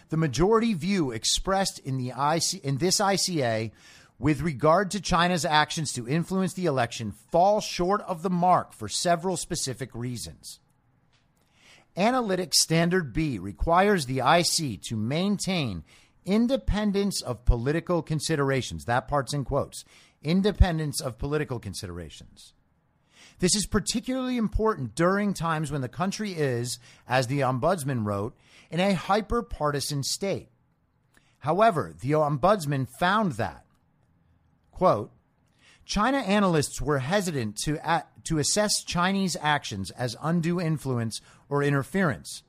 The 0.10 0.18
majority 0.18 0.74
view 0.74 1.12
expressed 1.12 1.80
in, 1.80 1.98
the 1.98 2.10
IC, 2.10 2.64
in 2.64 2.78
this 2.78 3.00
ICA 3.00 3.72
with 4.20 4.42
regard 4.42 4.92
to 4.92 5.02
China's 5.02 5.46
actions 5.46 5.92
to 5.94 6.08
influence 6.08 6.54
the 6.54 6.66
election 6.66 7.14
falls 7.32 7.64
short 7.64 8.02
of 8.02 8.22
the 8.22 8.30
mark 8.30 8.74
for 8.74 8.88
several 8.88 9.38
specific 9.38 9.90
reasons. 9.94 10.60
Analytic 11.96 12.54
Standard 12.54 13.14
B 13.14 13.38
requires 13.38 14.06
the 14.06 14.20
IC 14.20 14.82
to 14.84 14.96
maintain 14.96 15.84
independence 16.26 17.22
of 17.22 17.46
political 17.46 18.02
considerations. 18.02 18.86
That 18.86 19.08
part's 19.08 19.34
in 19.34 19.46
quotes. 19.46 19.84
Independence 20.24 21.02
of 21.02 21.18
political 21.18 21.60
considerations. 21.60 22.54
This 23.40 23.56
is 23.56 23.66
particularly 23.66 24.38
important 24.38 24.96
during 24.96 25.34
times 25.34 25.72
when 25.72 25.82
the 25.82 25.90
country 25.90 26.32
is, 26.32 26.80
as 27.08 27.28
the 27.28 27.42
Ombudsman 27.42 28.06
wrote, 28.06 28.36
in 28.70 28.80
a 28.80 28.94
hyper 28.94 29.42
partisan 29.42 30.04
state. 30.04 30.50
However, 31.40 31.94
the 32.00 32.12
Ombudsman 32.12 32.88
found 33.00 33.34
that, 33.34 33.66
quote, 34.72 35.12
China 35.86 36.20
analysts 36.20 36.82
were 36.82 37.00
hesitant 37.00 37.58
to, 37.58 37.78
to 38.24 38.38
assess 38.38 38.84
Chinese 38.84 39.36
actions 39.42 39.92
as 39.92 40.16
undue 40.22 40.62
influence 40.62 41.20
or 41.50 41.62
interference. 41.62 42.44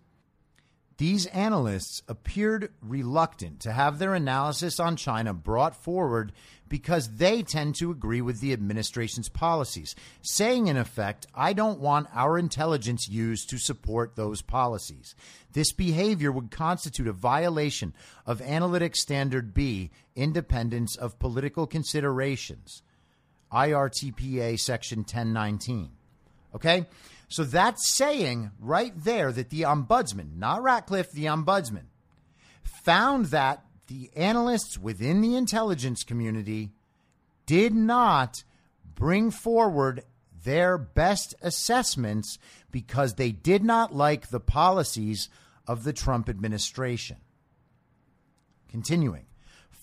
These 0.97 1.27
analysts 1.27 2.03
appeared 2.07 2.71
reluctant 2.81 3.61
to 3.61 3.73
have 3.73 3.99
their 3.99 4.15
analysis 4.15 4.79
on 4.79 4.97
China 4.97 5.35
brought 5.35 5.75
forward 5.75 6.33
because 6.69 7.17
they 7.17 7.43
tend 7.43 7.75
to 7.77 7.91
agree 7.91 8.21
with 8.21 8.41
the 8.41 8.53
administration's 8.53 9.29
policies, 9.29 9.95
saying, 10.23 10.69
in 10.69 10.77
effect, 10.77 11.27
I 11.35 11.53
don't 11.53 11.81
want 11.81 12.09
our 12.15 12.39
intelligence 12.39 13.09
used 13.09 13.51
to 13.51 13.59
support 13.59 14.17
those 14.17 14.41
policies. 14.41 15.15
This 15.53 15.73
behavior 15.73 16.33
would 16.33 16.51
constitute 16.51 17.09
a 17.09 17.13
violation 17.13 17.93
of 18.25 18.41
Analytic 18.41 18.97
Standard 18.97 19.53
B, 19.53 19.91
independence 20.17 20.97
of 20.97 21.19
political 21.19 21.67
considerations, 21.67 22.83
IRTPA 23.53 24.59
Section 24.59 25.01
1019. 25.01 25.91
Okay? 26.55 26.87
So 27.35 27.43
that's 27.43 27.89
saying 27.89 28.53
right 28.61 28.93
there 28.95 29.33
that 29.33 29.51
the 29.51 29.63
ombudsman, 29.63 30.37
not 30.37 30.63
Ratcliffe, 30.63 31.11
the 31.11 31.25
ombudsman, 31.25 31.87
found 32.63 33.27
that 33.27 33.65
the 33.89 34.09
analysts 34.15 34.79
within 34.79 35.21
the 35.21 35.35
intelligence 35.35 36.05
community 36.05 36.71
did 37.45 37.75
not 37.75 38.45
bring 38.95 39.33
forward 39.33 40.05
their 40.45 40.79
best 40.79 41.35
assessments 41.43 42.39
because 42.71 43.15
they 43.15 43.33
did 43.33 43.65
not 43.65 43.93
like 43.93 44.29
the 44.29 44.39
policies 44.39 45.29
of 45.67 45.83
the 45.83 45.93
Trump 45.93 46.29
administration. 46.29 47.17
Continuing. 48.69 49.27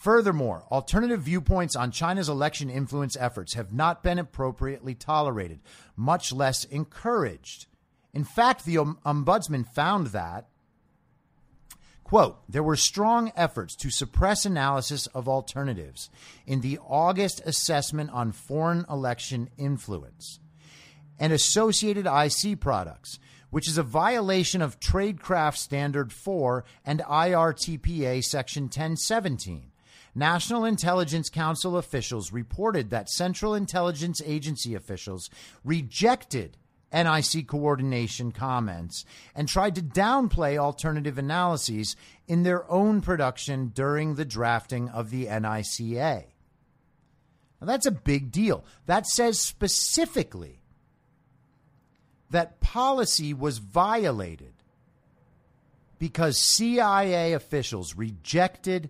Furthermore, 0.02 0.64
alternative 0.72 1.22
viewpoints 1.22 1.76
on 1.76 1.92
China's 1.92 2.28
election 2.28 2.72
influence 2.72 3.16
efforts 3.20 3.54
have 3.54 3.72
not 3.72 4.02
been 4.02 4.18
appropriately 4.18 4.96
tolerated, 4.96 5.60
much 5.96 6.34
less 6.34 6.64
encouraged. 6.64 7.68
In 8.12 8.24
fact, 8.24 8.66
the 8.66 8.78
ombudsman 8.78 9.72
found 9.76 10.08
that, 10.08 10.48
quote, 12.04 12.40
there 12.50 12.64
were 12.64 12.76
strong 12.76 13.32
efforts 13.36 13.76
to 13.76 13.92
suppress 13.92 14.44
analysis 14.44 15.06
of 15.06 15.30
alternatives 15.30 16.10
in 16.48 16.62
the 16.62 16.80
August 16.82 17.40
assessment 17.46 18.10
on 18.10 18.32
foreign 18.32 18.88
election 18.90 19.52
influence 19.56 20.40
and 21.20 21.32
associated 21.32 22.08
IC 22.08 22.60
products, 22.60 23.20
which 23.52 23.68
is 23.68 23.78
a 23.78 23.84
violation 23.84 24.64
of 24.64 24.80
Tradecraft 24.80 25.58
Standard 25.58 26.12
4 26.12 26.66
and 26.84 27.02
IRTPA 27.02 28.24
Section 28.24 28.64
1017. 28.64 29.71
National 30.14 30.66
Intelligence 30.66 31.30
Council 31.30 31.78
officials 31.78 32.34
reported 32.34 32.90
that 32.90 33.10
Central 33.10 33.56
Intelligence 33.56 34.22
Agency 34.26 34.76
officials 34.76 35.30
rejected 35.64 36.58
NIC 36.94 37.48
coordination 37.48 38.32
comments 38.32 39.06
and 39.34 39.48
tried 39.48 39.76
to 39.76 39.82
downplay 39.82 40.58
alternative 40.58 41.18
analyses 41.18 41.96
in 42.28 42.44
their 42.44 42.70
own 42.70 43.02
production 43.02 43.72
during 43.74 44.16
the 44.16 44.26
drafting 44.26 44.90
of 44.90 45.10
the 45.10 45.28
NICA. 45.28 46.26
Now, 47.62 47.68
that's 47.68 47.86
a 47.86 47.92
big 47.92 48.32
deal. 48.32 48.66
That 48.88 49.08
says 49.08 49.40
specifically 49.40 50.62
that 52.32 52.60
policy 52.60 53.34
was 53.34 53.60
violated 53.60 54.54
because 56.00 56.38
CIA 56.38 57.34
officials 57.34 57.96
rejected 57.96 58.90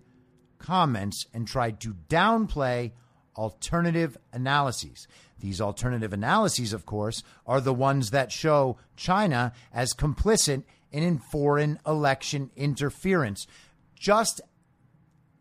comments 0.61 1.25
and 1.33 1.47
tried 1.47 1.79
to 1.81 1.95
downplay 2.09 2.91
alternative 3.35 4.17
analyses. 4.31 5.07
These 5.39 5.59
alternative 5.59 6.13
analyses, 6.13 6.71
of 6.71 6.85
course, 6.85 7.23
are 7.47 7.59
the 7.59 7.73
ones 7.73 8.11
that 8.11 8.31
show 8.31 8.77
China 8.95 9.53
as 9.73 9.93
complicit 9.93 10.63
in 10.91 11.17
foreign 11.17 11.79
election 11.85 12.51
interference, 12.55 13.47
just 13.95 14.41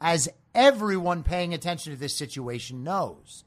as 0.01 0.29
everyone 0.55 1.23
paying 1.23 1.53
attention 1.53 1.93
to 1.93 1.99
this 1.99 2.17
situation 2.17 2.83
knows. 2.83 3.45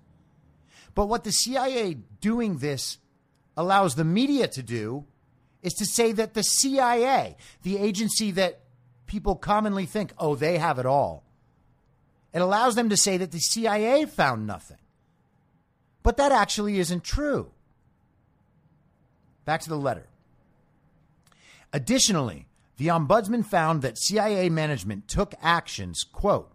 But 0.95 1.07
what 1.07 1.23
the 1.23 1.31
CIA 1.31 1.95
doing 2.21 2.57
this 2.57 2.99
allows 3.57 3.95
the 3.95 4.03
media 4.03 4.47
to 4.49 4.61
do 4.61 5.05
is 5.63 5.73
to 5.73 5.85
say 5.85 6.11
that 6.11 6.33
the 6.33 6.43
CIA, 6.43 7.35
the 7.63 7.77
agency 7.77 8.31
that 8.31 8.59
people 9.07 9.35
commonly 9.35 9.85
think, 9.85 10.13
oh, 10.19 10.35
they 10.35 10.57
have 10.57 10.77
it 10.77 10.85
all, 10.85 11.23
it 12.33 12.41
allows 12.41 12.75
them 12.75 12.89
to 12.89 12.97
say 12.97 13.17
that 13.17 13.31
the 13.31 13.39
CIA 13.39 14.05
found 14.05 14.47
nothing. 14.47 14.77
But 16.01 16.17
that 16.17 16.31
actually 16.31 16.79
isn't 16.79 17.03
true. 17.03 17.51
Back 19.45 19.61
to 19.61 19.69
the 19.69 19.77
letter. 19.77 20.07
Additionally, 21.71 22.47
the 22.77 22.87
ombudsman 22.87 23.45
found 23.45 23.81
that 23.81 23.97
CIA 23.97 24.49
management 24.49 25.07
took 25.07 25.33
actions, 25.41 26.03
quote, 26.03 26.51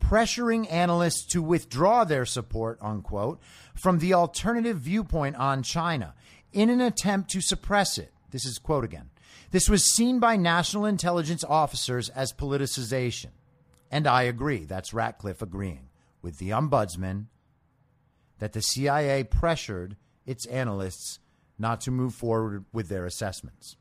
pressuring 0.00 0.70
analysts 0.70 1.24
to 1.26 1.42
withdraw 1.42 2.04
their 2.04 2.24
support, 2.24 2.78
unquote, 2.80 3.40
from 3.74 3.98
the 3.98 4.14
alternative 4.14 4.78
viewpoint 4.78 5.36
on 5.36 5.62
China 5.62 6.14
in 6.52 6.70
an 6.70 6.80
attempt 6.80 7.30
to 7.30 7.40
suppress 7.40 7.98
it. 7.98 8.12
This 8.30 8.44
is 8.44 8.58
quote 8.58 8.84
again. 8.84 9.10
This 9.50 9.68
was 9.68 9.92
seen 9.92 10.18
by 10.18 10.36
national 10.36 10.84
intelligence 10.84 11.44
officers 11.44 12.08
as 12.10 12.32
politicization. 12.32 13.30
And 13.90 14.06
I 14.06 14.22
agree. 14.22 14.64
That's 14.64 14.94
Ratcliffe 14.94 15.42
agreeing 15.42 15.88
with 16.22 16.38
the 16.38 16.50
ombudsman 16.50 17.26
that 18.38 18.52
the 18.52 18.62
CIA 18.62 19.24
pressured 19.24 19.96
its 20.26 20.46
analysts 20.46 21.18
not 21.58 21.80
to 21.82 21.90
move 21.90 22.14
forward 22.14 22.64
with 22.72 22.88
their 22.88 23.06
assessments. 23.06 23.76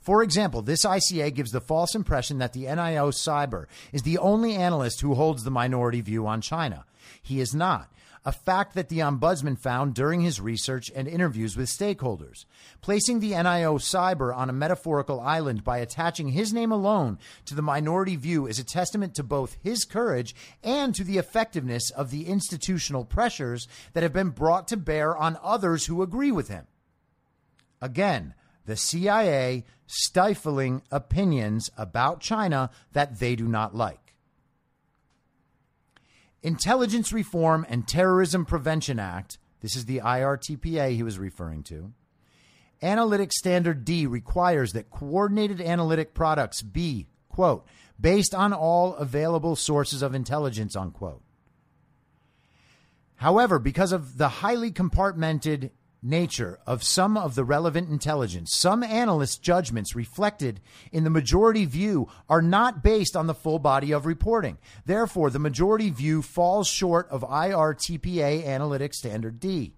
For 0.00 0.22
example, 0.22 0.60
this 0.60 0.84
ICA 0.84 1.32
gives 1.34 1.52
the 1.52 1.60
false 1.60 1.94
impression 1.94 2.38
that 2.38 2.52
the 2.52 2.64
NIO 2.64 3.10
Cyber 3.10 3.66
is 3.92 4.02
the 4.02 4.18
only 4.18 4.54
analyst 4.54 5.00
who 5.00 5.14
holds 5.14 5.44
the 5.44 5.50
minority 5.50 6.02
view 6.02 6.26
on 6.26 6.42
China. 6.42 6.84
He 7.22 7.40
is 7.40 7.54
not 7.54 7.90
a 8.24 8.32
fact 8.32 8.74
that 8.74 8.88
the 8.88 9.00
Ombudsman 9.00 9.58
found 9.58 9.94
during 9.94 10.22
his 10.22 10.40
research 10.40 10.90
and 10.94 11.06
interviews 11.06 11.56
with 11.56 11.68
stakeholders. 11.68 12.46
Placing 12.80 13.20
the 13.20 13.32
NIO 13.32 13.78
cyber 13.78 14.34
on 14.34 14.48
a 14.48 14.54
metaphorical 14.54 15.20
island 15.20 15.62
by 15.62 15.78
attaching 15.78 16.28
his 16.28 16.52
name 16.52 16.72
alone 16.72 17.18
to 17.44 17.54
the 17.54 17.62
minority 17.62 18.16
view 18.16 18.46
is 18.46 18.58
a 18.58 18.64
testament 18.64 19.14
to 19.14 19.22
both 19.22 19.56
his 19.62 19.84
courage 19.84 20.34
and 20.62 20.94
to 20.94 21.04
the 21.04 21.18
effectiveness 21.18 21.90
of 21.90 22.10
the 22.10 22.26
institutional 22.26 23.04
pressures 23.04 23.68
that 23.92 24.02
have 24.02 24.12
been 24.12 24.30
brought 24.30 24.68
to 24.68 24.76
bear 24.76 25.16
on 25.16 25.38
others 25.42 25.86
who 25.86 26.02
agree 26.02 26.32
with 26.32 26.48
him. 26.48 26.66
Again, 27.82 28.34
the 28.64 28.76
CIA 28.76 29.64
stifling 29.86 30.82
opinions 30.90 31.70
about 31.76 32.20
China 32.20 32.70
that 32.92 33.18
they 33.18 33.36
do 33.36 33.46
not 33.46 33.74
like. 33.74 34.03
Intelligence 36.44 37.10
Reform 37.10 37.64
and 37.70 37.88
Terrorism 37.88 38.44
Prevention 38.44 38.98
Act, 38.98 39.38
this 39.62 39.74
is 39.74 39.86
the 39.86 40.00
IRTPA 40.00 40.94
he 40.94 41.02
was 41.02 41.18
referring 41.18 41.62
to. 41.64 41.94
Analytic 42.82 43.32
Standard 43.32 43.82
D 43.86 44.06
requires 44.06 44.74
that 44.74 44.90
coordinated 44.90 45.62
analytic 45.62 46.12
products 46.12 46.60
be, 46.60 47.06
quote, 47.30 47.66
based 47.98 48.34
on 48.34 48.52
all 48.52 48.94
available 48.96 49.56
sources 49.56 50.02
of 50.02 50.14
intelligence, 50.14 50.76
unquote. 50.76 51.22
However, 53.16 53.58
because 53.58 53.92
of 53.92 54.18
the 54.18 54.28
highly 54.28 54.70
compartmented 54.70 55.70
nature 56.04 56.58
of 56.66 56.84
some 56.84 57.16
of 57.16 57.34
the 57.34 57.44
relevant 57.44 57.88
intelligence, 57.88 58.54
some 58.54 58.82
analysts' 58.82 59.38
judgments 59.38 59.96
reflected 59.96 60.60
in 60.92 61.04
the 61.04 61.10
majority 61.10 61.64
view 61.64 62.08
are 62.28 62.42
not 62.42 62.82
based 62.82 63.16
on 63.16 63.26
the 63.26 63.34
full 63.34 63.58
body 63.58 63.90
of 63.90 64.06
reporting. 64.06 64.58
Therefore, 64.84 65.30
the 65.30 65.38
majority 65.38 65.90
view 65.90 66.22
falls 66.22 66.68
short 66.68 67.08
of 67.08 67.22
IRTPA 67.22 68.44
Analytic 68.44 68.94
Standard 68.94 69.40
D. 69.40 69.74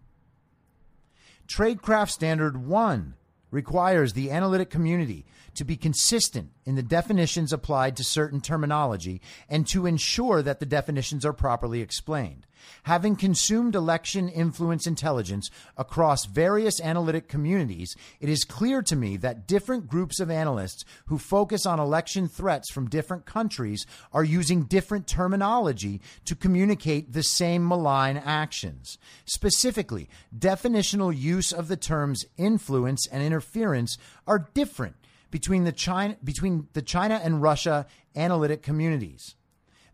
Tradecraft 1.46 2.10
Standard 2.10 2.56
1 2.56 3.14
requires 3.50 4.12
the 4.12 4.30
analytic 4.30 4.68
community 4.68 5.24
to 5.54 5.64
be 5.64 5.76
consistent 5.76 6.50
in 6.64 6.74
the 6.74 6.82
definitions 6.82 7.52
applied 7.52 7.96
to 7.96 8.04
certain 8.04 8.40
terminology 8.40 9.20
and 9.48 9.66
to 9.68 9.86
ensure 9.86 10.42
that 10.42 10.60
the 10.60 10.66
definitions 10.66 11.24
are 11.24 11.32
properly 11.32 11.80
explained. 11.80 12.46
Having 12.84 13.16
consumed 13.16 13.74
election 13.74 14.28
influence 14.28 14.86
intelligence 14.86 15.50
across 15.76 16.26
various 16.26 16.80
analytic 16.80 17.28
communities, 17.28 17.96
it 18.20 18.28
is 18.28 18.44
clear 18.44 18.82
to 18.82 18.96
me 18.96 19.16
that 19.16 19.46
different 19.46 19.88
groups 19.88 20.20
of 20.20 20.30
analysts 20.30 20.84
who 21.06 21.18
focus 21.18 21.66
on 21.66 21.80
election 21.80 22.28
threats 22.28 22.70
from 22.70 22.88
different 22.88 23.26
countries 23.26 23.86
are 24.12 24.24
using 24.24 24.64
different 24.64 25.06
terminology 25.06 26.00
to 26.24 26.34
communicate 26.34 27.12
the 27.12 27.22
same 27.22 27.66
malign 27.66 28.16
actions. 28.16 28.98
Specifically, 29.24 30.08
definitional 30.36 31.16
use 31.16 31.52
of 31.52 31.68
the 31.68 31.76
terms 31.76 32.24
influence 32.36 33.06
and 33.08 33.22
interference 33.22 33.98
are 34.26 34.48
different 34.54 34.96
between 35.30 35.64
the 35.64 35.72
China 35.72 36.16
between 36.22 36.68
the 36.72 36.82
China 36.82 37.20
and 37.22 37.42
Russia 37.42 37.86
analytic 38.14 38.62
communities. 38.62 39.34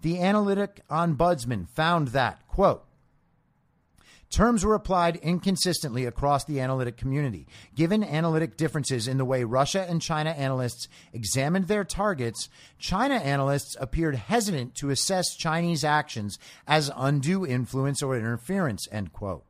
The 0.03 0.21
analytic 0.21 0.83
ombudsman 0.91 1.69
found 1.69 2.09
that, 2.09 2.47
quote, 2.49 2.85
Terms 4.33 4.65
were 4.65 4.75
applied 4.75 5.17
inconsistently 5.17 6.07
across 6.07 6.45
the 6.45 6.59
analytic 6.59 6.97
community. 6.97 7.47
Given 7.75 8.03
analytic 8.03 8.57
differences 8.57 9.07
in 9.07 9.19
the 9.19 9.27
way 9.27 9.45
Russia 9.45 9.87
and 9.87 10.01
China 10.01 10.31
analysts 10.31 10.89
examined 11.13 11.69
their 11.69 11.85
targets, 11.85 12.49
China 12.79 13.17
analysts 13.17 13.77
appeared 13.79 14.17
hesitant 14.17 14.75
to 14.77 14.89
assess 14.89 15.37
Chinese 15.37 15.85
actions 15.85 16.39
as 16.67 16.91
undue 16.97 17.47
influence 17.47 18.03
or 18.03 18.17
interference, 18.17 18.89
end 18.91 19.13
quote. 19.13 19.45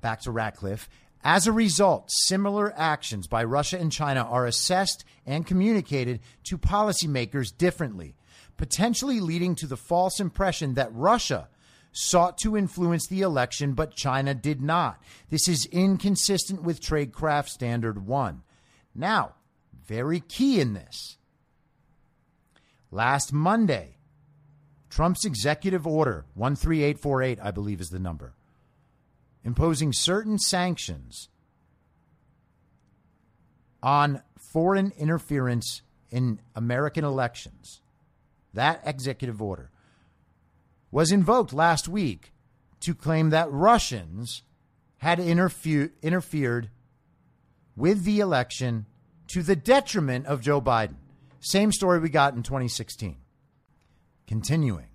Back 0.00 0.22
to 0.22 0.30
Ratcliffe. 0.30 0.88
As 1.22 1.46
a 1.46 1.52
result, 1.52 2.10
similar 2.10 2.72
actions 2.78 3.26
by 3.26 3.44
Russia 3.44 3.78
and 3.78 3.92
China 3.92 4.22
are 4.22 4.46
assessed 4.46 5.04
and 5.26 5.46
communicated 5.46 6.20
to 6.44 6.56
policymakers 6.56 7.54
differently, 7.54 8.15
potentially 8.56 9.20
leading 9.20 9.54
to 9.56 9.66
the 9.66 9.76
false 9.76 10.20
impression 10.20 10.74
that 10.74 10.92
Russia 10.92 11.48
sought 11.92 12.36
to 12.38 12.56
influence 12.56 13.06
the 13.06 13.22
election, 13.22 13.72
but 13.72 13.94
China 13.94 14.34
did 14.34 14.60
not. 14.60 15.02
This 15.30 15.48
is 15.48 15.66
inconsistent 15.66 16.62
with 16.62 16.80
Tradecraft 16.80 17.48
Standard 17.48 18.06
1. 18.06 18.42
Now, 18.94 19.34
very 19.86 20.20
key 20.20 20.60
in 20.60 20.74
this. 20.74 21.16
Last 22.90 23.32
Monday, 23.32 23.96
Trump's 24.90 25.24
executive 25.24 25.86
order, 25.86 26.24
13848, 26.34 27.38
I 27.42 27.50
believe 27.50 27.80
is 27.80 27.88
the 27.88 27.98
number, 27.98 28.34
imposing 29.44 29.92
certain 29.92 30.38
sanctions 30.38 31.28
on 33.82 34.22
foreign 34.52 34.92
interference 34.98 35.82
in 36.10 36.40
American 36.54 37.04
elections. 37.04 37.80
That 38.56 38.80
executive 38.86 39.42
order 39.42 39.70
was 40.90 41.12
invoked 41.12 41.52
last 41.52 41.88
week 41.88 42.32
to 42.80 42.94
claim 42.94 43.28
that 43.30 43.52
Russians 43.52 44.42
had 44.98 45.18
interfe- 45.18 45.90
interfered 46.02 46.70
with 47.76 48.04
the 48.04 48.20
election 48.20 48.86
to 49.28 49.42
the 49.42 49.56
detriment 49.56 50.24
of 50.24 50.40
Joe 50.40 50.62
Biden. 50.62 50.96
Same 51.38 51.70
story 51.70 52.00
we 52.00 52.08
got 52.08 52.34
in 52.34 52.42
2016. 52.42 53.16
Continuing. 54.26 54.88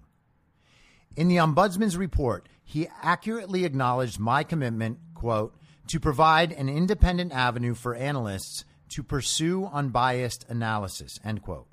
In 1.16 1.28
the 1.28 1.38
Ombudsman's 1.38 1.98
report, 1.98 2.50
he 2.64 2.88
accurately 3.04 3.64
acknowledged 3.64 4.20
my 4.20 4.44
commitment, 4.44 4.98
quote, 5.14 5.56
to 5.88 6.00
provide 6.00 6.52
an 6.52 6.68
independent 6.68 7.32
avenue 7.32 7.76
for 7.76 7.94
analysts 7.94 8.66
to 8.90 9.04
pursue 9.04 9.70
unbiased 9.72 10.46
analysis, 10.50 11.20
end 11.24 11.44
quote. 11.44 11.71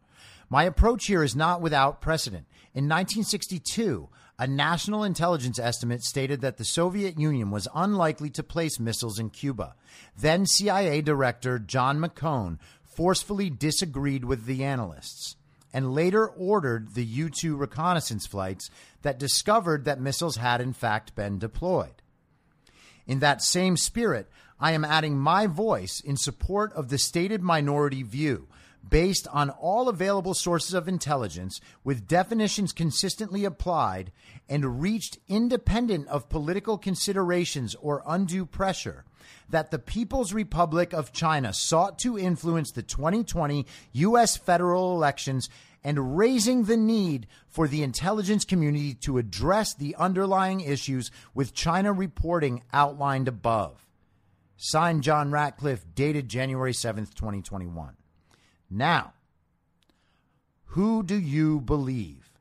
My 0.51 0.65
approach 0.65 1.07
here 1.07 1.23
is 1.23 1.37
not 1.37 1.61
without 1.61 2.01
precedent. 2.01 2.47
In 2.75 2.85
1962, 2.85 4.09
a 4.39 4.47
national 4.47 5.05
intelligence 5.05 5.59
estimate 5.59 6.03
stated 6.03 6.41
that 6.41 6.57
the 6.57 6.65
Soviet 6.65 7.19
Union 7.19 7.51
was 7.51 7.69
unlikely 7.75 8.31
to 8.31 8.43
place 8.43 8.79
missiles 8.79 9.19
in 9.19 9.31
Cuba. 9.31 9.75
Then 10.17 10.47
CIA 10.47 11.03
Director 11.03 11.59
John 11.59 11.99
McCone 11.99 12.59
forcefully 12.85 13.51
disagreed 13.51 14.25
with 14.25 14.47
the 14.47 14.65
analysts 14.65 15.37
and 15.73 15.93
later 15.93 16.27
ordered 16.27 16.95
the 16.95 17.05
U 17.05 17.29
2 17.29 17.57
reconnaissance 17.57 18.27
flights 18.27 18.71
that 19.03 19.19
discovered 19.19 19.85
that 19.85 20.01
missiles 20.01 20.37
had 20.37 20.61
in 20.61 20.73
fact 20.73 21.15
been 21.15 21.39
deployed. 21.39 22.03
In 23.07 23.19
that 23.21 23.43
same 23.43 23.77
spirit, 23.77 24.29
I 24.61 24.73
am 24.73 24.85
adding 24.85 25.19
my 25.19 25.47
voice 25.47 26.01
in 26.01 26.17
support 26.17 26.73
of 26.73 26.89
the 26.89 26.99
stated 26.99 27.43
minority 27.43 28.03
view, 28.03 28.49
based 28.87 29.27
on 29.29 29.51
all 29.51 29.89
available 29.89 30.35
sources 30.35 30.75
of 30.75 30.89
intelligence 30.89 31.61
with 31.85 32.07
definitions 32.07 32.73
consistently 32.73 33.45
applied 33.45 34.13
and 34.49 34.81
reached 34.81 35.19
independent 35.29 36.09
of 36.09 36.29
political 36.29 36.79
considerations 36.79 37.75
or 37.77 38.03
undue 38.07 38.47
pressure 38.47 39.05
that 39.51 39.71
the 39.71 39.79
People's 39.79 40.33
Republic 40.33 40.93
of 40.93 41.13
China 41.13 41.53
sought 41.53 41.99
to 42.01 42.19
influence 42.19 42.71
the 42.71 42.83
2020 42.83 43.67
U.S. 43.93 44.37
federal 44.37 44.95
elections 44.95 45.49
and 45.85 46.19
raising 46.19 46.65
the 46.65 46.77
need 46.77 47.27
for 47.47 47.69
the 47.69 47.83
intelligence 47.83 48.45
community 48.45 48.95
to 48.95 49.19
address 49.19 49.75
the 49.75 49.95
underlying 49.97 50.61
issues 50.61 51.11
with 51.35 51.55
China 51.55 51.93
reporting 51.93 52.63
outlined 52.73 53.29
above. 53.29 53.87
Signed 54.57 55.05
John 55.05 55.31
Ratcliffe, 55.31 55.85
dated 55.95 56.29
January 56.29 56.73
7th, 56.73 57.15
2021. 57.15 57.98
Now, 58.71 59.13
who 60.67 61.03
do 61.03 61.19
you 61.19 61.61
believe? 61.61 62.33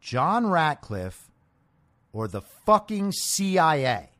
John 0.00 0.46
Ratcliffe 0.46 1.30
or 2.12 2.28
the 2.28 2.42
fucking 2.42 3.12
CIA? 3.12 4.10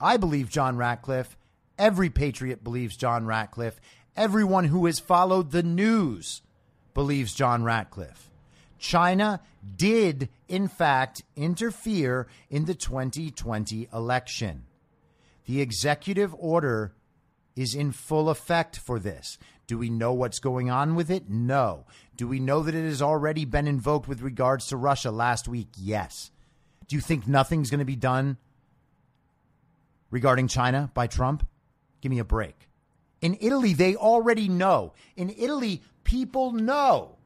I 0.00 0.16
believe 0.16 0.50
John 0.50 0.76
Ratcliffe. 0.76 1.36
Every 1.78 2.10
patriot 2.10 2.64
believes 2.64 2.96
John 2.96 3.26
Ratcliffe. 3.26 3.80
Everyone 4.16 4.64
who 4.64 4.86
has 4.86 4.98
followed 4.98 5.52
the 5.52 5.62
news 5.62 6.42
believes 6.94 7.34
John 7.34 7.62
Ratcliffe. 7.62 8.30
China 8.78 9.40
did, 9.76 10.28
in 10.48 10.66
fact, 10.66 11.22
interfere 11.36 12.26
in 12.50 12.64
the 12.64 12.74
2020 12.74 13.88
election. 13.92 14.64
The 15.46 15.60
executive 15.60 16.34
order 16.36 16.92
is 17.54 17.74
in 17.74 17.92
full 17.92 18.28
effect 18.28 18.78
for 18.78 18.98
this. 18.98 19.38
Do 19.66 19.78
we 19.78 19.90
know 19.90 20.12
what's 20.12 20.38
going 20.38 20.70
on 20.70 20.94
with 20.94 21.10
it? 21.10 21.28
No. 21.28 21.86
Do 22.16 22.26
we 22.28 22.40
know 22.40 22.62
that 22.62 22.74
it 22.74 22.84
has 22.84 23.00
already 23.00 23.44
been 23.44 23.66
invoked 23.66 24.08
with 24.08 24.20
regards 24.20 24.66
to 24.68 24.76
Russia 24.76 25.10
last 25.10 25.48
week? 25.48 25.68
Yes. 25.76 26.30
Do 26.88 26.96
you 26.96 27.00
think 27.00 27.26
nothing's 27.26 27.70
going 27.70 27.78
to 27.78 27.84
be 27.84 27.96
done 27.96 28.36
regarding 30.10 30.48
China 30.48 30.90
by 30.94 31.06
Trump? 31.06 31.46
Give 32.00 32.10
me 32.10 32.18
a 32.18 32.24
break. 32.24 32.68
In 33.20 33.38
Italy, 33.40 33.72
they 33.72 33.94
already 33.94 34.48
know. 34.48 34.92
In 35.16 35.30
Italy, 35.30 35.82
people 36.04 36.52
know 36.52 37.16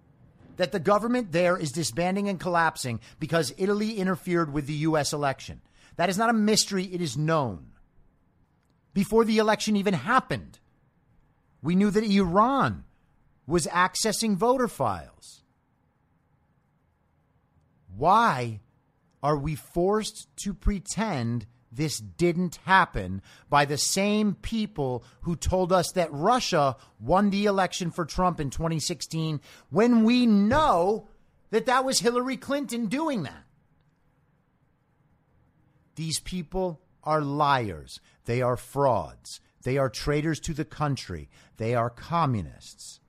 that 0.56 0.72
the 0.72 0.78
government 0.78 1.32
there 1.32 1.56
is 1.56 1.72
disbanding 1.72 2.28
and 2.28 2.38
collapsing 2.38 3.00
because 3.18 3.54
Italy 3.56 3.98
interfered 3.98 4.52
with 4.52 4.66
the 4.66 4.74
U.S. 4.74 5.12
election. 5.12 5.62
That 5.96 6.10
is 6.10 6.18
not 6.18 6.30
a 6.30 6.34
mystery, 6.34 6.84
it 6.84 7.00
is 7.00 7.16
known. 7.16 7.72
Before 8.92 9.24
the 9.24 9.38
election 9.38 9.76
even 9.76 9.94
happened, 9.94 10.58
we 11.66 11.74
knew 11.74 11.90
that 11.90 12.04
Iran 12.04 12.84
was 13.44 13.66
accessing 13.66 14.36
voter 14.36 14.68
files. 14.68 15.42
Why 17.96 18.60
are 19.20 19.36
we 19.36 19.56
forced 19.56 20.28
to 20.44 20.54
pretend 20.54 21.44
this 21.72 21.98
didn't 21.98 22.60
happen 22.66 23.20
by 23.50 23.64
the 23.64 23.78
same 23.78 24.34
people 24.34 25.02
who 25.22 25.34
told 25.34 25.72
us 25.72 25.90
that 25.92 26.12
Russia 26.12 26.76
won 27.00 27.30
the 27.30 27.46
election 27.46 27.90
for 27.90 28.04
Trump 28.04 28.38
in 28.38 28.48
2016 28.48 29.40
when 29.68 30.04
we 30.04 30.24
know 30.24 31.08
that 31.50 31.66
that 31.66 31.84
was 31.84 31.98
Hillary 31.98 32.36
Clinton 32.36 32.86
doing 32.86 33.24
that. 33.24 33.44
These 35.96 36.20
people 36.20 36.80
are 37.02 37.20
liars. 37.20 37.98
They 38.24 38.40
are 38.40 38.56
frauds. 38.56 39.40
They 39.66 39.78
are 39.78 39.90
traitors 39.90 40.38
to 40.42 40.54
the 40.54 40.64
country. 40.64 41.28
They 41.56 41.74
are 41.74 41.90
communists. 41.90 43.00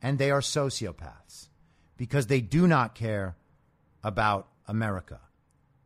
And 0.00 0.16
they 0.16 0.30
are 0.30 0.40
sociopaths 0.40 1.50
because 1.98 2.28
they 2.28 2.40
do 2.40 2.66
not 2.66 2.94
care 2.94 3.36
about 4.02 4.48
America. 4.66 5.20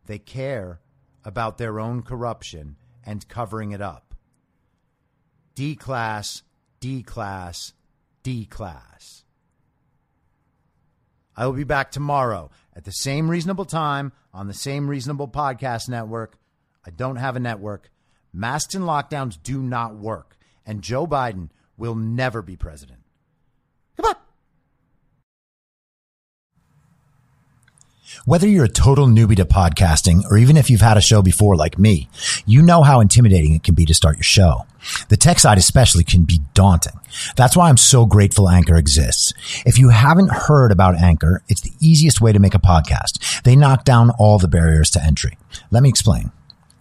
They 0.06 0.20
care 0.20 0.78
about 1.24 1.58
their 1.58 1.80
own 1.80 2.02
corruption 2.02 2.76
and 3.04 3.26
covering 3.26 3.72
it 3.72 3.80
up. 3.80 4.14
D 5.56 5.74
class, 5.74 6.44
D 6.78 7.02
class, 7.02 7.72
D 8.22 8.44
class. 8.44 9.24
I 11.34 11.46
will 11.46 11.54
be 11.54 11.64
back 11.64 11.90
tomorrow 11.90 12.52
at 12.76 12.84
the 12.84 12.92
same 12.92 13.28
reasonable 13.28 13.64
time 13.64 14.12
on 14.32 14.46
the 14.46 14.54
same 14.54 14.88
reasonable 14.88 15.26
podcast 15.26 15.88
network. 15.88 16.36
I 16.86 16.90
don't 16.90 17.16
have 17.16 17.34
a 17.34 17.40
network. 17.40 17.90
Masks 18.32 18.74
and 18.74 18.84
lockdowns 18.84 19.38
do 19.42 19.60
not 19.60 19.94
work. 19.94 20.36
And 20.64 20.82
Joe 20.82 21.06
Biden 21.06 21.50
will 21.76 21.94
never 21.94 22.40
be 22.40 22.56
president. 22.56 23.00
Goodbye. 23.96 24.14
Whether 28.24 28.46
you're 28.46 28.66
a 28.66 28.68
total 28.68 29.06
newbie 29.06 29.36
to 29.36 29.44
podcasting 29.44 30.24
or 30.30 30.36
even 30.36 30.56
if 30.56 30.70
you've 30.70 30.80
had 30.80 30.96
a 30.96 31.00
show 31.00 31.22
before 31.22 31.56
like 31.56 31.78
me, 31.78 32.08
you 32.46 32.62
know 32.62 32.82
how 32.82 33.00
intimidating 33.00 33.54
it 33.54 33.64
can 33.64 33.74
be 33.74 33.86
to 33.86 33.94
start 33.94 34.16
your 34.16 34.22
show. 34.22 34.66
The 35.08 35.16
tech 35.16 35.38
side 35.38 35.58
especially 35.58 36.04
can 36.04 36.24
be 36.24 36.40
daunting. 36.54 36.98
That's 37.36 37.56
why 37.56 37.68
I'm 37.68 37.76
so 37.76 38.06
grateful 38.06 38.48
Anchor 38.48 38.76
exists. 38.76 39.32
If 39.64 39.78
you 39.78 39.88
haven't 39.88 40.30
heard 40.30 40.72
about 40.72 40.96
Anchor, 40.96 41.42
it's 41.48 41.62
the 41.62 41.72
easiest 41.80 42.20
way 42.20 42.32
to 42.32 42.38
make 42.38 42.54
a 42.54 42.58
podcast. 42.58 43.42
They 43.42 43.56
knock 43.56 43.84
down 43.84 44.10
all 44.18 44.38
the 44.38 44.48
barriers 44.48 44.90
to 44.90 45.02
entry. 45.02 45.38
Let 45.70 45.82
me 45.82 45.88
explain. 45.88 46.32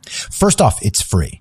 First 0.06 0.62
off, 0.62 0.84
it's 0.84 1.02
free. 1.02 1.41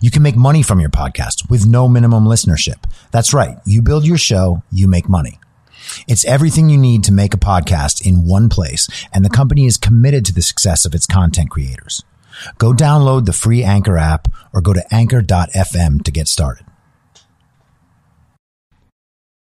You 0.00 0.10
can 0.10 0.22
make 0.22 0.36
money 0.36 0.62
from 0.62 0.80
your 0.80 0.90
podcast 0.90 1.50
with 1.50 1.66
no 1.66 1.88
minimum 1.88 2.24
listenership. 2.24 2.84
That's 3.10 3.34
right. 3.34 3.58
You 3.64 3.82
build 3.82 4.06
your 4.06 4.18
show, 4.18 4.62
you 4.70 4.88
make 4.88 5.08
money. 5.08 5.38
It's 6.06 6.24
everything 6.24 6.68
you 6.68 6.78
need 6.78 7.04
to 7.04 7.12
make 7.12 7.34
a 7.34 7.38
podcast 7.38 8.06
in 8.06 8.26
one 8.26 8.48
place, 8.48 8.88
and 9.12 9.24
the 9.24 9.30
company 9.30 9.66
is 9.66 9.76
committed 9.76 10.24
to 10.26 10.34
the 10.34 10.42
success 10.42 10.84
of 10.84 10.94
its 10.94 11.06
content 11.06 11.50
creators. 11.50 12.02
Go 12.58 12.72
download 12.72 13.24
the 13.24 13.32
free 13.32 13.64
Anchor 13.64 13.98
app 13.98 14.28
or 14.52 14.60
go 14.60 14.72
to 14.72 14.84
anchor.fm 14.94 16.04
to 16.04 16.10
get 16.10 16.28
started. 16.28 16.66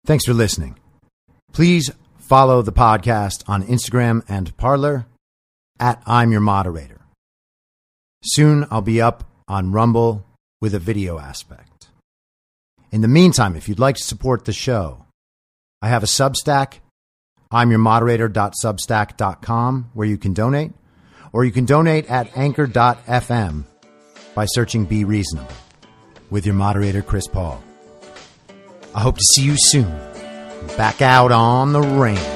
Thanks 0.05 0.25
for 0.25 0.35
listening. 0.35 0.79
Please 1.53 1.91
follow 2.19 2.63
the 2.63 2.73
podcast 2.73 3.43
on 3.49 3.65
Instagram 3.65 4.23
and 4.29 4.57
Parler 4.57 5.07
at 5.81 6.01
I'm 6.07 6.31
Your 6.31 6.41
Moderator. 6.41 7.01
Soon 8.23 8.67
I'll 8.71 8.83
be 8.83 9.01
up 9.01 9.25
on 9.49 9.73
Rumble 9.73 10.25
with 10.61 10.75
a 10.75 10.79
video 10.79 11.19
aspect. 11.19 11.89
In 12.91 13.01
the 13.01 13.09
meantime, 13.09 13.57
if 13.57 13.67
you'd 13.69 13.79
like 13.79 13.97
to 13.97 14.05
support 14.05 14.45
the 14.45 14.53
show, 14.53 15.07
I 15.83 15.89
have 15.89 16.03
a 16.03 16.07
Substack, 16.07 16.75
I'm 17.51 17.71
your 17.71 17.79
moderator.substack.com, 17.79 19.91
where 19.95 20.07
you 20.07 20.19
can 20.19 20.33
donate 20.33 20.73
or 21.33 21.45
you 21.45 21.53
can 21.53 21.67
donate 21.67 22.11
at 22.11 22.37
anchor.fm 22.37 23.65
by 24.35 24.47
searching 24.47 24.87
Be 24.87 25.05
Reasonable 25.05 25.53
with 26.31 26.47
your 26.47 26.55
moderator, 26.55 27.03
Chris 27.03 27.27
Paul. 27.27 27.63
I 28.95 29.01
hope 29.01 29.19
to 29.19 29.25
see 29.35 29.43
you 29.43 29.55
soon. 29.57 29.91
Back 30.77 31.03
out 31.03 31.33
on 31.33 31.73
the 31.73 31.83
range. 31.83 32.36